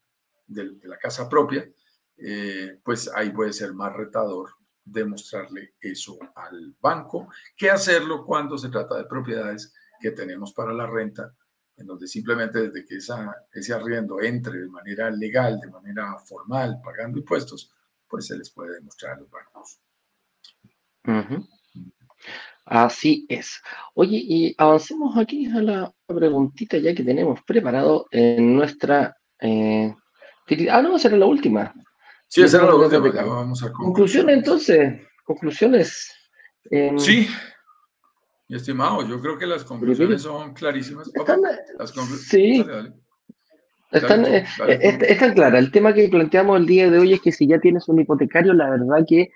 de, 0.47 0.77
la 0.83 0.97
casa 0.97 1.27
propia, 1.27 1.67
eh, 2.17 2.79
pues 2.83 3.09
ahí 3.13 3.31
puede 3.31 3.51
ser 3.51 3.73
más 3.73 3.93
retador 3.93 4.51
demostrarle 4.83 5.73
eso 5.79 6.17
al 6.35 6.75
banco 6.79 7.29
que 7.57 7.71
hacerlo 7.71 8.23
cuando 8.23 8.57
se 8.57 8.69
trata 8.69 8.95
de 8.95 9.05
propiedades 9.05 9.73
que 9.99 10.11
tenemos 10.11 10.53
para 10.53 10.71
la 10.73 10.85
renta, 10.85 11.33
en 11.77 11.87
donde 11.87 12.07
simplemente 12.07 12.69
desde 12.69 12.85
que 12.85 12.97
esa, 12.97 13.35
ese 13.51 13.73
arriendo 13.73 14.21
entre 14.21 14.59
de 14.59 14.67
manera 14.67 15.09
legal, 15.09 15.59
de 15.59 15.69
manera 15.69 16.17
formal, 16.19 16.79
pagando 16.83 17.17
impuestos, 17.17 17.73
pues 18.07 18.27
se 18.27 18.37
les 18.37 18.51
puede 18.51 18.75
demostrar 18.75 19.13
a 19.13 19.19
los 19.19 19.29
bancos. 19.29 19.79
Así 22.65 23.25
es. 23.29 23.61
Oye, 23.93 24.17
y 24.17 24.55
avancemos 24.57 25.15
aquí 25.17 25.45
a 25.45 25.61
la 25.61 25.93
preguntita 26.07 26.77
ya 26.79 26.95
que 26.95 27.03
tenemos 27.03 27.41
preparado 27.43 28.07
en 28.11 28.55
nuestra... 28.55 29.15
Eh, 29.39 29.93
ah, 30.71 30.81
no, 30.81 30.95
esa 30.95 31.09
era 31.09 31.17
la 31.17 31.27
última. 31.27 31.73
Sí, 32.27 32.41
esa 32.41 32.57
era 32.57 32.67
la 32.67 32.75
última. 32.75 33.23
vamos 33.23 33.63
a 33.63 33.71
conclusiones 33.71 34.37
entonces. 34.37 34.99
Conclusiones. 35.23 36.11
Em, 36.71 36.97
sí. 36.97 37.27
Mi 38.47 38.57
estimado, 38.57 39.07
yo 39.07 39.21
creo 39.21 39.37
que 39.37 39.45
las 39.45 39.63
conclusiones 39.63 40.23
son 40.23 40.53
clarísimas. 40.53 41.11
sí. 42.27 42.65
Están, 43.91 44.25
eh, 44.25 44.45
están 45.07 45.33
claras. 45.33 45.59
El 45.59 45.71
tema 45.71 45.93
que 45.93 46.09
planteamos 46.09 46.59
el 46.59 46.65
día 46.65 46.89
de 46.89 46.97
hoy 46.97 47.13
es 47.13 47.21
que 47.21 47.31
si 47.31 47.47
ya 47.47 47.59
tienes 47.59 47.87
un 47.87 47.99
hipotecario, 47.99 48.53
la 48.53 48.71
verdad 48.71 49.05
que 49.07 49.29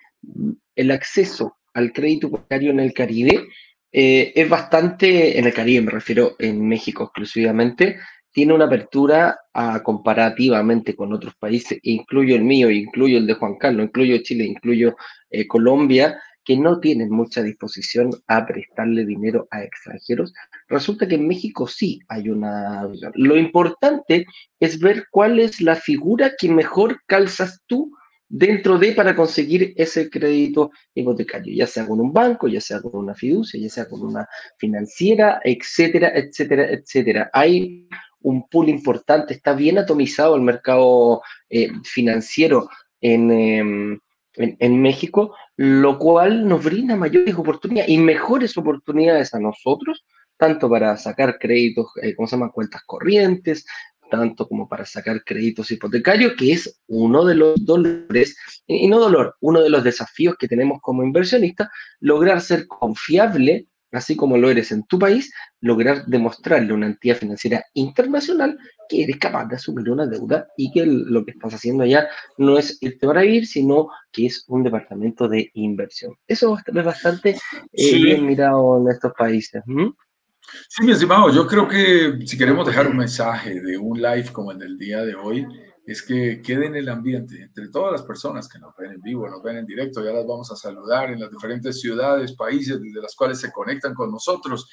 el 0.76 0.92
acceso 0.92 1.59
al 1.80 1.92
crédito 1.94 2.28
hipotecario 2.28 2.72
en 2.72 2.80
el 2.80 2.94
Caribe 2.94 3.48
eh, 3.92 4.32
es 4.36 4.48
bastante, 4.48 5.40
en 5.40 5.46
el 5.46 5.54
Caribe 5.54 5.82
me 5.82 5.92
refiero, 5.92 6.36
en 6.38 6.68
México 6.68 7.06
exclusivamente, 7.06 7.98
tiene 8.32 8.54
una 8.54 8.66
apertura 8.66 9.40
comparativamente 9.84 10.96
con 10.96 11.12
otros 11.12 11.34
países, 11.36 11.80
incluyo 11.82 12.36
el 12.36 12.44
mío, 12.44 12.70
incluyo 12.70 13.18
el 13.18 13.28
de 13.28 13.34
Juan 13.34 13.58
Carlos, 13.58 13.88
incluyo 13.88 14.20
Chile, 14.20 14.46
incluyo 14.46 14.96
eh, 15.30 15.48
Colombia, 15.48 16.22
que 16.46 16.56
no 16.56 16.80
tienen 16.80 17.10
mucha 17.10 17.42
disposición 17.42 18.12
a 18.28 18.46
prestarle 18.46 19.06
dinero 19.06 19.48
a 19.52 19.64
extranjeros. 19.64 20.34
Resulta 20.68 21.08
que 21.08 21.16
en 21.16 21.28
México 21.28 21.68
sí 21.68 22.00
hay 22.08 22.30
una... 22.30 22.88
Lo 23.16 23.36
importante 23.36 24.26
es 24.60 24.80
ver 24.80 25.08
cuál 25.12 25.40
es 25.40 25.60
la 25.60 25.76
figura 25.76 26.34
que 26.40 26.50
mejor 26.50 27.02
calzas 27.08 27.62
tú 27.68 27.92
dentro 28.30 28.78
de 28.78 28.94
para 28.94 29.16
conseguir 29.16 29.74
ese 29.76 30.10
crédito 30.10 30.72
hipotecario, 30.94 31.54
ya 31.54 31.66
sea 31.66 31.88
con 31.88 32.00
un 32.00 32.14
banco, 32.14 32.48
ya 32.48 32.62
sea 32.62 32.80
con 32.80 32.96
una 32.96 33.16
fiducia, 33.16 33.60
ya 33.60 33.70
sea 33.70 33.90
con 33.90 34.02
una 34.02 34.28
financiera, 34.58 35.42
etcétera, 35.44 36.12
etcétera, 36.14 36.70
etcétera. 36.70 37.30
Hay 37.34 37.88
un 38.22 38.48
pool 38.48 38.70
importante, 38.70 39.34
está 39.34 39.54
bien 39.54 39.80
atomizado 39.80 40.36
el 40.36 40.42
mercado 40.42 41.22
eh, 41.50 41.72
financiero 41.84 42.70
em, 43.02 43.94
en, 44.36 44.58
en, 44.60 44.82
México, 44.82 45.36
lo 45.56 45.98
cual 45.98 46.48
nos 46.48 46.64
brinda 46.64 46.96
mayores 46.96 47.34
oportunidades 47.36 47.90
y 47.90 47.98
mejores 47.98 48.58
oportunidades 48.58 49.34
a 49.34 49.40
nosotros, 49.40 50.06
tanto 50.38 50.70
para 50.70 50.96
sacar 50.98 51.38
créditos, 51.40 51.88
eh, 52.02 52.16
¿cómo 52.16 52.28
se 52.28 52.36
llama? 52.36 52.52
Cuentas 52.52 52.84
corrientes, 52.86 53.66
tanto 54.10 54.48
como 54.48 54.68
para 54.68 54.86
sacar 54.86 55.24
créditos 55.24 55.72
hipotecarios, 55.72 56.34
que 56.38 56.54
es 56.54 56.82
uno 56.88 57.26
de 57.26 57.36
los 57.36 57.66
dolores, 57.66 58.38
y 58.68 58.88
no 58.88 59.00
dolor, 59.00 59.36
uno 59.42 59.62
de 59.62 59.70
los 59.70 59.84
desafíos 59.84 60.36
que 60.38 60.48
tenemos 60.48 60.80
como 60.82 61.04
inversionista, 61.04 61.72
lograr 62.00 62.42
ser 62.42 62.68
confiable, 62.68 63.68
así 63.92 64.16
como 64.16 64.38
lo 64.38 64.50
eres 64.50 64.72
en 64.72 64.84
tu 64.84 65.00
país, 65.00 65.34
lograr 65.62 66.06
demostrarle 66.06 66.72
a 66.72 66.76
una 66.76 66.88
entidad 66.88 67.18
financiera 67.18 67.64
internacional 67.74 68.58
que 68.88 69.04
eres 69.04 69.18
capaz 69.18 69.46
de 69.46 69.56
asumir 69.56 69.90
una 69.90 70.06
deuda 70.06 70.48
y 70.58 70.72
que 70.72 70.86
lo 70.86 71.26
que 71.26 71.32
estás 71.32 71.54
haciendo 71.54 71.84
allá 71.84 72.08
no 72.38 72.58
es 72.58 72.82
irte 72.82 73.08
para 73.08 73.22
vivir, 73.22 73.48
sino 73.48 73.90
que 74.12 74.28
es 74.28 74.46
un 74.48 74.64
departamento 74.64 75.28
de 75.28 75.50
inversión. 75.54 76.16
Eso 76.28 76.58
es 76.58 76.84
bastante 76.84 77.38
eh, 77.72 77.96
bien 77.96 78.26
mirado 78.26 78.82
en 78.82 78.92
estos 78.92 79.14
países. 79.14 79.64
Sí, 80.68 80.86
mi 80.86 80.92
estimado, 80.92 81.32
yo 81.32 81.48
creo 81.48 81.68
que 81.68 82.20
si 82.26 82.38
queremos 82.38 82.66
dejar 82.66 82.88
un 82.88 82.98
mensaje 82.98 83.60
de 83.62 83.78
un 83.78 84.02
live 84.02 84.32
como 84.32 84.52
el 84.52 84.60
del 84.60 84.78
día 84.78 85.04
de 85.04 85.16
hoy, 85.16 85.46
es 85.92 86.04
que 86.04 86.42
quede 86.44 86.68
en 86.68 86.76
el 86.76 86.88
ambiente 86.88 87.42
entre 87.42 87.68
todas 87.70 87.92
las 87.92 88.04
personas 88.04 88.48
que 88.48 88.60
nos 88.60 88.76
ven 88.78 88.92
en 88.92 89.02
vivo, 89.02 89.28
nos 89.28 89.42
ven 89.42 89.58
en 89.58 89.66
directo, 89.66 90.04
ya 90.04 90.12
las 90.12 90.26
vamos 90.28 90.52
a 90.52 90.56
saludar 90.56 91.10
en 91.10 91.20
las 91.20 91.32
diferentes 91.32 91.82
ciudades, 91.82 92.36
países 92.36 92.80
desde 92.80 93.02
las 93.02 93.16
cuales 93.16 93.40
se 93.40 93.52
conectan 93.52 93.96
con 93.96 94.12
nosotros. 94.12 94.70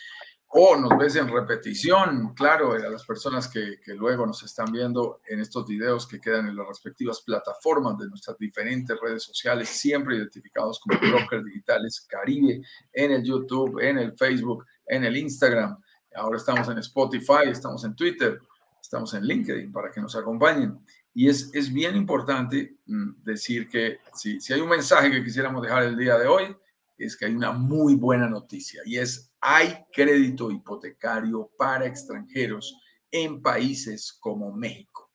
o 0.49 0.77
nos 0.77 0.97
ves 0.97 1.17
en 1.17 1.29
repetición, 1.29 2.33
claro, 2.35 2.73
a 2.73 2.79
las 2.79 3.05
personas 3.05 3.49
que, 3.49 3.79
que, 3.85 3.95
luego 3.95 4.27
nos 4.27 4.43
están 4.43 4.71
viendo 4.71 5.21
en 5.27 5.41
estos 5.41 5.67
videos 5.67 6.07
que 6.07 6.21
quedan 6.21 6.47
en 6.49 6.57
las 6.57 6.69
respectivas 6.69 7.23
plataformas 7.23 7.99
de 7.99 8.09
nuestras 8.09 8.39
diferentes 8.39 8.97
redes 9.01 9.25
sociales, 9.25 9.69
siempre 9.69 10.17
identificados 10.17 10.79
como 10.81 11.01
brokers 11.01 11.45
digitales 11.45 12.07
Caribe, 12.09 12.61
en 12.93 13.13
el 13.13 13.25
YouTube, 13.25 13.81
en 13.81 13.99
el 13.99 14.17
Facebook, 14.17 14.65
en 14.87 15.05
el 15.05 15.17
Instagram. 15.17 15.79
Ahora 16.15 16.37
estamos 16.37 16.69
en 16.69 16.79
Spotify, 16.79 17.49
estamos 17.51 17.85
en 17.85 17.95
Twitter, 17.95 18.41
estamos 18.81 19.13
en 19.15 19.25
LinkedIn 19.25 19.73
para 19.73 19.91
que 19.91 20.01
nos 20.01 20.17
acompañen. 20.17 20.79
Y 21.13 21.29
es, 21.29 21.51
es 21.55 21.73
bien 21.73 21.97
importante 21.97 22.77
mm, 22.87 23.23
decir 23.23 23.69
que 23.69 23.99
si, 24.15 24.41
si 24.41 24.53
hay 24.53 24.61
un 24.61 24.69
mensaje 24.69 25.11
que 25.11 25.25
quisiéramos 25.25 25.63
dejar 25.63 25.85
el 25.85 25.97
día 25.97 26.19
de 26.19 26.27
hoy, 26.27 26.57
es 26.99 27.17
que 27.17 27.27
hay 27.27 27.35
una 27.35 27.53
muy 27.53 27.95
buena 27.95 28.29
noticia 28.29 28.83
y 28.85 28.99
es 28.99 29.33
hay 29.41 29.85
crédito 29.93 30.51
hipotecario 30.51 31.51
para 31.59 31.87
extranjeros 31.87 32.77
en 33.11 33.43
países 33.43 34.13
como 34.13 34.53
México. 34.53 35.11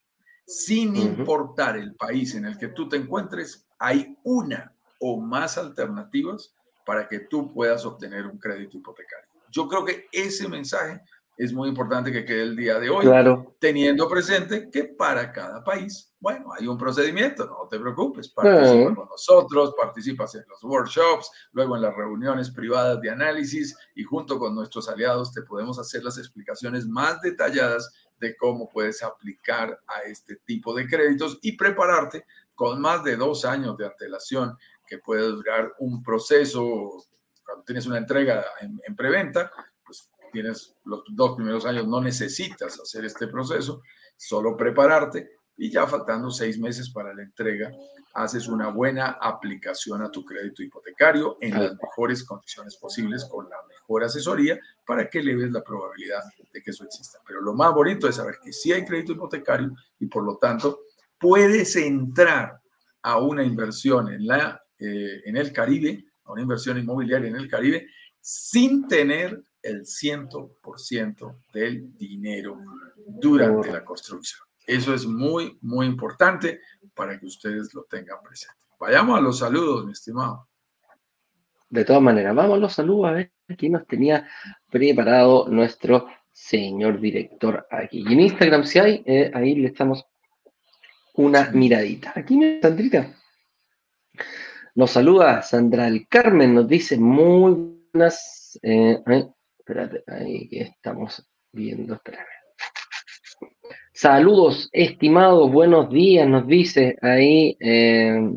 Sin 0.45 0.95
importar 0.95 1.77
el 1.77 1.95
país 1.95 2.35
en 2.35 2.45
el 2.45 2.57
que 2.57 2.69
tú 2.69 2.87
te 2.87 2.97
encuentres, 2.97 3.67
hay 3.79 4.17
una 4.23 4.75
o 4.99 5.19
más 5.19 5.57
alternativas 5.57 6.53
para 6.85 7.07
que 7.07 7.21
tú 7.21 7.53
puedas 7.53 7.85
obtener 7.85 8.25
un 8.25 8.37
crédito 8.37 8.77
hipotecario. 8.77 9.30
Yo 9.51 9.67
creo 9.67 9.85
que 9.85 10.07
ese 10.11 10.47
mensaje 10.47 11.01
es 11.37 11.53
muy 11.53 11.69
importante 11.69 12.11
que 12.11 12.23
quede 12.23 12.43
el 12.43 12.55
día 12.55 12.77
de 12.79 12.89
hoy, 12.89 13.07
teniendo 13.59 14.07
presente 14.07 14.69
que 14.69 14.83
para 14.83 15.31
cada 15.31 15.63
país, 15.63 16.13
bueno, 16.19 16.53
hay 16.53 16.67
un 16.67 16.77
procedimiento, 16.77 17.47
no 17.47 17.67
te 17.67 17.79
preocupes, 17.79 18.29
participa 18.29 18.93
con 18.93 19.09
nosotros, 19.09 19.73
participas 19.75 20.35
en 20.35 20.43
los 20.47 20.63
workshops, 20.63 21.31
luego 21.53 21.75
en 21.75 21.81
las 21.81 21.95
reuniones 21.95 22.51
privadas 22.51 23.01
de 23.01 23.09
análisis 23.09 23.75
y 23.95 24.03
junto 24.03 24.37
con 24.37 24.53
nuestros 24.53 24.87
aliados 24.87 25.33
te 25.33 25.41
podemos 25.41 25.79
hacer 25.79 26.03
las 26.03 26.19
explicaciones 26.19 26.85
más 26.85 27.19
detalladas 27.21 27.91
de 28.19 28.35
cómo 28.35 28.69
puedes 28.69 29.01
aplicar 29.01 29.79
a 29.87 30.01
este 30.07 30.35
tipo 30.45 30.75
de 30.75 30.87
créditos 30.87 31.39
y 31.41 31.53
prepararte 31.53 32.25
con 32.53 32.79
más 32.79 33.03
de 33.03 33.15
dos 33.15 33.45
años 33.45 33.75
de 33.77 33.87
antelación 33.87 34.55
que 34.85 34.99
puede 34.99 35.23
durar 35.23 35.73
un 35.79 36.03
proceso 36.03 37.03
cuando 37.45 37.63
tienes 37.63 37.85
una 37.85 37.97
entrega 37.97 38.45
en, 38.61 38.79
en 38.85 38.95
preventa, 38.95 39.51
tienes 40.31 40.75
los 40.85 41.03
dos 41.09 41.35
primeros 41.35 41.65
años, 41.65 41.87
no 41.87 42.01
necesitas 42.01 42.79
hacer 42.79 43.05
este 43.05 43.27
proceso, 43.27 43.81
solo 44.15 44.55
prepararte 44.55 45.31
y 45.57 45.69
ya 45.69 45.85
faltando 45.85 46.31
seis 46.31 46.57
meses 46.57 46.89
para 46.89 47.13
la 47.13 47.21
entrega, 47.21 47.71
haces 48.13 48.47
una 48.47 48.69
buena 48.69 49.17
aplicación 49.21 50.01
a 50.01 50.11
tu 50.11 50.25
crédito 50.25 50.63
hipotecario 50.63 51.37
en 51.39 51.53
las 51.53 51.73
mejores 51.73 52.23
condiciones 52.23 52.77
posibles, 52.77 53.25
con 53.25 53.49
la 53.49 53.57
mejor 53.67 54.03
asesoría, 54.03 54.59
para 54.85 55.09
que 55.09 55.21
leves 55.21 55.51
la 55.51 55.63
probabilidad 55.63 56.23
de 56.51 56.61
que 56.61 56.71
eso 56.71 56.83
exista. 56.83 57.19
Pero 57.25 57.41
lo 57.41 57.53
más 57.53 57.73
bonito 57.73 58.07
es 58.07 58.15
saber 58.15 58.35
que 58.43 58.51
sí 58.51 58.71
hay 58.71 58.85
crédito 58.85 59.13
hipotecario 59.13 59.71
y 59.99 60.07
por 60.07 60.23
lo 60.23 60.37
tanto 60.37 60.81
puedes 61.19 61.75
entrar 61.75 62.59
a 63.03 63.19
una 63.19 63.43
inversión 63.43 64.11
en, 64.11 64.25
la, 64.27 64.61
eh, 64.79 65.21
en 65.25 65.37
el 65.37 65.53
Caribe, 65.53 66.05
una 66.31 66.41
inversión 66.41 66.77
inmobiliaria 66.77 67.29
en 67.29 67.35
el 67.35 67.47
Caribe, 67.47 67.87
sin 68.19 68.87
tener 68.87 69.43
el 69.61 69.81
100% 69.81 71.37
del 71.53 71.95
dinero 71.97 72.59
durante 73.05 73.71
la 73.71 73.83
construcción. 73.83 74.41
Eso 74.65 74.93
es 74.93 75.05
muy, 75.05 75.57
muy 75.61 75.85
importante 75.85 76.61
para 76.93 77.19
que 77.19 77.25
ustedes 77.25 77.73
lo 77.73 77.83
tengan 77.83 78.17
presente. 78.23 78.55
Vayamos 78.79 79.17
a 79.17 79.21
los 79.21 79.39
saludos, 79.39 79.85
mi 79.85 79.91
estimado. 79.91 80.47
De 81.69 81.85
todas 81.85 82.01
maneras, 82.01 82.35
vamos 82.35 82.55
a 82.55 82.59
los 82.59 82.73
saludos 82.73 83.09
a 83.09 83.11
ver 83.13 83.31
quién 83.57 83.73
nos 83.73 83.87
tenía 83.87 84.27
preparado 84.69 85.47
nuestro 85.47 86.07
señor 86.31 86.99
director 86.99 87.65
aquí. 87.69 88.03
Y 88.07 88.13
en 88.13 88.21
Instagram, 88.21 88.63
si 88.63 88.79
hay, 88.79 89.03
eh, 89.05 89.31
ahí 89.33 89.55
le 89.55 89.67
estamos 89.67 90.05
una 91.13 91.51
miradita. 91.51 92.13
Aquí, 92.15 92.59
Sandrita. 92.61 93.15
Nos 94.73 94.91
saluda 94.91 95.41
Sandra 95.41 95.87
el 95.87 96.07
Carmen, 96.07 96.53
nos 96.53 96.67
dice 96.67 96.97
muy 96.97 97.73
buenas. 97.91 98.57
Eh, 98.63 99.01
Espérate, 99.59 100.03
ahí 100.07 100.47
estamos 100.51 101.27
viendo, 101.51 101.95
espérame. 101.95 102.25
Saludos, 103.93 104.69
estimados, 104.71 105.51
buenos 105.51 105.89
días, 105.89 106.27
nos 106.27 106.47
dice 106.47 106.97
ahí 107.01 107.57
eh, 107.59 108.31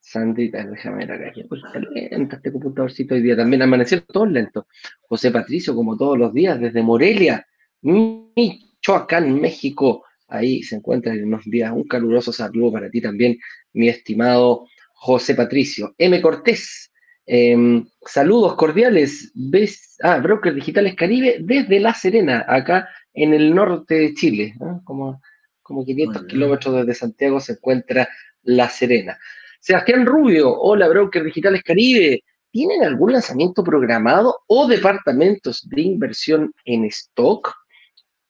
Sandrita, 0.00 0.66
déjame 0.66 1.06
ver 1.06 1.12
acá. 1.12 1.40
Pues 1.48 1.62
está 1.64 1.78
lento 1.78 2.36
este 2.36 2.52
computadorcito 2.52 3.14
hoy 3.14 3.22
día. 3.22 3.36
También 3.36 3.62
amanecieron 3.62 4.06
todos 4.08 4.30
lentos. 4.30 4.64
José 5.08 5.30
Patricio, 5.30 5.74
como 5.74 5.96
todos 5.96 6.18
los 6.18 6.34
días, 6.34 6.60
desde 6.60 6.82
Morelia, 6.82 7.46
Michoacán, 7.82 9.40
México. 9.40 10.04
Ahí 10.28 10.62
se 10.64 10.76
encuentra 10.76 11.14
y 11.14 11.24
nos 11.24 11.46
envía 11.46 11.72
un 11.72 11.84
caluroso 11.84 12.32
saludo 12.32 12.72
para 12.72 12.90
ti 12.90 13.00
también, 13.00 13.38
mi 13.72 13.88
estimado 13.88 14.66
José 15.06 15.34
Patricio. 15.34 15.94
M. 15.98 16.20
Cortés, 16.20 16.90
Em, 17.26 17.84
saludos 18.06 18.54
cordiales, 18.54 19.32
¿ves? 19.34 19.96
Ah, 20.00 20.18
Brokers 20.18 20.54
Digitales 20.54 20.94
Caribe 20.94 21.38
desde 21.40 21.80
La 21.80 21.92
Serena, 21.92 22.44
acá 22.46 22.88
en 23.12 23.34
el 23.34 23.52
norte 23.52 23.94
de 23.94 24.14
Chile, 24.14 24.54
como, 24.84 25.20
como 25.60 25.84
500 25.84 26.26
kilómetros 26.26 26.76
desde 26.76 26.94
Santiago 26.94 27.40
se 27.40 27.54
encuentra 27.54 28.08
La 28.44 28.68
Serena. 28.68 29.18
Sebastián 29.58 30.06
Rubio, 30.06 30.56
hola 30.56 30.86
Brokers 30.86 31.24
Digitales 31.24 31.64
Caribe, 31.64 32.22
¿tienen 32.52 32.84
algún 32.84 33.12
lanzamiento 33.12 33.64
programado 33.64 34.42
o 34.46 34.68
departamentos 34.68 35.68
de 35.68 35.80
inversión 35.80 36.52
en 36.64 36.84
stock? 36.84 37.52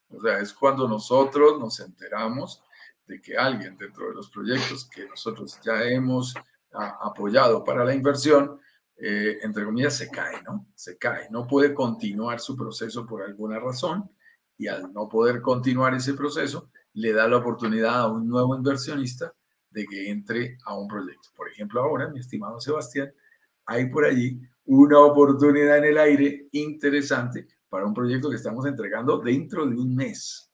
O 0.10 0.20
sea, 0.20 0.40
es 0.40 0.52
cuando 0.52 0.88
nosotros 0.88 1.60
nos 1.60 1.80
enteramos 1.80 2.64
de 3.06 3.22
que 3.22 3.38
alguien 3.38 3.78
dentro 3.78 4.10
de 4.10 4.16
los 4.16 4.32
proyectos 4.32 4.90
que 4.90 5.08
nosotros 5.08 5.60
ya 5.64 5.84
hemos 5.84 6.34
apoyado 6.72 7.64
para 7.64 7.86
la 7.86 7.94
inversión, 7.94 8.60
eh, 8.98 9.38
entre 9.44 9.64
comillas, 9.64 9.96
se 9.96 10.10
cae, 10.10 10.42
¿no? 10.42 10.66
Se 10.74 10.98
cae, 10.98 11.28
no 11.30 11.46
puede 11.46 11.76
continuar 11.76 12.40
su 12.40 12.58
proceso 12.58 13.06
por 13.06 13.22
alguna 13.22 13.60
razón 13.60 14.10
y 14.58 14.66
al 14.68 14.92
no 14.92 15.08
poder 15.08 15.40
continuar 15.40 15.94
ese 15.94 16.16
proceso, 16.16 16.72
le 16.94 17.14
da 17.14 17.28
la 17.28 17.38
oportunidad 17.38 18.02
a 18.02 18.08
un 18.08 18.28
nuevo 18.28 18.56
inversionista 18.56 19.34
de 19.70 19.86
que 19.86 20.10
entre 20.10 20.58
a 20.66 20.78
un 20.78 20.88
proyecto. 20.88 21.30
Por 21.36 21.50
ejemplo, 21.50 21.82
ahora, 21.82 22.10
mi 22.10 22.20
estimado 22.20 22.60
Sebastián, 22.60 23.12
hay 23.66 23.90
por 23.90 24.06
allí 24.06 24.40
una 24.66 25.00
oportunidad 25.00 25.78
en 25.80 25.86
el 25.86 25.98
aire 25.98 26.48
interesante 26.52 27.48
para 27.70 27.86
un 27.86 27.94
proyecto 27.94 28.30
que 28.30 28.36
estamos 28.36 28.66
entregando 28.66 29.20
dentro 29.20 29.66
de 29.66 29.76
un 29.76 29.96
mes. 29.96 30.52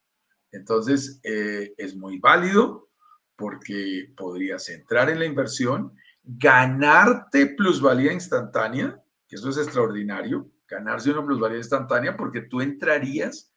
Entonces, 0.52 1.20
eh, 1.24 1.74
es 1.78 1.96
muy 1.96 2.18
válido 2.18 2.90
porque 3.36 4.12
podrías 4.16 4.68
entrar 4.70 5.10
en 5.10 5.20
la 5.20 5.26
inversión, 5.26 5.94
ganarte 6.24 7.48
plusvalía 7.48 8.14
instantánea, 8.14 9.02
que 9.28 9.36
eso 9.36 9.50
es 9.50 9.58
extraordinario, 9.58 10.50
ganarse 10.68 11.12
una 11.12 11.26
plusvalía 11.26 11.58
instantánea 11.58 12.18
porque 12.18 12.42
tú 12.42 12.62
entrarías 12.62 13.49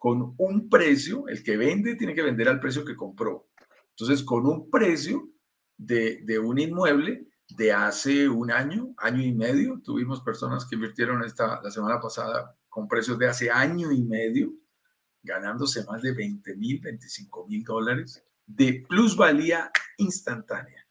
con 0.00 0.34
un 0.38 0.70
precio, 0.70 1.28
el 1.28 1.42
que 1.42 1.58
vende 1.58 1.94
tiene 1.94 2.14
que 2.14 2.22
vender 2.22 2.48
al 2.48 2.58
precio 2.58 2.86
que 2.86 2.96
compró. 2.96 3.50
Entonces, 3.90 4.24
con 4.24 4.46
un 4.46 4.70
precio 4.70 5.28
de, 5.76 6.22
de 6.24 6.38
un 6.38 6.58
inmueble 6.58 7.26
de 7.50 7.72
hace 7.74 8.26
un 8.26 8.50
año, 8.50 8.94
año 8.96 9.22
y 9.22 9.34
medio, 9.34 9.78
tuvimos 9.84 10.22
personas 10.22 10.64
que 10.64 10.76
invirtieron 10.76 11.22
esta, 11.22 11.60
la 11.62 11.70
semana 11.70 12.00
pasada 12.00 12.56
con 12.70 12.88
precios 12.88 13.18
de 13.18 13.28
hace 13.28 13.50
año 13.50 13.92
y 13.92 14.02
medio, 14.02 14.54
ganándose 15.22 15.84
más 15.84 16.00
de 16.00 16.14
20 16.14 16.56
mil, 16.56 16.80
25 16.80 17.46
mil 17.46 17.62
dólares 17.62 18.24
de 18.46 18.82
plusvalía 18.88 19.70
instantánea, 19.98 20.82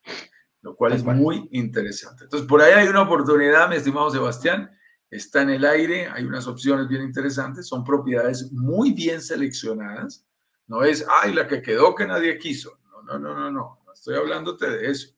lo 0.61 0.75
cual 0.75 0.93
es 0.93 1.03
muy 1.03 1.49
interesante. 1.51 2.25
Entonces, 2.25 2.47
por 2.47 2.61
ahí 2.61 2.73
hay 2.73 2.87
una 2.87 3.01
oportunidad, 3.01 3.69
mi 3.69 3.77
estimado 3.77 4.11
Sebastián, 4.11 4.69
está 5.09 5.41
en 5.41 5.49
el 5.49 5.65
aire, 5.65 6.07
hay 6.07 6.23
unas 6.23 6.47
opciones 6.47 6.87
bien 6.87 7.01
interesantes, 7.01 7.67
son 7.67 7.83
propiedades 7.83 8.51
muy 8.51 8.93
bien 8.93 9.21
seleccionadas, 9.21 10.25
no 10.67 10.83
es, 10.83 11.05
ay, 11.21 11.33
la 11.33 11.47
que 11.47 11.61
quedó 11.61 11.95
que 11.95 12.05
nadie 12.05 12.37
quiso, 12.37 12.79
no, 12.91 13.01
no, 13.01 13.19
no, 13.19 13.33
no, 13.33 13.51
no, 13.51 13.79
no 13.85 13.93
estoy 13.93 14.15
hablándote 14.15 14.69
de 14.69 14.91
eso, 14.91 15.15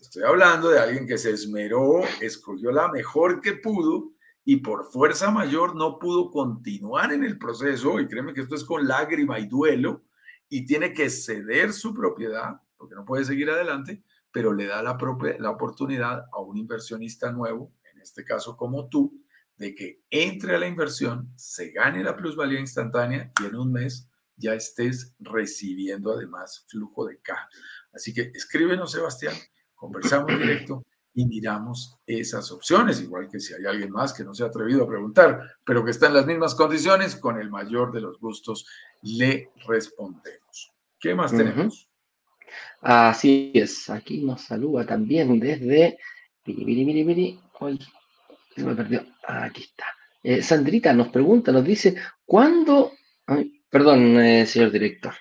estoy 0.00 0.22
hablando 0.22 0.70
de 0.70 0.78
alguien 0.78 1.06
que 1.06 1.18
se 1.18 1.30
esmeró, 1.30 2.02
escogió 2.20 2.70
la 2.70 2.88
mejor 2.88 3.40
que 3.40 3.54
pudo 3.54 4.12
y 4.44 4.58
por 4.58 4.84
fuerza 4.84 5.30
mayor 5.30 5.74
no 5.74 5.98
pudo 5.98 6.30
continuar 6.30 7.12
en 7.12 7.24
el 7.24 7.36
proceso, 7.36 7.98
y 7.98 8.06
créeme 8.06 8.32
que 8.32 8.42
esto 8.42 8.54
es 8.54 8.64
con 8.64 8.86
lágrima 8.86 9.40
y 9.40 9.46
duelo, 9.46 10.04
y 10.48 10.64
tiene 10.64 10.92
que 10.92 11.10
ceder 11.10 11.72
su 11.72 11.92
propiedad, 11.92 12.60
porque 12.76 12.94
no 12.94 13.04
puede 13.04 13.24
seguir 13.24 13.50
adelante, 13.50 14.04
pero 14.30 14.52
le 14.52 14.66
da 14.66 14.82
la, 14.82 14.96
la 15.40 15.50
oportunidad 15.50 16.26
a 16.32 16.40
un 16.40 16.56
inversionista 16.56 17.32
nuevo, 17.32 17.72
en 17.92 18.00
este 18.00 18.24
caso 18.24 18.56
como 18.56 18.88
tú, 18.88 19.20
de 19.56 19.74
que 19.74 20.02
entre 20.10 20.56
a 20.56 20.58
la 20.58 20.66
inversión, 20.66 21.32
se 21.36 21.70
gane 21.70 22.02
la 22.04 22.16
plusvalía 22.16 22.60
instantánea 22.60 23.32
y 23.40 23.46
en 23.46 23.56
un 23.56 23.72
mes 23.72 24.08
ya 24.36 24.54
estés 24.54 25.14
recibiendo 25.18 26.12
además 26.12 26.64
flujo 26.68 27.06
de 27.06 27.18
caja. 27.20 27.48
Así 27.92 28.12
que 28.12 28.30
escríbenos, 28.34 28.92
Sebastián, 28.92 29.34
conversamos 29.74 30.38
directo 30.38 30.84
y 31.14 31.24
miramos 31.24 31.98
esas 32.06 32.52
opciones, 32.52 33.00
igual 33.00 33.28
que 33.30 33.40
si 33.40 33.54
hay 33.54 33.64
alguien 33.64 33.90
más 33.90 34.12
que 34.12 34.22
no 34.22 34.34
se 34.34 34.42
ha 34.44 34.48
atrevido 34.48 34.84
a 34.84 34.88
preguntar, 34.88 35.40
pero 35.64 35.82
que 35.82 35.90
está 35.90 36.08
en 36.08 36.14
las 36.14 36.26
mismas 36.26 36.54
condiciones, 36.54 37.16
con 37.16 37.40
el 37.40 37.48
mayor 37.50 37.92
de 37.92 38.02
los 38.02 38.20
gustos 38.20 38.66
le 39.00 39.50
respondemos. 39.66 40.74
¿Qué 41.00 41.14
más 41.14 41.30
tenemos? 41.30 41.88
Así 42.82 43.50
es, 43.54 43.88
aquí 43.88 44.22
nos 44.22 44.42
saluda 44.42 44.84
también 44.84 45.40
desde... 45.40 45.98
se 48.56 48.64
me 48.64 48.74
perdió. 48.74 49.04
Aquí 49.26 49.62
está. 49.62 49.86
Eh, 50.22 50.42
Sandrita 50.42 50.92
nos 50.92 51.08
pregunta, 51.08 51.52
nos 51.52 51.64
dice, 51.64 51.96
¿cuándo... 52.24 52.92
perdón, 53.70 54.18
eh, 54.20 54.46
señor 54.46 54.72
director. 54.72 55.14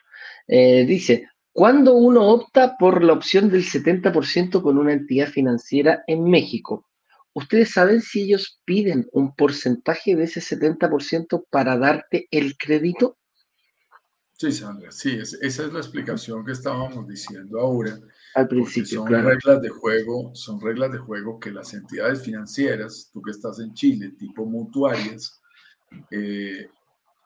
Eh, 0.48 0.86
dice, 0.86 1.28
¿Cuándo 1.58 1.94
uno 1.94 2.28
opta 2.28 2.76
por 2.78 3.02
la 3.02 3.14
opción 3.14 3.50
del 3.50 3.64
70% 3.64 4.62
con 4.62 4.78
una 4.78 4.92
entidad 4.92 5.28
financiera 5.28 6.04
en 6.06 6.26
México? 6.26 6.86
¿Ustedes 7.32 7.72
saben 7.72 8.02
si 8.02 8.24
ellos 8.24 8.60
piden 8.66 9.08
un 9.14 9.34
porcentaje 9.34 10.18
de 10.18 10.26
ese 10.26 10.42
70% 10.42 11.46
para 11.50 11.78
darte 11.78 12.28
el 12.32 12.58
crédito? 12.58 13.18
Sí, 14.38 14.52
Sandra, 14.52 14.92
sí, 14.92 15.18
esa 15.18 15.64
es 15.64 15.72
la 15.72 15.80
explicación 15.80 16.44
que 16.44 16.52
estábamos 16.52 17.08
diciendo 17.08 17.58
ahora. 17.62 17.98
Al 18.34 18.50
principio, 18.50 19.00
son 19.00 19.08
reglas 19.08 19.62
de 19.62 19.70
juego, 19.70 20.36
son 20.36 20.60
reglas 20.60 20.92
de 20.92 20.98
juego 20.98 21.40
que 21.40 21.52
las 21.52 21.74
entidades 21.74 22.22
financieras, 22.22 23.10
tú 23.14 23.22
que 23.22 23.32
estás 23.32 23.60
en 23.60 23.74
Chile, 23.74 24.14
tipo 24.20 24.46
mutuarias, 24.46 25.42
eh, 26.12 26.70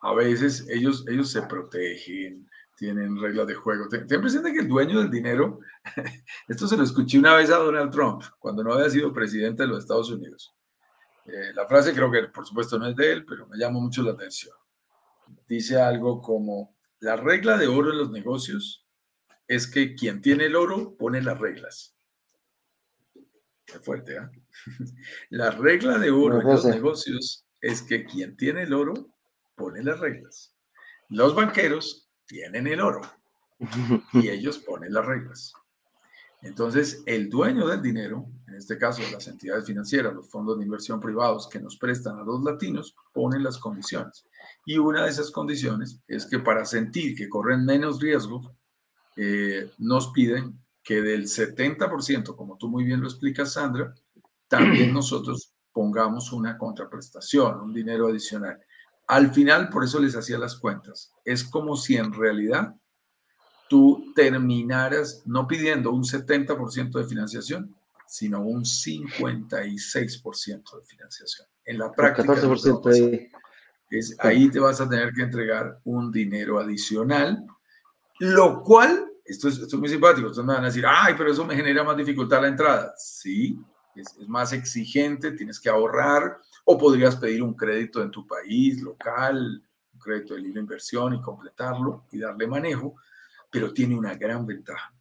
a 0.01 0.13
veces 0.13 0.67
ellos, 0.69 1.03
ellos 1.07 1.31
se 1.31 1.41
protegen, 1.41 2.47
tienen 2.77 3.19
reglas 3.19 3.47
de 3.47 3.55
juego. 3.55 3.89
Ten, 3.89 4.05
presente 4.05 4.53
que 4.53 4.59
el 4.59 4.67
dueño 4.67 4.99
del 4.99 5.09
dinero, 5.09 5.61
esto 6.47 6.67
se 6.67 6.77
lo 6.77 6.83
escuché 6.83 7.17
una 7.17 7.35
vez 7.35 7.49
a 7.49 7.57
Donald 7.57 7.91
Trump, 7.91 8.21
cuando 8.37 8.63
no 8.63 8.73
había 8.73 8.89
sido 8.91 9.11
presidente 9.11 9.63
de 9.63 9.69
los 9.69 9.79
Estados 9.79 10.11
Unidos. 10.11 10.55
Eh, 11.25 11.53
la 11.55 11.65
frase 11.65 11.91
creo 11.91 12.11
que 12.11 12.23
por 12.27 12.45
supuesto 12.45 12.77
no 12.77 12.85
es 12.85 12.95
de 12.95 13.11
él, 13.11 13.25
pero 13.25 13.47
me 13.47 13.57
llama 13.57 13.79
mucho 13.79 14.03
la 14.03 14.11
atención. 14.11 14.55
Dice 15.47 15.81
algo 15.81 16.21
como, 16.21 16.78
la 16.99 17.15
regla 17.15 17.57
de 17.57 17.67
oro 17.67 17.91
en 17.91 17.97
los 17.97 18.11
negocios 18.11 18.85
es 19.47 19.67
que 19.67 19.95
quien 19.95 20.21
tiene 20.21 20.45
el 20.45 20.55
oro 20.55 20.95
pone 20.97 21.21
las 21.21 21.39
reglas. 21.39 21.95
Qué 23.65 23.79
fuerte, 23.79 24.17
¿eh? 24.17 24.29
La 25.29 25.51
regla 25.51 25.97
de 25.97 26.11
oro 26.11 26.41
en 26.41 26.47
los 26.47 26.65
negocios 26.65 27.45
es 27.61 27.81
que 27.81 28.05
quien 28.05 28.35
tiene 28.35 28.63
el 28.63 28.73
oro 28.73 29.13
pone 29.55 29.83
las 29.83 29.99
reglas. 29.99 30.55
Los 31.09 31.35
banqueros 31.35 32.09
tienen 32.25 32.67
el 32.67 32.81
oro 32.81 33.01
y 34.13 34.29
ellos 34.29 34.59
ponen 34.59 34.93
las 34.93 35.05
reglas. 35.05 35.53
Entonces, 36.41 37.03
el 37.05 37.29
dueño 37.29 37.67
del 37.67 37.81
dinero, 37.81 38.25
en 38.47 38.55
este 38.55 38.77
caso 38.77 39.01
las 39.11 39.27
entidades 39.27 39.65
financieras, 39.65 40.13
los 40.13 40.29
fondos 40.29 40.57
de 40.57 40.63
inversión 40.63 40.99
privados 40.99 41.49
que 41.49 41.59
nos 41.59 41.77
prestan 41.77 42.17
a 42.17 42.23
los 42.23 42.41
latinos, 42.43 42.95
ponen 43.11 43.43
las 43.43 43.57
condiciones. 43.57 44.25
Y 44.69 44.77
una 44.77 45.05
de 45.05 45.09
esas 45.09 45.31
condiciones 45.31 45.99
es 46.07 46.27
que 46.27 46.37
para 46.37 46.63
sentir 46.63 47.15
que 47.15 47.27
corren 47.27 47.65
menos 47.65 47.99
riesgo, 47.99 48.55
eh, 49.15 49.71
nos 49.79 50.11
piden 50.11 50.59
que 50.83 51.01
del 51.01 51.23
70%, 51.23 52.35
como 52.35 52.55
tú 52.55 52.69
muy 52.69 52.83
bien 52.83 53.01
lo 53.01 53.07
explicas, 53.07 53.53
Sandra, 53.53 53.95
también 54.47 54.93
nosotros 54.99 55.55
pongamos 55.73 56.31
una 56.33 56.55
contraprestación, 56.55 57.61
un 57.61 57.73
dinero 57.73 58.09
adicional. 58.09 58.59
Al 59.07 59.33
final, 59.33 59.69
por 59.69 59.85
eso 59.85 59.99
les 59.99 60.15
hacía 60.15 60.37
las 60.37 60.59
cuentas. 60.59 61.13
Es 61.25 61.43
como 61.43 61.75
si 61.75 61.97
en 61.97 62.13
realidad 62.13 62.75
tú 63.69 64.13
terminaras 64.15 65.23
no 65.25 65.47
pidiendo 65.47 65.91
un 65.91 66.03
70% 66.03 66.91
de 66.91 67.05
financiación, 67.05 67.75
sino 68.05 68.43
un 68.43 68.63
56% 68.63 70.79
de 70.79 70.85
financiación. 70.85 71.47
En 71.65 71.79
la 71.79 71.91
práctica, 71.91 72.35
es, 73.89 74.15
ahí 74.19 74.49
te 74.49 74.59
vas 74.59 74.79
a 74.81 74.87
tener 74.87 75.13
que 75.13 75.23
entregar 75.23 75.79
un 75.83 76.11
dinero 76.11 76.59
adicional, 76.59 77.45
lo 78.19 78.61
cual, 78.63 79.11
esto 79.25 79.47
es, 79.47 79.57
esto 79.57 79.75
es 79.75 79.79
muy 79.79 79.89
simpático, 79.89 80.27
ustedes 80.27 80.45
me 80.45 80.53
van 80.53 80.63
a 80.63 80.67
decir, 80.67 80.85
ay, 80.87 81.15
pero 81.17 81.31
eso 81.31 81.45
me 81.45 81.55
genera 81.55 81.83
más 81.83 81.97
dificultad 81.97 82.41
la 82.41 82.49
entrada. 82.49 82.93
Sí, 82.97 83.59
es, 83.95 84.15
es 84.19 84.27
más 84.27 84.53
exigente, 84.53 85.31
tienes 85.31 85.59
que 85.59 85.69
ahorrar, 85.69 86.39
o 86.65 86.77
podrías 86.77 87.15
pedir 87.15 87.41
un 87.41 87.55
crédito 87.55 88.01
en 88.01 88.11
tu 88.11 88.27
país 88.27 88.81
local, 88.81 89.63
un 89.93 89.99
crédito 89.99 90.35
de 90.35 90.41
libre 90.41 90.61
inversión 90.61 91.15
y 91.15 91.21
completarlo 91.21 92.05
y 92.11 92.19
darle 92.19 92.47
manejo, 92.47 92.95
pero 93.49 93.73
tiene 93.73 93.97
una 93.97 94.15
gran 94.15 94.45
ventaja. 94.45 94.93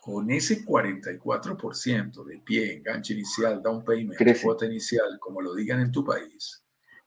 Con 0.00 0.30
ese 0.30 0.64
44% 0.64 2.24
de 2.24 2.38
pie, 2.38 2.74
enganche 2.74 3.14
inicial, 3.14 3.60
down 3.60 3.84
payment, 3.84 4.18
cuota 4.40 4.66
inicial, 4.66 5.18
como 5.18 5.40
lo 5.40 5.54
digan 5.54 5.80
en 5.80 5.90
tu 5.90 6.04
país, 6.04 6.62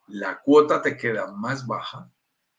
la 0.10 0.42
cuota 0.42 0.82
te 0.82 0.98
queda 0.98 1.32
más 1.32 1.66
baja, 1.66 2.12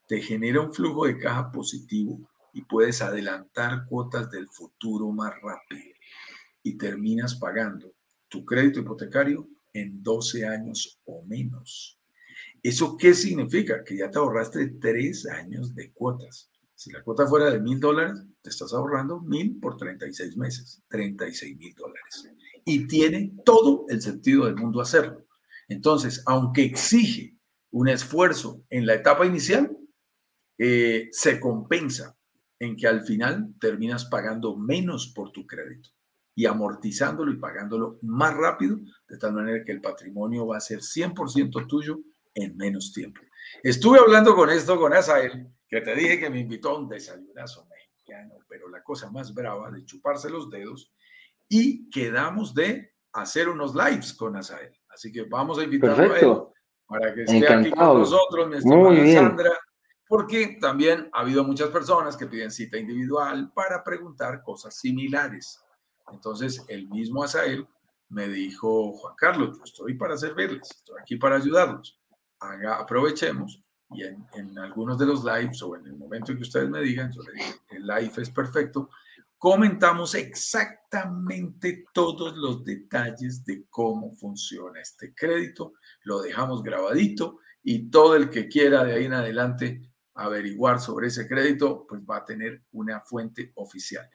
te 0.06 0.20
genera 0.20 0.60
un 0.60 0.72
flujo 0.72 1.06
de 1.06 1.18
caja 1.18 1.50
positivo 1.50 2.20
y 2.52 2.62
puedes 2.62 3.02
adelantar 3.02 3.86
cuotas 3.86 4.30
del 4.30 4.48
futuro 4.48 5.10
más 5.10 5.32
rápido 5.40 5.94
y 6.62 6.76
terminas 6.76 7.34
pagando 7.36 7.92
tu 8.28 8.44
crédito 8.44 8.80
hipotecario 8.80 9.48
en 9.72 10.02
12 10.02 10.46
años 10.46 11.00
o 11.04 11.22
menos. 11.24 11.98
¿Eso 12.62 12.96
qué 12.96 13.14
significa? 13.14 13.82
Que 13.84 13.96
ya 13.96 14.10
te 14.10 14.18
ahorraste 14.18 14.66
tres 14.80 15.26
años 15.26 15.74
de 15.74 15.92
cuotas. 15.92 16.50
Si 16.74 16.90
la 16.90 17.02
cuota 17.02 17.26
fuera 17.26 17.50
de 17.50 17.60
mil 17.60 17.80
dólares, 17.80 18.22
te 18.42 18.50
estás 18.50 18.72
ahorrando 18.72 19.20
mil 19.20 19.58
por 19.60 19.76
36 19.76 20.36
meses, 20.36 20.82
36 20.88 21.56
mil 21.56 21.74
dólares. 21.74 22.28
Y 22.64 22.86
tiene 22.86 23.32
todo 23.44 23.86
el 23.88 24.00
sentido 24.00 24.46
del 24.46 24.56
mundo 24.56 24.80
hacerlo. 24.80 25.26
Entonces, 25.68 26.22
aunque 26.26 26.64
exige 26.64 27.36
un 27.72 27.88
esfuerzo 27.88 28.64
en 28.70 28.86
la 28.86 28.94
etapa 28.94 29.26
inicial, 29.26 29.76
eh, 30.58 31.08
se 31.12 31.40
compensa 31.40 32.16
en 32.58 32.76
que 32.76 32.86
al 32.86 33.02
final 33.02 33.54
terminas 33.60 34.04
pagando 34.04 34.56
menos 34.56 35.08
por 35.08 35.32
tu 35.32 35.46
crédito 35.46 35.90
y 36.34 36.46
amortizándolo 36.46 37.32
y 37.32 37.36
pagándolo 37.36 37.98
más 38.02 38.34
rápido, 38.34 38.78
de 39.08 39.18
tal 39.18 39.32
manera 39.32 39.64
que 39.64 39.72
el 39.72 39.80
patrimonio 39.80 40.46
va 40.46 40.58
a 40.58 40.60
ser 40.60 40.80
100% 40.80 41.66
tuyo 41.66 42.00
en 42.34 42.56
menos 42.56 42.92
tiempo. 42.92 43.20
Estuve 43.62 43.98
hablando 43.98 44.34
con 44.34 44.50
esto 44.50 44.78
con 44.78 44.92
Asael, 44.92 45.48
que 45.68 45.80
te 45.80 45.94
dije 45.94 46.18
que 46.18 46.30
me 46.30 46.40
invitó 46.40 46.70
a 46.70 46.78
un 46.78 46.88
desayunazo 46.88 47.66
mexicano, 47.66 48.34
pero 48.48 48.68
la 48.68 48.82
cosa 48.82 49.10
más 49.10 49.32
brava 49.32 49.70
de 49.70 49.84
chuparse 49.84 50.30
los 50.30 50.50
dedos 50.50 50.92
y 51.48 51.88
quedamos 51.90 52.54
de 52.54 52.92
hacer 53.12 53.48
unos 53.48 53.74
lives 53.74 54.12
con 54.12 54.36
Asael. 54.36 54.78
Así 54.88 55.10
que 55.10 55.22
vamos 55.22 55.58
a 55.58 55.64
invitarlo 55.64 56.12
a 56.12 56.18
él 56.18 56.36
para 56.90 57.14
que 57.14 57.22
esté 57.22 57.46
aquí 57.46 57.70
con 57.70 58.00
nosotros, 58.00 58.48
mi 58.48 58.56
estimada 58.56 59.12
Sandra, 59.12 59.50
porque 60.08 60.58
también 60.60 61.08
ha 61.12 61.20
habido 61.20 61.44
muchas 61.44 61.68
personas 61.68 62.16
que 62.16 62.26
piden 62.26 62.50
cita 62.50 62.76
individual 62.76 63.52
para 63.54 63.84
preguntar 63.84 64.42
cosas 64.42 64.74
similares. 64.74 65.62
Entonces, 66.12 66.64
el 66.66 66.88
mismo 66.88 67.22
Asael 67.22 67.64
me 68.08 68.26
dijo, 68.26 68.92
Juan 68.92 69.14
Carlos, 69.16 69.56
yo 69.56 69.62
estoy 69.62 69.94
para 69.94 70.16
servirles, 70.16 70.68
estoy 70.68 70.96
aquí 71.00 71.14
para 71.14 71.36
ayudarlos. 71.36 71.96
Haga, 72.40 72.74
aprovechemos 72.74 73.62
y 73.92 74.02
en, 74.02 74.26
en, 74.34 74.58
algunos 74.58 74.98
de 74.98 75.06
los 75.06 75.24
lives 75.24 75.62
o 75.62 75.76
en 75.76 75.86
el 75.86 75.96
momento 75.96 76.34
que 76.34 76.42
ustedes 76.42 76.68
me 76.68 76.80
digan, 76.80 77.12
yo 77.12 77.22
le 77.22 77.32
digo, 77.34 77.56
el 77.70 77.86
live 77.86 78.12
es 78.16 78.30
perfecto, 78.30 78.90
comentamos 79.40 80.14
exactamente 80.16 81.86
todos 81.94 82.36
los 82.36 82.62
detalles 82.62 83.42
de 83.42 83.64
cómo 83.70 84.12
funciona 84.12 84.82
este 84.82 85.14
crédito, 85.14 85.72
lo 86.02 86.20
dejamos 86.20 86.62
grabadito 86.62 87.38
y 87.62 87.88
todo 87.88 88.16
el 88.16 88.28
que 88.28 88.48
quiera 88.48 88.84
de 88.84 88.92
ahí 88.92 89.06
en 89.06 89.14
adelante 89.14 89.80
averiguar 90.12 90.78
sobre 90.78 91.06
ese 91.06 91.26
crédito, 91.26 91.86
pues 91.88 92.02
va 92.02 92.18
a 92.18 92.24
tener 92.26 92.64
una 92.72 93.00
fuente 93.00 93.50
oficial. 93.54 94.06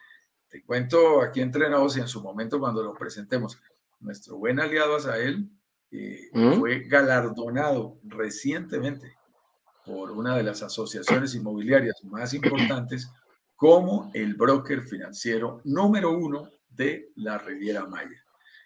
Te 0.48 0.64
cuento 0.64 1.24
aquí 1.24 1.42
entrenados 1.42 1.98
y 1.98 2.02
en 2.02 2.08
su 2.08 2.22
momento 2.22 2.60
cuando 2.60 2.84
lo 2.84 2.94
presentemos, 2.94 3.60
nuestro 4.02 4.38
buen 4.38 4.60
aliado 4.60 4.96
Asael 4.96 5.50
eh, 5.90 6.30
¿Mm? 6.34 6.60
fue 6.60 6.82
galardonado 6.82 7.98
recientemente 8.04 9.18
por 9.84 10.12
una 10.12 10.38
de 10.38 10.44
las 10.44 10.62
asociaciones 10.62 11.34
inmobiliarias 11.34 12.04
más 12.04 12.36
importantes 12.36 13.10
como 13.56 14.12
el 14.14 14.36
broker 14.36 14.82
financiero 14.82 15.62
número 15.64 16.12
uno 16.12 16.50
de 16.70 17.12
la 17.16 17.38
Riviera 17.38 17.86
Maya. 17.86 18.24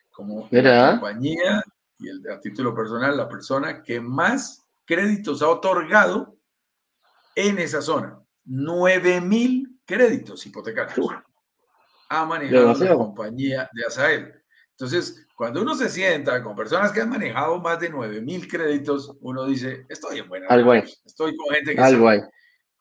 Como 0.09 0.47
la 0.51 0.91
compañía 0.91 1.63
y 1.99 2.09
el, 2.09 2.29
a 2.29 2.39
título 2.39 2.73
personal, 2.73 3.15
la 3.15 3.29
persona 3.29 3.83
que 3.83 4.01
más 4.01 4.65
créditos 4.85 5.41
ha 5.41 5.49
otorgado 5.49 6.35
en 7.35 7.59
esa 7.59 7.81
zona. 7.81 8.19
9 8.45 9.21
mil 9.21 9.79
créditos 9.85 10.45
hipotecarios 10.45 11.07
ha 12.09 12.25
manejado 12.25 12.73
la 12.73 12.95
compañía 12.95 13.69
de 13.71 13.85
Asael. 13.85 14.33
Entonces, 14.71 15.27
cuando 15.35 15.61
uno 15.61 15.75
se 15.75 15.89
sienta 15.89 16.41
con 16.41 16.55
personas 16.55 16.91
que 16.91 17.01
han 17.01 17.09
manejado 17.09 17.59
más 17.59 17.79
de 17.79 17.89
9 17.89 18.21
mil 18.21 18.47
créditos, 18.47 19.15
uno 19.21 19.45
dice, 19.45 19.85
estoy 19.89 20.19
en 20.19 20.27
buena 20.27 20.47
Algo 20.47 20.73
Estoy 20.73 21.35
con 21.37 21.53
gente 21.53 21.75
que 21.75 21.81
Algo 21.81 22.07
sabe. 22.07 22.29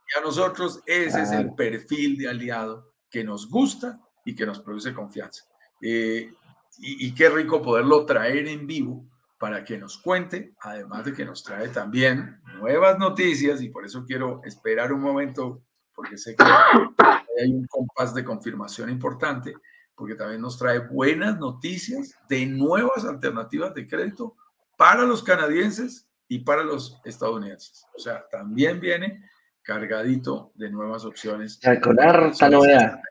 Y 0.09 0.18
a 0.18 0.22
nosotros 0.22 0.82
ese 0.86 1.22
es 1.22 1.32
el 1.32 1.54
perfil 1.54 2.16
de 2.16 2.28
aliado 2.28 2.92
que 3.11 3.24
nos 3.24 3.48
gusta 3.48 4.00
y 4.24 4.34
que 4.34 4.46
nos 4.46 4.61
produce 4.61 4.94
confianza. 4.94 5.44
Eh, 5.80 6.32
y, 6.80 7.12
qué 7.12 7.28
rico 7.28 7.61
poderlo 7.61 8.06
traer 8.06 8.46
en 8.46 8.66
vivo 8.66 9.04
para 9.38 9.64
que 9.64 9.78
nos 9.78 9.98
cuente, 9.98 10.54
además 10.61 11.04
de 11.04 11.12
que 11.12 11.24
nos 11.24 11.42
trae 11.42 11.68
también 11.68 12.40
nuevas 12.59 12.98
noticias 12.98 13.61
y 13.62 13.68
por 13.68 13.84
eso 13.84 14.04
quiero 14.04 14.40
esperar 14.44 14.92
un 14.92 15.00
momento, 15.00 15.62
porque 15.94 16.16
sé 16.16 16.36
que 16.36 16.44
hay 16.44 17.52
un 17.52 17.66
compás 17.66 18.14
de 18.14 18.24
confirmación 18.24 18.90
importante, 18.90 19.54
porque 19.94 20.14
también 20.14 20.40
nos 20.40 20.56
trae 20.56 20.78
buenas 20.78 21.38
noticias 21.38 22.16
de 22.28 22.46
nuevas 22.46 23.04
alternativas 23.04 23.74
de 23.74 23.86
crédito 23.86 24.36
para 24.76 25.02
los 25.02 25.22
canadienses 25.24 26.09
y 26.28 26.40
para 26.40 26.62
los 26.62 27.00
estadounidenses. 27.04 27.86
O 27.96 27.98
sea, 27.98 28.24
también 28.30 28.78
viene 28.78 29.24
cargadito 29.69 30.51
de 30.55 30.71
nuevas 30.71 31.05
opciones. 31.05 31.61
Con 31.83 32.01
harta 32.01 32.49
novedad. 32.49 33.03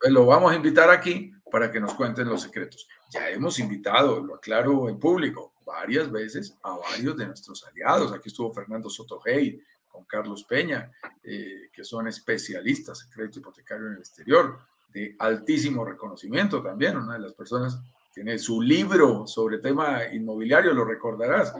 Pues 0.00 0.10
lo 0.10 0.24
vamos 0.24 0.50
a 0.50 0.56
invitar 0.56 0.88
aquí 0.88 1.30
para 1.50 1.70
que 1.70 1.80
nos 1.80 1.92
cuenten 1.92 2.30
los 2.30 2.40
secretos. 2.40 2.88
Ya 3.10 3.28
hemos 3.28 3.58
invitado, 3.58 4.24
lo 4.24 4.36
aclaro 4.36 4.88
en 4.88 4.98
público, 4.98 5.52
varias 5.66 6.10
veces 6.10 6.56
a 6.62 6.78
varios 6.78 7.14
de 7.18 7.26
nuestros 7.26 7.62
aliados. 7.66 8.10
Aquí 8.10 8.30
estuvo 8.30 8.50
Fernando 8.54 8.88
Sotogey 8.88 9.62
con 9.86 10.06
Carlos 10.06 10.44
Peña, 10.44 10.90
eh, 11.22 11.68
que 11.70 11.84
son 11.84 12.08
especialistas 12.08 13.04
en 13.04 13.10
crédito 13.10 13.40
hipotecario 13.40 13.88
en 13.88 13.92
el 13.92 13.98
exterior, 13.98 14.60
de 14.88 15.14
altísimo 15.18 15.84
reconocimiento 15.84 16.62
también. 16.62 16.96
Una 16.96 17.14
de 17.14 17.20
las 17.20 17.34
personas 17.34 17.78
tiene 18.14 18.38
su 18.38 18.62
libro 18.62 19.26
sobre 19.26 19.58
tema 19.58 20.06
inmobiliario, 20.10 20.72
lo 20.72 20.86
recordarás. 20.86 21.52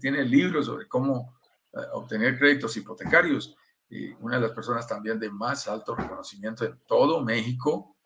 tiene 0.00 0.20
el 0.20 0.30
libro 0.30 0.62
sobre 0.62 0.88
cómo 0.88 1.36
eh, 1.74 1.80
obtener 1.92 2.38
créditos 2.38 2.74
hipotecarios 2.78 3.54
una 4.20 4.36
de 4.36 4.42
las 4.42 4.52
personas 4.52 4.88
también 4.88 5.20
de 5.20 5.30
más 5.30 5.68
alto 5.68 5.94
reconocimiento 5.94 6.64
en 6.64 6.78
todo 6.86 7.22
México 7.22 7.96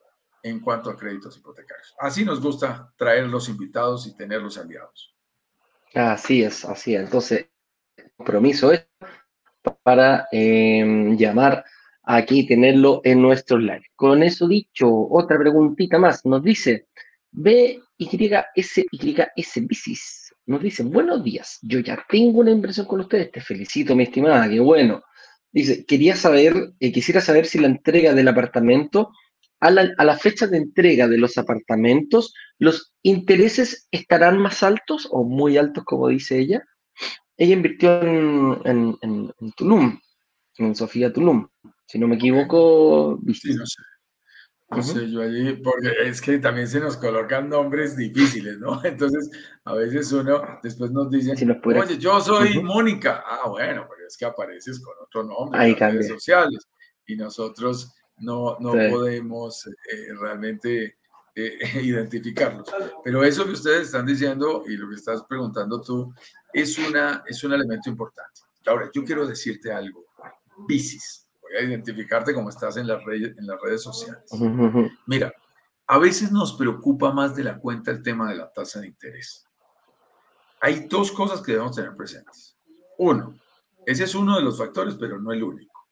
en 0.42 0.60
cuanto 0.60 0.90
a 0.90 0.96
créditos 0.96 1.36
hipotecarios. 1.36 1.94
Así 1.98 2.24
nos 2.24 2.40
gusta 2.40 2.92
traer 2.96 3.26
los 3.26 3.48
invitados 3.48 4.06
y 4.06 4.14
tener 4.14 4.42
los 4.42 4.58
aliados. 4.58 5.14
Así 5.94 6.42
es, 6.42 6.64
así 6.64 6.94
es. 6.94 7.02
Entonces, 7.02 7.48
compromiso 8.16 8.72
es 8.72 8.86
para 9.82 10.28
em, 10.30 11.16
llamar 11.16 11.64
aquí 12.02 12.40
y 12.40 12.46
tenerlo 12.46 13.00
en 13.04 13.22
nuestro 13.22 13.58
live. 13.58 13.84
Con 13.94 14.22
eso 14.22 14.46
dicho, 14.46 14.88
otra 15.10 15.38
preguntita 15.38 15.98
más. 15.98 16.24
Nos 16.24 16.42
dice 16.42 16.88
BYSYS 17.32 18.86
Bicis. 19.66 20.34
Nos 20.46 20.62
dice, 20.62 20.82
buenos 20.82 21.22
días, 21.22 21.58
yo 21.60 21.80
ya 21.80 22.02
tengo 22.08 22.40
una 22.40 22.50
inversión 22.50 22.86
con 22.86 23.00
ustedes. 23.00 23.30
Te 23.30 23.42
felicito, 23.42 23.94
mi 23.94 24.04
estimada, 24.04 24.48
qué 24.48 24.60
bueno. 24.60 25.02
Dice, 25.52 25.84
quería 25.86 26.16
saber, 26.16 26.72
eh, 26.80 26.92
quisiera 26.92 27.20
saber 27.20 27.46
si 27.46 27.58
la 27.58 27.68
entrega 27.68 28.14
del 28.14 28.28
apartamento, 28.28 29.10
a 29.60 29.70
la, 29.70 30.16
fecha 30.18 30.46
de 30.46 30.58
entrega 30.58 31.08
de 31.08 31.18
los 31.18 31.36
apartamentos, 31.36 32.32
los 32.58 32.92
intereses 33.02 33.88
estarán 33.90 34.38
más 34.38 34.62
altos 34.62 35.08
o 35.10 35.24
muy 35.24 35.56
altos, 35.56 35.84
como 35.84 36.08
dice 36.08 36.38
ella. 36.38 36.62
Ella 37.36 37.54
invirtió 37.54 38.00
en, 38.02 38.96
en, 39.02 39.32
Tulum, 39.56 39.98
en 40.58 40.74
Sofía 40.76 41.12
Tulum, 41.12 41.48
si 41.86 41.98
no 41.98 42.06
me 42.06 42.16
equivoco. 42.16 43.18
Sí, 43.34 43.54
no 43.54 43.66
sé. 43.66 43.82
No 44.70 44.82
sé, 44.82 45.10
yo 45.10 45.22
allí, 45.22 45.54
porque 45.54 45.90
es 46.04 46.20
que 46.20 46.38
también 46.38 46.68
se 46.68 46.78
nos 46.78 46.98
colocan 46.98 47.48
nombres 47.48 47.96
difíciles, 47.96 48.58
¿no? 48.58 48.80
Entonces, 48.84 49.30
a 49.64 49.74
veces 49.74 50.12
uno 50.12 50.42
después 50.62 50.90
nos 50.90 51.10
dice, 51.10 51.32
oye, 51.64 51.98
yo 51.98 52.20
soy 52.20 52.62
Mónica. 52.62 53.24
Ah, 53.26 53.48
bueno, 53.48 53.86
pero 53.88 54.06
es 54.06 54.16
que 54.16 54.26
apareces 54.26 54.80
con 54.80 54.94
otro 55.02 55.24
nombre 55.24 55.64
en 55.64 55.72
las 55.72 55.92
redes 55.92 56.08
sociales 56.08 56.68
y 57.06 57.16
nosotros 57.16 57.94
no, 58.18 58.58
no 58.60 58.72
podemos 58.72 59.66
eh, 59.66 60.12
realmente 60.20 60.98
eh, 61.34 61.58
identificarlos. 61.82 62.68
Pero 63.02 63.24
eso 63.24 63.46
que 63.46 63.52
ustedes 63.52 63.86
están 63.86 64.04
diciendo 64.04 64.64
y 64.66 64.76
lo 64.76 64.90
que 64.90 64.96
estás 64.96 65.24
preguntando 65.24 65.80
tú 65.80 66.12
es, 66.52 66.76
una, 66.78 67.24
es 67.26 67.42
un 67.42 67.54
elemento 67.54 67.88
importante. 67.88 68.42
Ahora, 68.66 68.90
yo 68.92 69.02
quiero 69.02 69.26
decirte 69.26 69.72
algo. 69.72 70.04
Bicis 70.66 71.27
a 71.56 71.62
identificarte 71.62 72.34
como 72.34 72.48
estás 72.48 72.76
en 72.76 72.86
las 72.86 73.04
redes, 73.04 73.36
en 73.38 73.46
las 73.46 73.60
redes 73.60 73.82
sociales. 73.82 74.24
Mira, 75.06 75.32
a 75.86 75.98
veces 75.98 76.30
nos 76.30 76.52
preocupa 76.54 77.12
más 77.12 77.34
de 77.34 77.44
la 77.44 77.58
cuenta 77.58 77.90
el 77.90 78.02
tema 78.02 78.28
de 78.28 78.36
la 78.36 78.52
tasa 78.52 78.80
de 78.80 78.88
interés. 78.88 79.46
Hay 80.60 80.86
dos 80.88 81.12
cosas 81.12 81.40
que 81.40 81.52
debemos 81.52 81.76
tener 81.76 81.96
presentes. 81.96 82.56
Uno, 82.98 83.34
ese 83.86 84.04
es 84.04 84.14
uno 84.14 84.36
de 84.36 84.42
los 84.42 84.58
factores, 84.58 84.96
pero 84.96 85.18
no 85.18 85.32
el 85.32 85.42
único. 85.42 85.86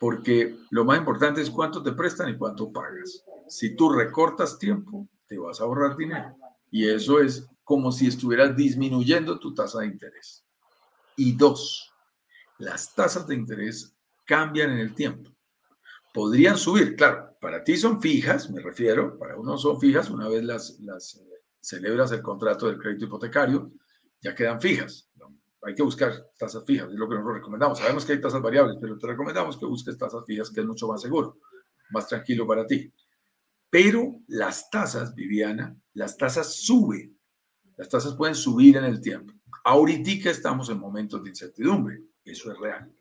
Porque 0.00 0.56
lo 0.70 0.84
más 0.84 0.98
importante 0.98 1.40
es 1.40 1.50
cuánto 1.50 1.82
te 1.82 1.92
prestan 1.92 2.30
y 2.30 2.36
cuánto 2.36 2.72
pagas. 2.72 3.24
Si 3.46 3.76
tú 3.76 3.92
recortas 3.92 4.58
tiempo, 4.58 5.08
te 5.28 5.38
vas 5.38 5.60
a 5.60 5.64
ahorrar 5.64 5.96
dinero. 5.96 6.36
Y 6.70 6.88
eso 6.88 7.20
es 7.20 7.46
como 7.62 7.92
si 7.92 8.08
estuvieras 8.08 8.56
disminuyendo 8.56 9.38
tu 9.38 9.54
tasa 9.54 9.80
de 9.80 9.86
interés. 9.86 10.44
Y 11.14 11.36
dos, 11.36 11.92
las 12.58 12.92
tasas 12.94 13.26
de 13.28 13.36
interés 13.36 13.91
cambian 14.24 14.70
en 14.70 14.78
el 14.78 14.94
tiempo. 14.94 15.30
Podrían 16.12 16.58
subir, 16.58 16.94
claro, 16.94 17.36
para 17.40 17.64
ti 17.64 17.76
son 17.76 18.00
fijas, 18.00 18.50
me 18.50 18.60
refiero, 18.60 19.18
para 19.18 19.36
uno 19.36 19.56
son 19.56 19.80
fijas, 19.80 20.10
una 20.10 20.28
vez 20.28 20.44
las, 20.44 20.78
las 20.80 21.16
eh, 21.16 21.42
celebras 21.60 22.12
el 22.12 22.22
contrato 22.22 22.66
del 22.66 22.78
crédito 22.78 23.06
hipotecario, 23.06 23.72
ya 24.20 24.34
quedan 24.34 24.60
fijas. 24.60 25.08
Hay 25.64 25.74
que 25.74 25.82
buscar 25.82 26.12
tasas 26.36 26.64
fijas, 26.66 26.88
es 26.88 26.94
lo 26.94 27.08
que 27.08 27.14
nosotros 27.14 27.36
recomendamos. 27.36 27.78
Sabemos 27.78 28.04
que 28.04 28.12
hay 28.12 28.20
tasas 28.20 28.42
variables, 28.42 28.76
pero 28.80 28.98
te 28.98 29.06
recomendamos 29.06 29.56
que 29.56 29.64
busques 29.64 29.96
tasas 29.96 30.24
fijas, 30.26 30.50
que 30.50 30.60
es 30.60 30.66
mucho 30.66 30.88
más 30.88 31.00
seguro, 31.00 31.38
más 31.90 32.08
tranquilo 32.08 32.46
para 32.46 32.66
ti. 32.66 32.92
Pero 33.70 34.20
las 34.26 34.68
tasas, 34.70 35.14
Viviana, 35.14 35.76
las 35.94 36.16
tasas 36.16 36.56
suben. 36.56 37.16
Las 37.76 37.88
tasas 37.88 38.14
pueden 38.16 38.34
subir 38.34 38.76
en 38.76 38.84
el 38.84 39.00
tiempo. 39.00 39.32
Ahorita 39.64 40.30
estamos 40.30 40.68
en 40.68 40.78
momentos 40.78 41.22
de 41.22 41.30
incertidumbre, 41.30 42.02
eso 42.24 42.52
es 42.52 42.58
real. 42.58 42.92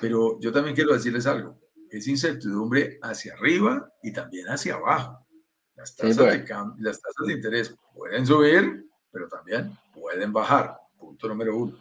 Pero 0.00 0.38
yo 0.40 0.52
también 0.52 0.74
quiero 0.74 0.92
decirles 0.92 1.26
algo. 1.26 1.58
Es 1.90 2.06
incertidumbre 2.06 2.98
hacia 3.02 3.34
arriba 3.34 3.92
y 4.02 4.12
también 4.12 4.46
hacia 4.48 4.74
abajo. 4.74 5.26
Las 5.74 5.96
tasas, 5.96 6.16
de, 6.16 6.44
las 6.78 7.00
tasas 7.00 7.26
de 7.26 7.32
interés 7.32 7.74
pueden 7.94 8.26
subir, 8.26 8.86
pero 9.10 9.28
también 9.28 9.76
pueden 9.94 10.32
bajar. 10.32 10.78
Punto 10.98 11.28
número 11.28 11.56
uno. 11.56 11.78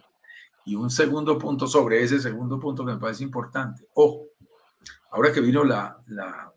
Y 0.66 0.76
un 0.76 0.90
segundo 0.90 1.38
punto 1.38 1.68
sobre 1.68 2.02
ese 2.02 2.20
segundo 2.20 2.60
punto 2.60 2.86
que 2.86 2.94
me 2.94 3.00
parece 3.00 3.24
importante. 3.24 3.88
Ojo, 3.94 4.28
ahora 5.12 5.32
que 5.32 5.42
vino 5.42 5.64
la, 5.64 5.98
la, 6.08 6.52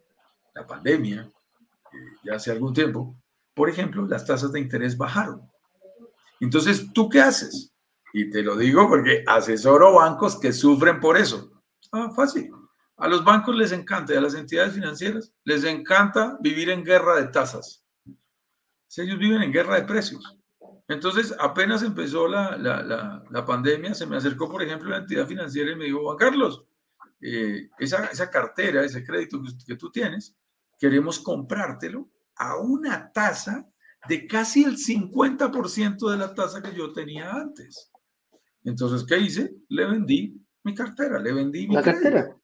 la 0.54 0.66
pandemia, 0.66 1.22
eh, 1.92 1.96
ya 2.24 2.34
hace 2.34 2.50
algún 2.50 2.72
tiempo, 2.72 3.16
por 3.54 3.68
ejemplo, 3.68 4.06
las 4.06 4.24
tasas 4.24 4.52
de 4.52 4.60
interés 4.60 4.96
bajaron. 4.96 5.42
Entonces, 6.40 6.92
¿tú 6.92 7.08
qué 7.08 7.20
haces? 7.20 7.72
Y 8.12 8.30
te 8.30 8.42
lo 8.42 8.56
digo 8.56 8.88
porque 8.88 9.24
asesoro 9.26 9.94
bancos 9.94 10.38
que 10.38 10.52
sufren 10.52 11.00
por 11.00 11.16
eso. 11.16 11.51
Ah, 11.92 12.10
fácil. 12.10 12.50
A 12.96 13.06
los 13.06 13.22
bancos 13.22 13.54
les 13.54 13.72
encanta 13.72 14.16
a 14.16 14.20
las 14.20 14.34
entidades 14.34 14.74
financieras 14.74 15.32
les 15.44 15.64
encanta 15.64 16.38
vivir 16.40 16.70
en 16.70 16.84
guerra 16.84 17.16
de 17.16 17.28
tasas. 17.28 17.84
Si 18.88 19.02
ellos 19.02 19.18
viven 19.18 19.42
en 19.42 19.52
guerra 19.52 19.76
de 19.76 19.86
precios. 19.86 20.38
Entonces, 20.88 21.34
apenas 21.38 21.82
empezó 21.82 22.26
la, 22.28 22.56
la, 22.56 23.22
la, 23.30 23.46
pandemia, 23.46 23.94
se 23.94 24.06
me 24.06 24.16
acercó, 24.16 24.50
por 24.50 24.62
ejemplo, 24.62 24.90
la 24.90 24.98
entidad 24.98 25.26
financiera 25.26 25.72
y 25.72 25.76
me 25.76 25.86
dijo, 25.86 26.02
Juan 26.02 26.16
Carlos, 26.16 26.64
eh, 27.20 27.70
esa, 27.78 28.06
esa, 28.06 28.28
cartera, 28.28 28.84
ese 28.84 29.04
crédito 29.04 29.40
que, 29.42 29.64
que, 29.64 29.76
tú 29.76 29.90
tienes, 29.90 30.36
queremos 30.78 31.18
comprártelo 31.20 32.10
a 32.36 32.58
una 32.58 33.10
tasa 33.10 33.66
de 34.08 34.26
casi 34.26 34.64
el 34.64 34.76
50% 34.76 36.10
de 36.10 36.16
la 36.16 36.34
tasa 36.34 36.62
que 36.62 36.74
yo 36.74 36.92
tenía 36.92 37.30
antes. 37.30 37.90
Entonces, 38.64 39.06
¿qué 39.06 39.18
hice? 39.18 39.54
Le 39.68 39.86
vendí 39.86 40.41
mi 40.64 40.74
cartera, 40.74 41.18
le 41.18 41.32
vendí 41.32 41.66
mi 41.66 41.74
la 41.74 41.82
cartera. 41.82 42.36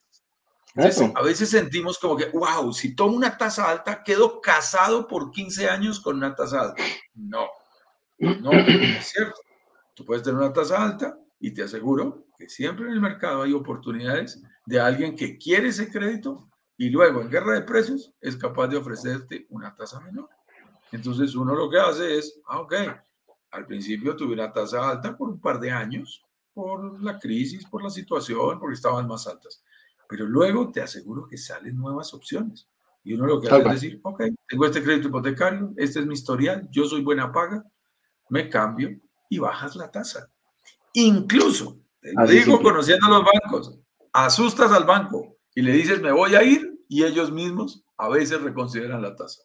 a 1.15 1.23
veces 1.23 1.49
sentimos 1.49 1.99
como 1.99 2.17
que, 2.17 2.27
wow, 2.27 2.73
si 2.73 2.95
tomo 2.95 3.17
una 3.17 3.37
tasa 3.37 3.71
alta, 3.71 4.03
quedo 4.03 4.41
casado 4.41 5.07
por 5.07 5.31
15 5.31 5.69
años 5.69 6.01
con 6.01 6.17
una 6.17 6.35
tasa 6.35 6.61
alta. 6.63 6.83
No, 7.15 7.47
no, 8.19 8.53
es 8.53 9.07
cierto. 9.07 9.41
Tú 9.95 10.05
puedes 10.05 10.23
tener 10.23 10.39
una 10.39 10.53
tasa 10.53 10.83
alta 10.83 11.19
y 11.41 11.53
te 11.53 11.63
aseguro 11.63 12.27
que 12.37 12.49
siempre 12.49 12.87
en 12.87 12.93
el 12.93 13.01
mercado 13.01 13.43
hay 13.43 13.53
oportunidades 13.53 14.41
de 14.67 14.81
alguien 14.81 15.17
que 15.17 15.39
quiere 15.39 15.69
ese 15.69 15.91
crédito 15.91 16.49
y 16.77 16.91
luego 16.91 17.21
en 17.21 17.31
guerra 17.31 17.55
de 17.55 17.63
precios 17.63 18.13
es 18.21 18.37
capaz 18.37 18.69
de 18.69 18.77
ofrecerte 18.77 19.47
una 19.51 19.75
tasa 19.75 20.01
menor. 20.01 20.29
Entonces 20.93 21.35
uno 21.35 21.55
lo 21.55 21.69
que 21.69 21.79
hace 21.79 22.19
es, 22.19 22.41
ah, 22.47 22.61
ok, 22.61 22.75
al 23.51 23.67
principio 23.67 24.15
tuve 24.17 24.35
una 24.35 24.53
tasa 24.53 24.89
alta 24.89 25.17
por 25.17 25.29
un 25.29 25.41
par 25.41 25.59
de 25.59 25.71
años, 25.71 26.25
por 26.59 27.01
la 27.05 27.21
crisis, 27.21 27.65
por 27.67 27.85
la 27.85 27.89
situación, 27.89 28.59
porque 28.59 28.75
estaban 28.75 29.07
más 29.07 29.29
altas. 29.29 29.63
Pero 30.09 30.27
luego 30.27 30.73
te 30.73 30.81
aseguro 30.81 31.25
que 31.29 31.39
salen 31.39 31.77
nuevas 31.77 32.13
opciones. 32.15 32.69
Y 33.05 33.15
uno 33.15 33.27
lo 33.27 33.41
que 33.41 33.47
hace 33.47 33.59
es 33.61 33.75
decir, 33.75 34.01
ok, 34.03 34.25
tengo 34.49 34.67
este 34.67 34.83
crédito 34.83 35.07
hipotecario, 35.07 35.73
este 35.77 36.01
es 36.01 36.07
mi 36.07 36.15
historial, 36.15 36.69
yo 36.69 36.85
soy 36.87 37.03
buena 37.03 37.31
paga, 37.31 37.65
me 38.29 38.49
cambio 38.51 38.91
y 39.31 39.39
bajas 39.39 39.77
la 39.77 39.89
tasa. 39.89 40.33
Incluso, 40.95 41.79
te 42.01 42.13
lo 42.13 42.27
digo 42.27 42.61
conociendo 42.61 43.07
a 43.07 43.11
los 43.11 43.25
bancos, 43.25 43.79
asustas 44.13 44.73
al 44.73 44.83
banco 44.83 45.37
y 45.55 45.63
le 45.63 45.71
dices, 45.71 46.03
me 46.03 46.11
voy 46.11 46.35
a 46.35 46.43
ir, 46.43 46.77
y 46.89 47.05
ellos 47.05 47.31
mismos 47.31 47.85
a 47.99 48.09
veces 48.09 48.43
reconsideran 48.43 49.01
la 49.01 49.15
tasa. 49.15 49.45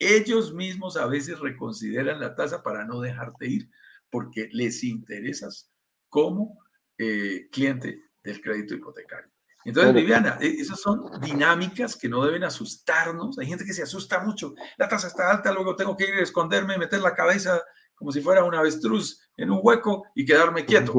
Ellos 0.00 0.52
mismos 0.52 0.96
a 0.96 1.06
veces 1.06 1.38
reconsideran 1.38 2.18
la 2.18 2.34
tasa 2.34 2.64
para 2.64 2.84
no 2.84 3.00
dejarte 3.00 3.46
ir, 3.46 3.70
porque 4.10 4.48
les 4.50 4.82
interesas 4.82 5.70
como 6.08 6.58
eh, 6.96 7.48
cliente 7.50 8.10
del 8.22 8.40
crédito 8.40 8.74
hipotecario. 8.74 9.30
Entonces, 9.64 9.92
Viviana, 9.92 10.38
e, 10.40 10.48
esas 10.60 10.80
son 10.80 11.20
dinámicas 11.20 11.96
que 11.96 12.08
no 12.08 12.24
deben 12.24 12.44
asustarnos. 12.44 13.38
Hay 13.38 13.46
gente 13.46 13.64
que 13.64 13.74
se 13.74 13.82
asusta 13.82 14.20
mucho. 14.20 14.54
La 14.76 14.88
tasa 14.88 15.08
está 15.08 15.30
alta, 15.30 15.52
luego 15.52 15.76
tengo 15.76 15.96
que 15.96 16.08
ir 16.08 16.14
a 16.14 16.22
esconderme, 16.22 16.78
meter 16.78 17.00
la 17.00 17.14
cabeza 17.14 17.62
como 17.94 18.12
si 18.12 18.20
fuera 18.20 18.44
un 18.44 18.54
avestruz 18.54 19.20
en 19.36 19.50
un 19.50 19.60
hueco 19.62 20.04
y 20.14 20.24
quedarme 20.24 20.64
quieto. 20.64 20.92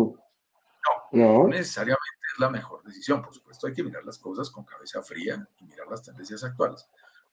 No, 1.11 1.43
no, 1.43 1.47
necesariamente 1.47 2.03
es 2.33 2.39
la 2.39 2.49
mejor 2.49 2.83
decisión. 2.83 3.21
Por 3.21 3.33
supuesto, 3.33 3.67
hay 3.67 3.73
que 3.73 3.83
mirar 3.83 4.03
las 4.03 4.19
cosas 4.19 4.51
con 4.51 4.65
cabeza 4.65 5.01
fría 5.01 5.47
y 5.59 5.63
mirar 5.63 5.87
las 5.89 6.03
tendencias 6.03 6.43
actuales. 6.43 6.87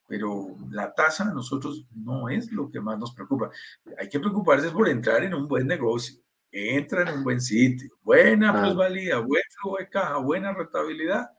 Pero 0.07 0.57
la 0.71 0.95
tasa 0.95 1.25
a 1.25 1.35
nosotros 1.35 1.85
no 1.95 2.29
es 2.29 2.53
lo 2.53 2.71
que 2.71 2.81
más 2.81 2.97
nos 2.99 3.13
preocupa. 3.13 3.51
Hay 3.99 4.09
que 4.09 4.21
preocuparse 4.21 4.71
por 4.71 4.89
entrar 4.89 5.25
en 5.25 5.35
un 5.35 5.49
buen 5.49 5.67
negocio. 5.67 6.17
Entra 6.51 7.03
en 7.03 7.19
un 7.19 7.25
buen 7.25 7.41
sitio, 7.41 7.91
buena 8.03 8.53
plusvalía, 8.53 9.19
buen 9.19 9.43
flujo 9.61 9.79
de 9.79 9.89
caja, 9.89 10.19
buena 10.19 10.53
rentabilidad. 10.53 11.31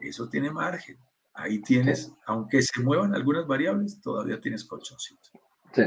Eso 0.00 0.28
tiene 0.28 0.50
margen. 0.50 0.98
Ahí 1.34 1.62
tienes, 1.62 2.12
aunque 2.26 2.60
se 2.60 2.82
muevan 2.82 3.14
algunas 3.14 3.46
variables, 3.46 4.00
todavía 4.00 4.40
tienes 4.40 4.64
colchoncito 4.64 5.30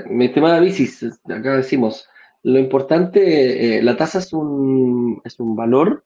mi 0.09 0.25
estimada 0.25 0.59
Bicis, 0.59 1.03
acá 1.25 1.57
decimos, 1.57 2.07
lo 2.43 2.59
importante, 2.59 3.77
eh, 3.77 3.83
la 3.83 3.97
tasa 3.97 4.19
es 4.19 4.33
un, 4.33 5.21
es 5.23 5.39
un 5.39 5.55
valor 5.55 6.05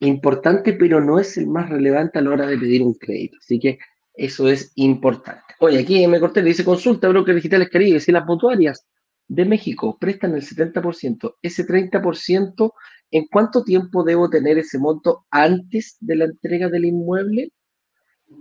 importante, 0.00 0.72
pero 0.72 1.00
no 1.00 1.18
es 1.18 1.36
el 1.36 1.48
más 1.48 1.68
relevante 1.68 2.18
a 2.18 2.22
la 2.22 2.30
hora 2.30 2.46
de 2.46 2.58
pedir 2.58 2.82
un 2.82 2.94
crédito. 2.94 3.36
Así 3.40 3.58
que 3.58 3.78
eso 4.14 4.48
es 4.48 4.72
importante. 4.76 5.54
Oye, 5.60 5.80
aquí 5.80 6.06
me 6.06 6.20
corté, 6.20 6.42
le 6.42 6.50
dice 6.50 6.64
consulta, 6.64 7.08
Broker 7.08 7.34
Digitales 7.34 7.68
Caribe, 7.70 8.00
si 8.00 8.12
las 8.12 8.26
mutuarias 8.26 8.86
de 9.28 9.44
México 9.44 9.96
prestan 10.00 10.34
el 10.34 10.42
70%, 10.42 11.36
ese 11.42 11.66
30%, 11.66 12.72
¿en 13.10 13.26
cuánto 13.30 13.62
tiempo 13.62 14.02
debo 14.02 14.28
tener 14.30 14.58
ese 14.58 14.78
monto 14.78 15.26
antes 15.30 15.96
de 16.00 16.16
la 16.16 16.24
entrega 16.24 16.68
del 16.68 16.86
inmueble? 16.86 17.52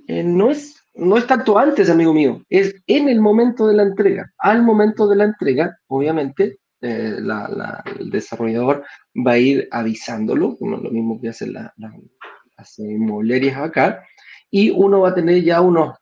Eh, 0.08 0.24
no 0.24 0.52
es 0.52 0.82
no 0.98 1.18
es 1.18 1.28
tanto 1.28 1.58
antes, 1.58 1.90
amigo 1.90 2.14
mío, 2.14 2.44
es 2.50 2.76
en 2.88 3.08
el 3.08 3.22
momento 3.22 3.68
de 3.68 3.76
la 3.76 3.84
entrega. 3.84 4.34
Al 4.40 4.64
momento 4.64 5.08
de 5.08 5.16
la 5.16 5.26
entrega, 5.26 5.78
obviamente, 5.88 6.58
eh, 6.82 7.18
el 8.00 8.10
desarrollador 8.10 8.84
va 9.16 9.34
a 9.34 9.38
ir 9.38 9.68
avisándolo, 9.72 10.58
lo 10.60 10.92
mismo 10.92 11.22
que 11.22 11.30
hacen 11.30 11.54
la, 11.54 11.74
las 11.78 12.80
inmobiliarias 12.80 13.58
acá, 13.58 14.04
y 14.50 14.72
uno 14.72 15.02
va 15.02 15.10
a 15.10 15.16
tener 15.16 15.44
ya 15.44 15.62
unos, 15.62 15.96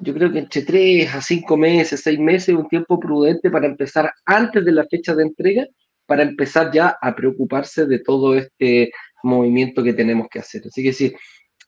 yo 0.00 0.14
creo 0.14 0.32
que 0.32 0.38
entre 0.38 0.62
3 0.62 1.14
a 1.14 1.20
5 1.20 1.56
meses, 1.56 2.00
6 2.02 2.18
meses, 2.18 2.54
un 2.54 2.68
tiempo 2.68 2.98
prudente 2.98 3.50
para 3.50 3.66
empezar 3.66 4.12
antes 4.24 4.64
de 4.64 4.72
la 4.72 4.86
fecha 4.86 5.14
de 5.14 5.24
entrega, 5.24 5.66
para 6.06 6.22
empezar 6.22 6.72
ya 6.72 6.96
a 7.00 7.14
preocuparse 7.14 7.86
de 7.86 7.98
todo 8.00 8.36
este 8.36 8.92
movimiento 9.22 9.82
que 9.82 9.92
tenemos 9.92 10.28
que 10.30 10.40
hacer. 10.40 10.62
Así 10.66 10.82
que 10.82 10.92
sí, 10.92 11.12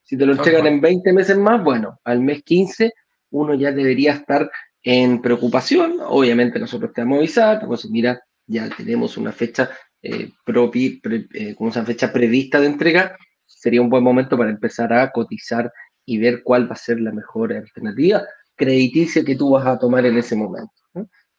si 0.02 0.16
te 0.16 0.26
lo 0.26 0.32
entregan 0.32 0.66
en 0.66 0.80
20 0.80 1.12
meses 1.12 1.36
más, 1.36 1.62
bueno, 1.62 1.98
al 2.04 2.20
mes 2.20 2.42
15 2.42 2.92
uno 3.30 3.54
ya 3.54 3.72
debería 3.72 4.12
estar 4.12 4.50
en 4.82 5.20
preocupación. 5.20 5.96
Obviamente 6.06 6.58
nosotros 6.58 6.92
te 6.92 7.02
vamos 7.02 7.16
a 7.16 7.18
avisar, 7.20 7.66
pues 7.66 7.88
mira, 7.90 8.20
ya 8.46 8.68
tenemos 8.68 9.16
una 9.16 9.32
fecha 9.32 9.70
eh, 10.02 10.30
propia, 10.44 10.90
eh, 11.32 11.54
una 11.58 11.84
fecha 11.84 12.12
prevista 12.12 12.60
de 12.60 12.66
entrega, 12.66 13.16
sería 13.46 13.80
un 13.80 13.88
buen 13.88 14.04
momento 14.04 14.36
para 14.36 14.50
empezar 14.50 14.92
a 14.92 15.10
cotizar 15.10 15.72
y 16.06 16.18
ver 16.18 16.42
cuál 16.42 16.68
va 16.68 16.74
a 16.74 16.76
ser 16.76 17.00
la 17.00 17.12
mejor 17.12 17.52
alternativa 17.52 18.24
crediticia 18.56 19.24
que 19.24 19.36
tú 19.36 19.50
vas 19.50 19.66
a 19.66 19.78
tomar 19.78 20.06
en 20.06 20.18
ese 20.18 20.36
momento. 20.36 20.72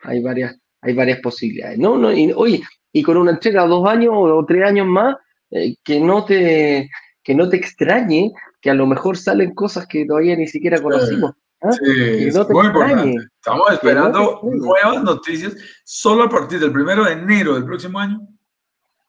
Hay, 0.01 0.21
varias, 0.21 0.55
hay 0.81 0.93
varias 0.93 1.19
posibilidades. 1.19 1.79
No, 1.79 1.97
no, 1.97 2.11
y, 2.11 2.31
oye, 2.33 2.61
y 2.91 3.03
con 3.03 3.17
una 3.17 3.31
entrega 3.31 3.63
a 3.63 3.67
dos 3.67 3.87
años 3.87 4.13
o 4.15 4.45
tres 4.45 4.63
años 4.63 4.87
más, 4.87 5.15
eh, 5.51 5.75
que, 5.83 5.99
no 5.99 6.25
te, 6.25 6.89
que 7.23 7.33
no 7.35 7.49
te 7.49 7.57
extrañe 7.57 8.31
que 8.61 8.69
a 8.69 8.73
lo 8.73 8.85
mejor 8.85 9.17
salen 9.17 9.53
cosas 9.53 9.87
que 9.87 10.05
todavía 10.05 10.35
ni 10.35 10.47
siquiera 10.47 10.81
conocimos. 10.81 11.31
¿ah? 11.61 11.71
Sí, 11.71 12.29
muy 12.49 12.67
importante. 12.67 13.15
Estamos 13.35 13.71
esperando 13.71 14.41
nuevas 14.43 15.03
noticias. 15.03 15.55
Solo 15.83 16.23
a 16.23 16.29
partir 16.29 16.59
del 16.59 16.71
primero 16.71 17.05
de 17.05 17.13
enero 17.13 17.53
del 17.55 17.65
próximo 17.65 17.99
año, 17.99 18.27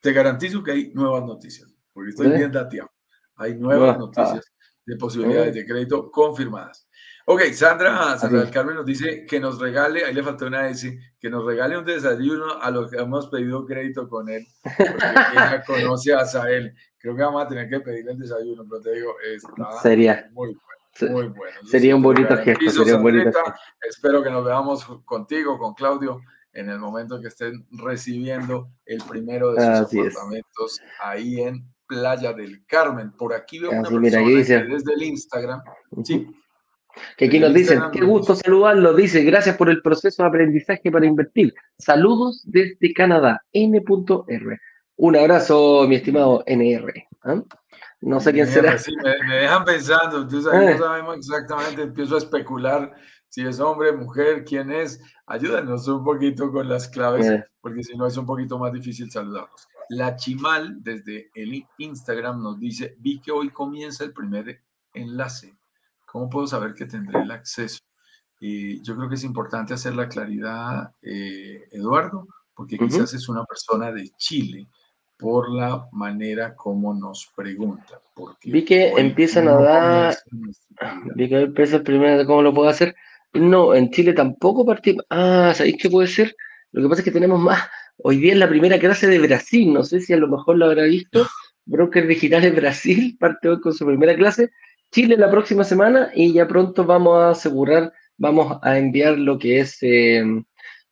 te 0.00 0.12
garantizo 0.12 0.62
que 0.62 0.72
hay 0.72 0.92
nuevas 0.94 1.24
noticias, 1.24 1.74
porque 1.92 2.11
estoy 2.11 2.28
bien 2.28 2.52
dateado. 2.52 2.90
Hay 3.36 3.54
nuevas 3.54 3.98
noticias 3.98 4.55
de 4.87 4.97
posibilidades 4.97 5.55
de 5.55 5.66
crédito 5.66 6.11
confirmadas. 6.11 6.89
Ok, 7.28 7.43
Sandra, 7.53 8.16
Sandra 8.16 8.43
del 8.43 8.53
Carmen 8.53 8.76
nos 8.76 8.87
dice 8.87 9.26
que 9.26 9.41
nos 9.41 9.59
regale, 9.59 10.05
ahí 10.05 10.14
le 10.14 10.22
faltó 10.22 10.47
una 10.47 10.68
S, 10.68 10.97
que 11.18 11.28
nos 11.28 11.45
regale 11.45 11.76
un 11.76 11.84
desayuno 11.84 12.62
a 12.62 12.70
los 12.70 12.89
que 12.89 12.99
hemos 12.99 13.26
pedido 13.26 13.66
crédito 13.66 14.09
con 14.09 14.28
él, 14.28 14.47
porque 14.62 14.84
ella 15.32 15.64
conoce 15.66 16.14
a 16.14 16.24
Sael. 16.24 16.72
Creo 16.97 17.16
que 17.16 17.22
vamos 17.22 17.45
a 17.45 17.49
tener 17.49 17.68
que 17.68 17.80
pedirle 17.80 18.12
el 18.12 18.18
desayuno, 18.18 18.64
pero 18.68 18.80
te 18.80 18.93
digo, 18.93 19.14
está 19.20 19.72
sería, 19.82 20.30
muy 20.32 20.55
bueno. 20.55 21.12
Muy 21.12 21.28
bueno. 21.28 21.59
Sería 21.68 21.97
un 21.97 22.03
bonito 22.03 22.37
gesto. 22.39 22.70
Sería 22.70 22.97
un 22.97 23.03
bonito 23.03 23.30
Espero 23.87 24.22
que 24.22 24.30
nos 24.30 24.45
veamos 24.45 24.84
contigo, 25.05 25.59
con 25.59 25.74
Claudio, 25.74 26.20
en 26.53 26.70
el 26.70 26.78
momento 26.78 27.20
que 27.20 27.28
estén 27.28 27.66
recibiendo 27.72 28.70
el 28.87 29.03
primero 29.03 29.53
de 29.53 29.61
sus 29.61 29.99
apartamentos 29.99 30.80
ahí 31.03 31.43
en 31.43 31.66
Playa 31.87 32.32
del 32.32 32.64
Carmen. 32.66 33.12
Por 33.12 33.34
aquí 33.34 33.59
veo 33.59 33.70
una 33.70 33.89
persona 33.89 34.28
desde 34.28 34.95
el 34.95 35.03
Instagram. 35.03 35.62
Sí. 36.05 36.26
Que 37.16 37.26
aquí 37.26 37.39
nos 37.39 37.53
dicen, 37.53 37.80
qué 37.93 38.01
gusto 38.01 38.34
saludarlo, 38.34 38.95
dice, 38.95 39.22
gracias 39.22 39.57
por 39.57 39.68
el 39.68 39.82
proceso 39.82 40.22
de 40.22 40.28
aprendizaje 40.28 40.91
para 40.91 41.05
invertir. 41.05 41.55
Saludos 41.78 42.43
desde 42.47 42.95
Canadá, 42.95 43.43
N.R. 43.53 44.61
Un 44.97 45.16
abrazo, 45.16 45.87
mi 45.87 45.97
estimado 45.97 46.43
NR. 46.47 46.93
¿ah? 47.24 47.43
No 48.01 48.20
sé 48.20 48.32
quién 48.32 48.47
será. 48.47 48.76
me, 49.26 49.37
dejan 49.37 49.64
pensando, 49.64 50.26
tú 50.26 50.41
sabes, 50.41 50.61
no 50.61 50.68
eh. 50.70 50.78
sabemos 50.78 51.16
exactamente, 51.18 51.82
empiezo 51.82 52.14
a 52.14 52.18
especular 52.18 52.93
si 53.28 53.47
es 53.47 53.61
hombre, 53.61 53.93
mujer, 53.93 54.45
quién 54.45 54.70
es. 54.70 55.01
Ayúdanos 55.26 55.87
un 55.89 56.03
poquito 56.05 56.51
con 56.51 56.68
las 56.68 56.89
claves, 56.89 57.26
eh. 57.26 57.45
porque 57.61 57.82
si 57.82 57.95
no 57.97 58.07
es 58.07 58.16
un 58.16 58.24
poquito 58.24 58.59
más 58.59 58.72
difícil 58.72 59.11
saludarlos. 59.11 59.68
La 59.89 60.16
Chimal 60.16 60.82
desde 60.82 61.30
el 61.34 61.66
Instagram 61.78 62.43
nos 62.43 62.59
dice, 62.59 62.97
vi 62.99 63.20
que 63.20 63.32
hoy 63.32 63.51
comienza 63.51 64.05
el 64.05 64.12
primer 64.12 64.62
enlace. 64.93 65.55
¿Cómo 66.07 66.28
puedo 66.28 66.47
saber 66.47 66.74
que 66.74 66.87
tendré 66.87 67.20
el 67.20 67.30
acceso? 67.30 67.80
Y 68.41 68.82
yo 68.82 68.97
creo 68.97 69.09
que 69.09 69.14
es 69.14 69.24
importante 69.24 69.74
hacer 69.74 69.95
la 69.95 70.09
claridad, 70.09 70.93
eh, 71.03 71.68
Eduardo, 71.70 72.28
porque 72.55 72.78
quizás 72.78 73.14
es 73.14 73.28
una 73.28 73.45
persona 73.45 73.93
de 73.93 74.11
Chile 74.16 74.68
por 75.18 75.51
la 75.51 75.89
manera 75.93 76.55
como 76.55 76.95
nos 76.95 77.30
pregunta. 77.34 78.01
Porque 78.14 78.51
vi 78.51 78.64
que 78.64 78.91
empiezan 78.91 79.49
a 79.49 79.55
dar. 79.55 80.16
Vi 81.14 81.28
que 81.28 81.41
empieza 81.43 81.82
primero 81.82 82.26
cómo 82.26 82.43
lo 82.43 82.53
puedo 82.53 82.68
hacer. 82.68 82.95
No, 83.32 83.74
en 83.74 83.91
Chile 83.91 84.12
tampoco 84.12 84.64
partimos. 84.64 85.05
Ah, 85.11 85.53
¿sabéis 85.55 85.76
qué 85.80 85.91
puede 85.91 86.09
ser? 86.09 86.34
Lo 86.72 86.82
que 86.82 86.89
pasa 86.89 87.01
es 87.01 87.05
que 87.05 87.12
tenemos 87.12 87.41
más, 87.41 87.68
hoy 87.99 88.18
día 88.18 88.32
es 88.32 88.38
la 88.38 88.49
primera 88.49 88.78
clase 88.78 89.07
de 89.07 89.18
Brasil, 89.18 89.72
no 89.72 89.84
sé 89.84 90.01
si 90.01 90.12
a 90.12 90.16
lo 90.16 90.28
mejor 90.28 90.57
lo 90.57 90.66
habrá 90.66 90.84
visto. 90.84 91.26
Broker 91.66 92.07
Digital 92.07 92.51
Brasil 92.53 93.16
parte 93.18 93.49
hoy 93.49 93.61
con 93.61 93.74
su 93.74 93.84
primera 93.84 94.14
clase. 94.14 94.51
Chile 94.92 95.16
la 95.16 95.30
próxima 95.30 95.64
semana 95.64 96.11
y 96.14 96.32
ya 96.32 96.47
pronto 96.47 96.84
vamos 96.84 97.18
a 97.18 97.30
asegurar, 97.30 97.92
vamos 98.16 98.59
a 98.62 98.78
enviar 98.78 99.18
lo 99.18 99.38
que 99.38 99.61
es, 99.61 99.78
eh, 99.82 100.24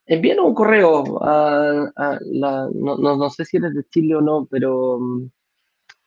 envíanos 0.06 0.46
un 0.46 0.54
correo 0.54 1.22
a, 1.22 2.18
la, 2.20 2.68
no, 2.74 3.30
sé 3.30 3.44
si 3.44 3.58
eres 3.58 3.72
de 3.72 3.84
Chile 3.84 4.16
o 4.16 4.20
no, 4.20 4.48
pero 4.50 4.98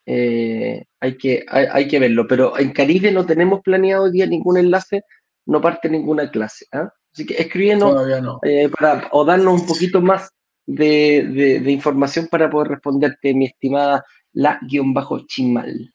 eh, 0.04 0.84
hay, 1.00 1.16
que, 1.16 1.46
hay, 1.48 1.88
que 1.88 1.98
verlo. 1.98 2.26
Pero 2.28 2.58
en 2.58 2.72
Caribe 2.72 3.10
no 3.10 3.24
tenemos 3.24 3.62
planeado 3.62 4.04
hoy 4.04 4.12
día 4.12 4.26
ningún 4.26 4.58
enlace, 4.58 5.02
no 5.46 5.60
parte 5.60 5.88
ninguna 5.88 6.30
clase. 6.30 6.66
¿ah? 6.72 6.92
Así 7.12 7.24
que 7.24 7.34
escríbenos 7.34 8.06
eh, 8.42 8.68
para, 8.68 9.08
o 9.12 9.24
darnos 9.24 9.62
un 9.62 9.66
poquito 9.66 10.02
más 10.02 10.30
de, 10.68 11.70
información 11.70 12.28
para 12.30 12.50
poder 12.50 12.68
responderte, 12.68 13.34
mi 13.34 13.46
estimada 13.46 14.04
la-chimal. 14.32 15.92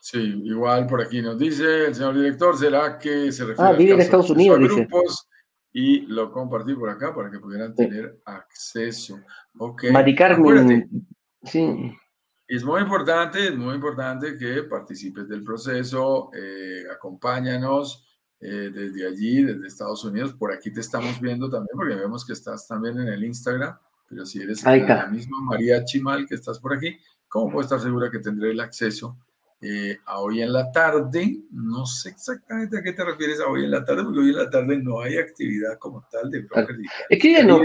Sí, 0.00 0.42
igual 0.44 0.86
por 0.86 1.02
aquí 1.02 1.20
nos 1.20 1.38
dice 1.38 1.86
el 1.86 1.94
señor 1.94 2.14
director, 2.14 2.56
¿será 2.56 2.98
que 2.98 3.32
se 3.32 3.44
refiere 3.44 3.70
ah, 3.70 3.72
vive 3.72 3.94
en 3.94 4.00
Estados 4.00 4.30
Unidos, 4.30 4.60
dice. 4.60 4.74
grupos? 4.74 5.28
Y 5.72 6.00
lo 6.02 6.30
compartí 6.30 6.74
por 6.74 6.88
acá 6.88 7.14
para 7.14 7.30
que 7.30 7.40
pudieran 7.40 7.74
tener 7.74 8.20
acceso. 8.24 9.18
Okay. 9.58 9.90
Mari 9.90 10.14
Carmen, 10.14 11.08
sí. 11.42 11.92
Es 12.46 12.62
muy 12.62 12.82
importante, 12.82 13.48
es 13.48 13.56
muy 13.56 13.74
importante 13.74 14.36
que 14.36 14.62
participes 14.64 15.26
del 15.26 15.42
proceso, 15.42 16.30
eh, 16.36 16.84
acompáñanos 16.94 18.06
eh, 18.46 18.70
desde 18.70 19.06
allí, 19.06 19.42
desde 19.42 19.66
Estados 19.66 20.04
Unidos. 20.04 20.34
Por 20.34 20.52
aquí 20.52 20.70
te 20.70 20.80
estamos 20.80 21.18
viendo 21.18 21.48
también, 21.48 21.74
porque 21.74 21.94
vemos 21.94 22.26
que 22.26 22.34
estás 22.34 22.68
también 22.68 22.98
en 22.98 23.08
el 23.08 23.24
Instagram, 23.24 23.74
pero 24.06 24.26
si 24.26 24.42
eres 24.42 24.62
la 24.62 25.06
misma 25.06 25.40
María 25.40 25.82
Chimal 25.82 26.26
que 26.26 26.34
estás 26.34 26.58
por 26.58 26.74
aquí, 26.74 26.94
¿cómo 27.26 27.50
puedo 27.50 27.62
estar 27.62 27.80
segura 27.80 28.10
que 28.10 28.18
tendré 28.18 28.50
el 28.50 28.60
acceso 28.60 29.16
eh, 29.62 29.98
a 30.04 30.20
hoy 30.20 30.42
en 30.42 30.52
la 30.52 30.70
tarde? 30.70 31.38
No 31.52 31.86
sé 31.86 32.10
exactamente 32.10 32.78
a 32.78 32.82
qué 32.82 32.92
te 32.92 33.02
refieres 33.02 33.40
a 33.40 33.46
hoy 33.46 33.64
en 33.64 33.70
la 33.70 33.82
tarde, 33.82 34.04
porque 34.04 34.20
hoy 34.20 34.28
en 34.28 34.36
la 34.36 34.50
tarde 34.50 34.76
no 34.76 35.00
hay 35.00 35.16
actividad 35.16 35.78
como 35.78 36.06
tal 36.12 36.30
de 36.30 36.42
broker 36.42 36.76
Es 37.08 37.18
que 37.18 37.32
ya 37.32 37.44
no, 37.44 37.60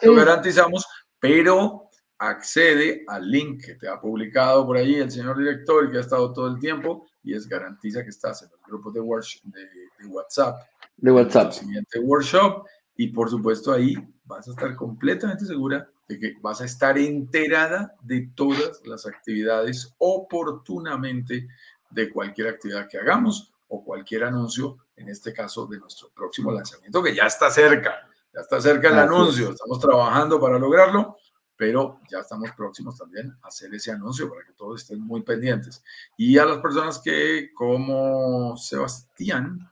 te 0.00 0.06
lo 0.06 0.14
garantizamos, 0.14 0.86
pero 1.18 1.90
accede 2.18 3.02
al 3.08 3.28
link 3.28 3.60
que 3.64 3.74
te 3.74 3.88
ha 3.88 4.00
publicado 4.00 4.64
por 4.64 4.76
ahí 4.76 4.94
el 4.94 5.10
señor 5.10 5.36
director 5.36 5.84
y 5.84 5.90
que 5.90 5.98
ha 5.98 6.02
estado 6.02 6.32
todo 6.32 6.46
el 6.46 6.60
tiempo 6.60 7.08
y 7.26 7.34
es 7.34 7.48
garantiza 7.48 8.04
que 8.04 8.10
estás 8.10 8.40
en 8.42 8.50
los 8.52 8.60
grupos 8.62 8.94
de, 8.94 9.00
de, 9.00 10.06
WhatsApp. 10.06 10.62
De 10.96 11.10
WhatsApp. 11.10 11.48
El 11.48 11.52
siguiente 11.52 11.98
workshop 11.98 12.64
y 12.96 13.08
por 13.08 13.28
supuesto 13.28 13.72
ahí 13.72 13.96
vas 14.24 14.46
a 14.46 14.52
estar 14.52 14.76
completamente 14.76 15.44
segura 15.44 15.90
de 16.08 16.20
que 16.20 16.34
vas 16.40 16.60
a 16.60 16.64
estar 16.64 16.96
enterada 16.96 17.96
de 18.00 18.30
todas 18.36 18.80
las 18.84 19.06
actividades 19.06 19.92
oportunamente 19.98 21.48
de 21.90 22.10
cualquier 22.10 22.46
actividad 22.46 22.88
que 22.88 22.98
hagamos 22.98 23.52
o 23.68 23.84
cualquier 23.84 24.22
anuncio, 24.22 24.78
en 24.94 25.08
este 25.08 25.32
caso 25.32 25.66
de 25.66 25.80
nuestro 25.80 26.10
próximo 26.10 26.52
lanzamiento, 26.52 27.02
que 27.02 27.12
ya 27.12 27.24
está 27.24 27.50
cerca, 27.50 28.08
ya 28.32 28.40
está 28.40 28.60
cerca 28.60 28.88
el 28.88 28.98
anuncio, 29.00 29.50
estamos 29.50 29.80
trabajando 29.80 30.38
para 30.38 30.60
lograrlo 30.60 31.16
pero 31.56 32.00
ya 32.10 32.18
estamos 32.18 32.50
próximos 32.52 32.98
también 32.98 33.34
a 33.42 33.48
hacer 33.48 33.74
ese 33.74 33.90
anuncio 33.90 34.28
para 34.28 34.44
que 34.44 34.52
todos 34.52 34.82
estén 34.82 35.00
muy 35.00 35.22
pendientes. 35.22 35.82
Y 36.16 36.38
a 36.38 36.44
las 36.44 36.58
personas 36.58 36.98
que, 36.98 37.50
como 37.54 38.56
Sebastián, 38.56 39.70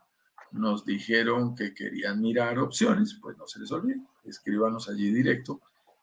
nos 0.52 0.84
dijeron 0.84 1.54
que 1.54 1.74
querían 1.74 2.20
mirar 2.20 2.58
opciones, 2.58 3.18
pues 3.20 3.36
no 3.36 3.46
se 3.46 3.60
les 3.60 3.70
olvide, 3.72 4.00
escríbanos 4.24 4.88
allí 4.88 5.12
directo 5.12 5.60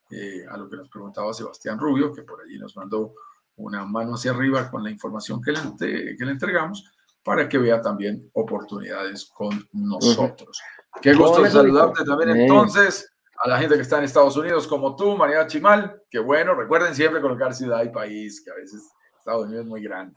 eh, 0.09 0.45
a 0.49 0.57
lo 0.57 0.69
que 0.69 0.75
nos 0.75 0.89
preguntaba 0.89 1.33
Sebastián 1.33 1.79
Rubio, 1.79 2.13
que 2.13 2.23
por 2.23 2.41
allí 2.41 2.59
nos 2.59 2.75
mandó 2.75 3.13
una 3.55 3.85
mano 3.85 4.15
hacia 4.15 4.31
arriba 4.31 4.69
con 4.69 4.83
la 4.83 4.91
información 4.91 5.41
que 5.41 5.51
le, 5.51 6.15
que 6.17 6.25
le 6.25 6.31
entregamos, 6.31 6.91
para 7.23 7.47
que 7.47 7.57
vea 7.57 7.81
también 7.81 8.29
oportunidades 8.33 9.25
con 9.25 9.67
nosotros. 9.73 10.59
Qué 11.01 11.13
gusto 11.13 11.45
saludarte 11.49 12.03
también 12.03 12.31
entonces 12.31 13.10
a 13.43 13.49
la 13.49 13.57
gente 13.57 13.75
que 13.75 13.81
está 13.81 13.97
en 13.97 14.03
Estados 14.03 14.37
Unidos 14.37 14.67
como 14.67 14.95
tú, 14.95 15.17
María 15.17 15.47
Chimal, 15.47 16.03
que 16.09 16.19
bueno, 16.19 16.53
recuerden 16.53 16.93
siempre 16.93 17.21
colocar 17.21 17.53
ciudad 17.55 17.83
y 17.83 17.89
país, 17.89 18.43
que 18.43 18.51
a 18.51 18.55
veces 18.55 18.91
Estados 19.17 19.45
Unidos 19.45 19.63
es 19.63 19.69
muy 19.69 19.81
grande. 19.81 20.15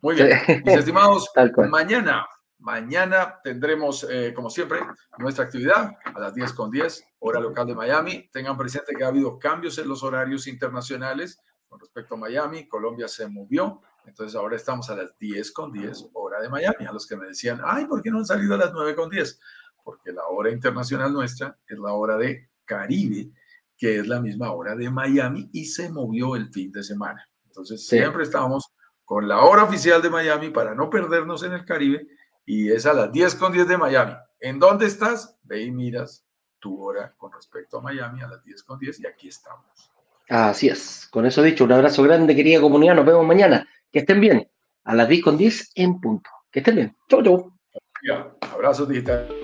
Muy 0.00 0.14
bien, 0.14 0.38
mis 0.64 0.74
estimados, 0.74 1.30
mañana, 1.68 2.26
mañana 2.58 3.38
tendremos, 3.42 4.06
eh, 4.08 4.32
como 4.34 4.48
siempre, 4.48 4.80
nuestra 5.18 5.44
actividad 5.44 5.90
a 6.04 6.18
las 6.18 6.34
10 6.34 6.52
con 6.54 6.70
10, 6.70 7.04
hora 7.18 7.38
local 7.38 7.66
de 7.66 7.74
Miami. 7.74 8.30
Tengan 8.32 8.56
presente 8.56 8.94
que 8.94 9.04
ha 9.04 9.08
habido 9.08 9.38
cambios 9.38 9.76
en 9.78 9.88
los 9.88 10.02
horarios 10.02 10.46
internacionales 10.46 11.38
con 11.68 11.78
respecto 11.78 12.14
a 12.14 12.18
Miami. 12.18 12.66
Colombia 12.66 13.08
se 13.08 13.28
movió, 13.28 13.82
entonces 14.06 14.36
ahora 14.36 14.56
estamos 14.56 14.88
a 14.88 14.96
las 14.96 15.18
10 15.18 15.52
con 15.52 15.70
10, 15.70 16.10
hora 16.14 16.40
de 16.40 16.48
Miami. 16.48 16.86
A 16.86 16.92
los 16.92 17.06
que 17.06 17.16
me 17.16 17.26
decían, 17.26 17.60
ay, 17.62 17.84
¿por 17.84 18.00
qué 18.00 18.10
no 18.10 18.18
han 18.18 18.26
salido 18.26 18.54
a 18.54 18.58
las 18.58 18.72
9 18.72 18.94
con 18.94 19.10
10? 19.10 19.38
Porque 19.82 20.12
la 20.12 20.24
hora 20.28 20.50
internacional 20.50 21.12
nuestra 21.12 21.58
es 21.66 21.78
la 21.78 21.92
hora 21.92 22.16
de 22.16 22.48
Caribe, 22.64 23.30
que 23.76 23.98
es 23.98 24.06
la 24.06 24.20
misma 24.20 24.52
hora 24.52 24.74
de 24.74 24.90
Miami 24.90 25.48
y 25.52 25.64
se 25.66 25.90
movió 25.90 26.36
el 26.36 26.50
fin 26.50 26.72
de 26.72 26.82
semana. 26.82 27.28
Entonces 27.46 27.86
siempre 27.86 28.22
estamos 28.22 28.72
con 29.04 29.28
la 29.28 29.40
hora 29.40 29.64
oficial 29.64 30.00
de 30.02 30.10
Miami 30.10 30.50
para 30.50 30.74
no 30.74 30.90
perdernos 30.90 31.42
en 31.42 31.52
el 31.52 31.64
Caribe 31.64 32.06
y 32.46 32.70
es 32.70 32.86
a 32.86 32.92
las 32.92 33.12
10 33.12 33.34
con 33.36 33.52
10 33.52 33.68
de 33.68 33.78
Miami. 33.78 34.14
¿En 34.40 34.58
dónde 34.58 34.86
estás? 34.86 35.38
Ve 35.42 35.62
y 35.62 35.70
miras 35.70 36.24
tu 36.58 36.82
hora 36.82 37.14
con 37.16 37.32
respecto 37.32 37.78
a 37.78 37.82
Miami 37.82 38.22
a 38.22 38.28
las 38.28 38.44
10 38.44 38.62
con 38.62 38.78
10 38.78 39.00
y 39.00 39.06
aquí 39.06 39.28
estamos. 39.28 39.90
Así 40.28 40.68
es. 40.68 41.08
Con 41.10 41.26
eso 41.26 41.42
dicho, 41.42 41.64
un 41.64 41.72
abrazo 41.72 42.02
grande, 42.02 42.34
querida 42.34 42.60
comunidad. 42.60 42.94
Nos 42.94 43.06
vemos 43.06 43.26
mañana. 43.26 43.68
Que 43.92 44.00
estén 44.00 44.20
bien. 44.20 44.50
A 44.84 44.94
las 44.94 45.08
10 45.08 45.22
con 45.22 45.36
10 45.36 45.72
en 45.74 46.00
punto. 46.00 46.30
Que 46.50 46.60
estén 46.60 46.76
bien. 46.76 46.96
Chau, 47.08 47.22
chau. 47.22 47.52
Abrazos 48.40 48.88
digitales. 48.88 49.43